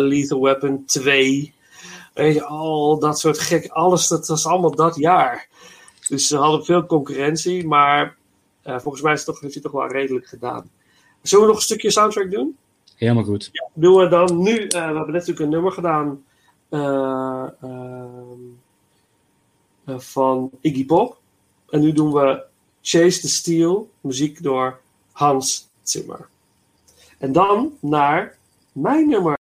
[0.09, 1.55] Lethal Weapon 2.
[2.15, 5.49] Weet je, al dat soort gek, alles, dat was allemaal dat jaar.
[6.09, 8.17] Dus ze hadden veel concurrentie, maar
[8.65, 10.71] volgens mij is het toch, heeft hij toch wel redelijk gedaan.
[11.23, 12.57] Zullen we nog een stukje soundtrack doen?
[12.97, 13.49] Helemaal goed.
[13.53, 14.55] Ja, doen we dan nu.
[14.55, 16.23] we hebben net natuurlijk een nummer gedaan
[16.73, 17.47] eh,
[19.87, 21.21] van Iggy Pop.
[21.69, 22.45] En nu doen we
[22.83, 24.81] Chase the Steel, muziek door
[25.13, 26.29] Hans Zimmer.
[27.19, 28.37] En dan naar
[28.73, 29.41] mijn nummer.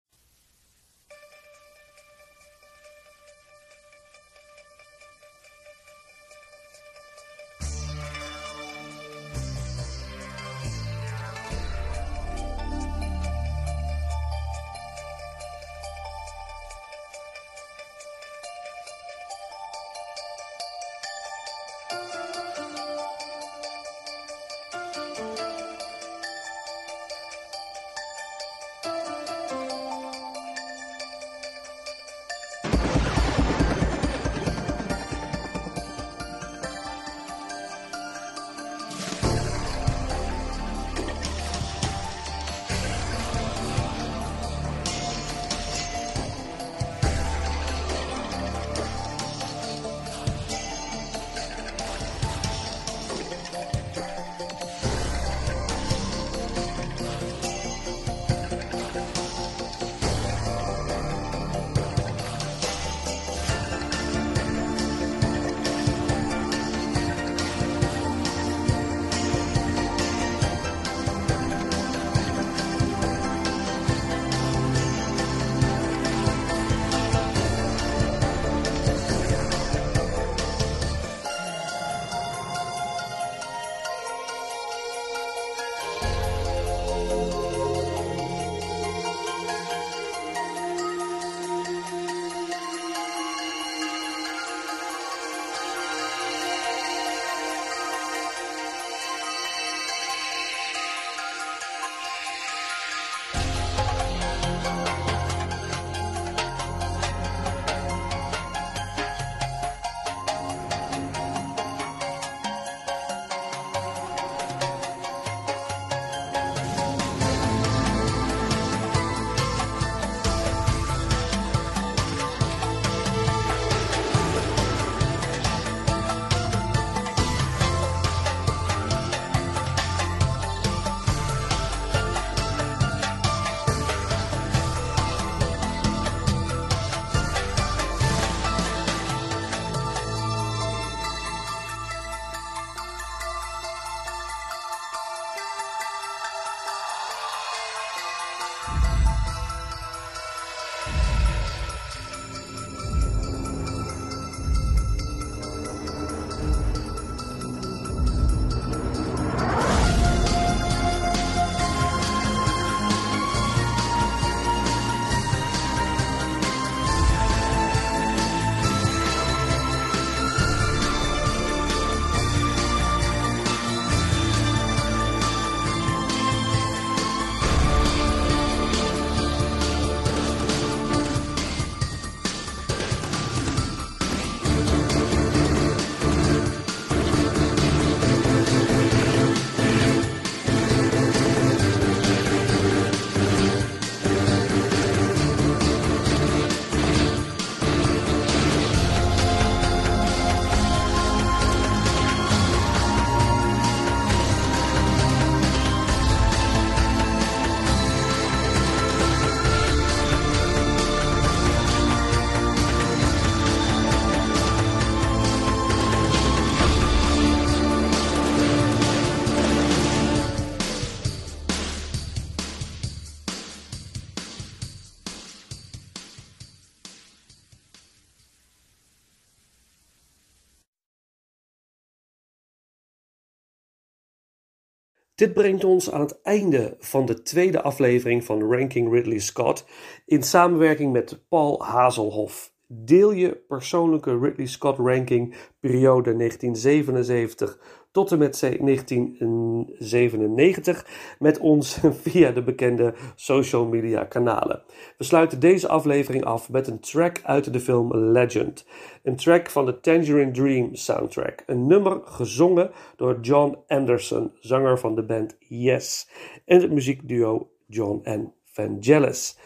[235.16, 239.66] Dit brengt ons aan het einde van de tweede aflevering van Ranking Ridley Scott
[240.06, 242.54] in samenwerking met Paul Hazelhoff.
[242.68, 250.86] Deel je persoonlijke Ridley Scott ranking periode 1977 tot en met 1997
[251.20, 254.64] met ons via de bekende social media kanalen.
[254.98, 258.66] We sluiten deze aflevering af met een track uit de film Legend.
[259.04, 261.44] Een track van de Tangerine Dream soundtrack.
[261.46, 266.10] Een nummer gezongen door John Anderson, zanger van de band Yes.
[266.46, 269.38] En het muziekduo John en Vangelis.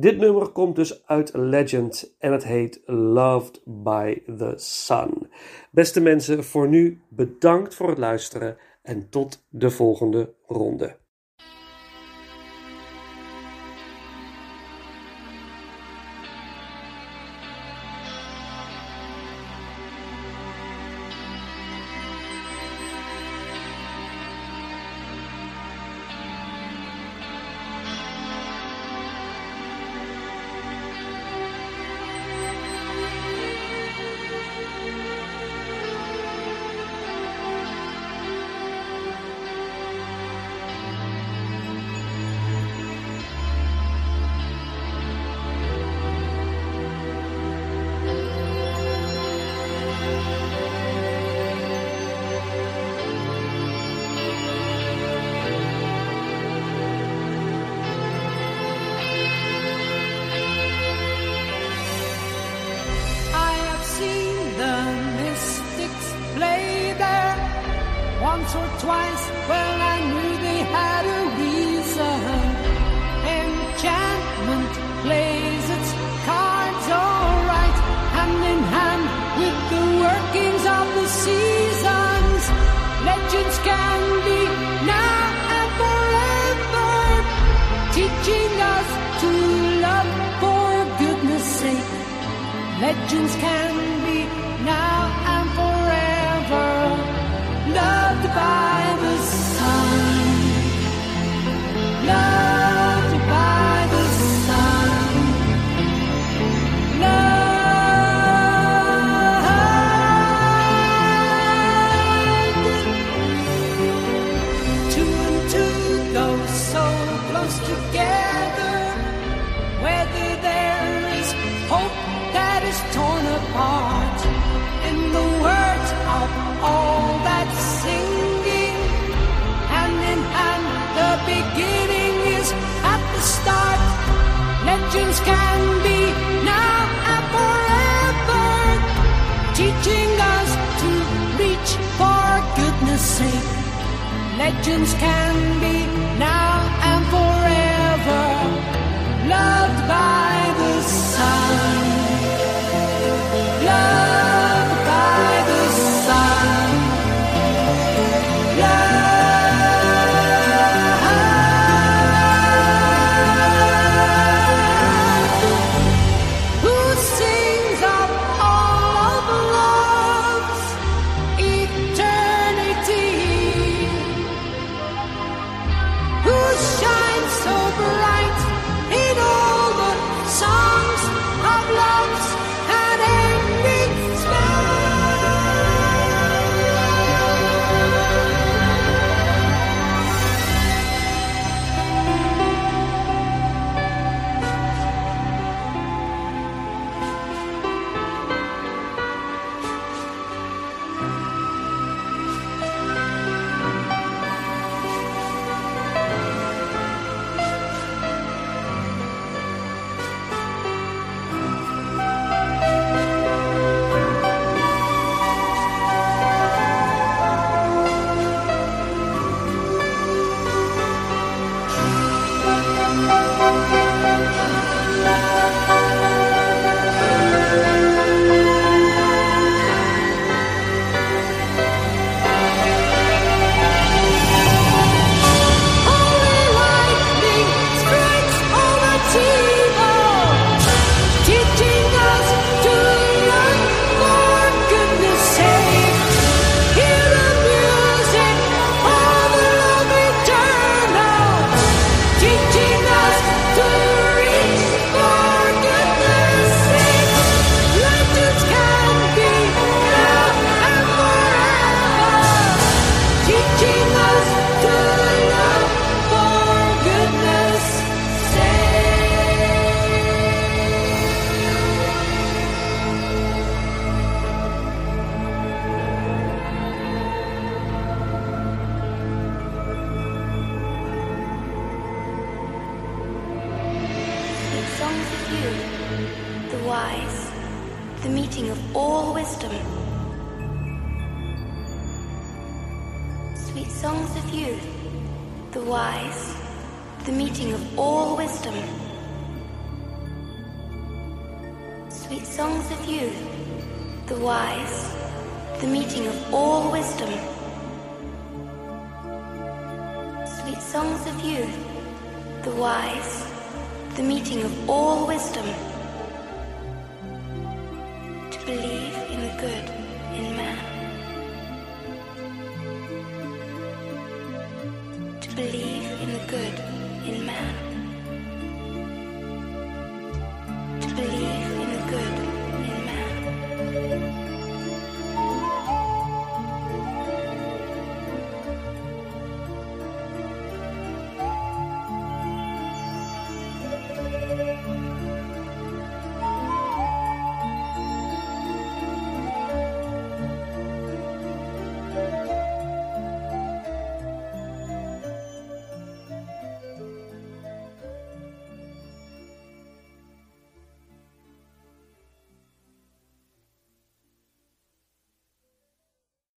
[0.00, 5.30] Dit nummer komt dus uit Legend en het heet Loved by the Sun.
[5.70, 10.99] Beste mensen, voor nu bedankt voor het luisteren en tot de volgende ronde.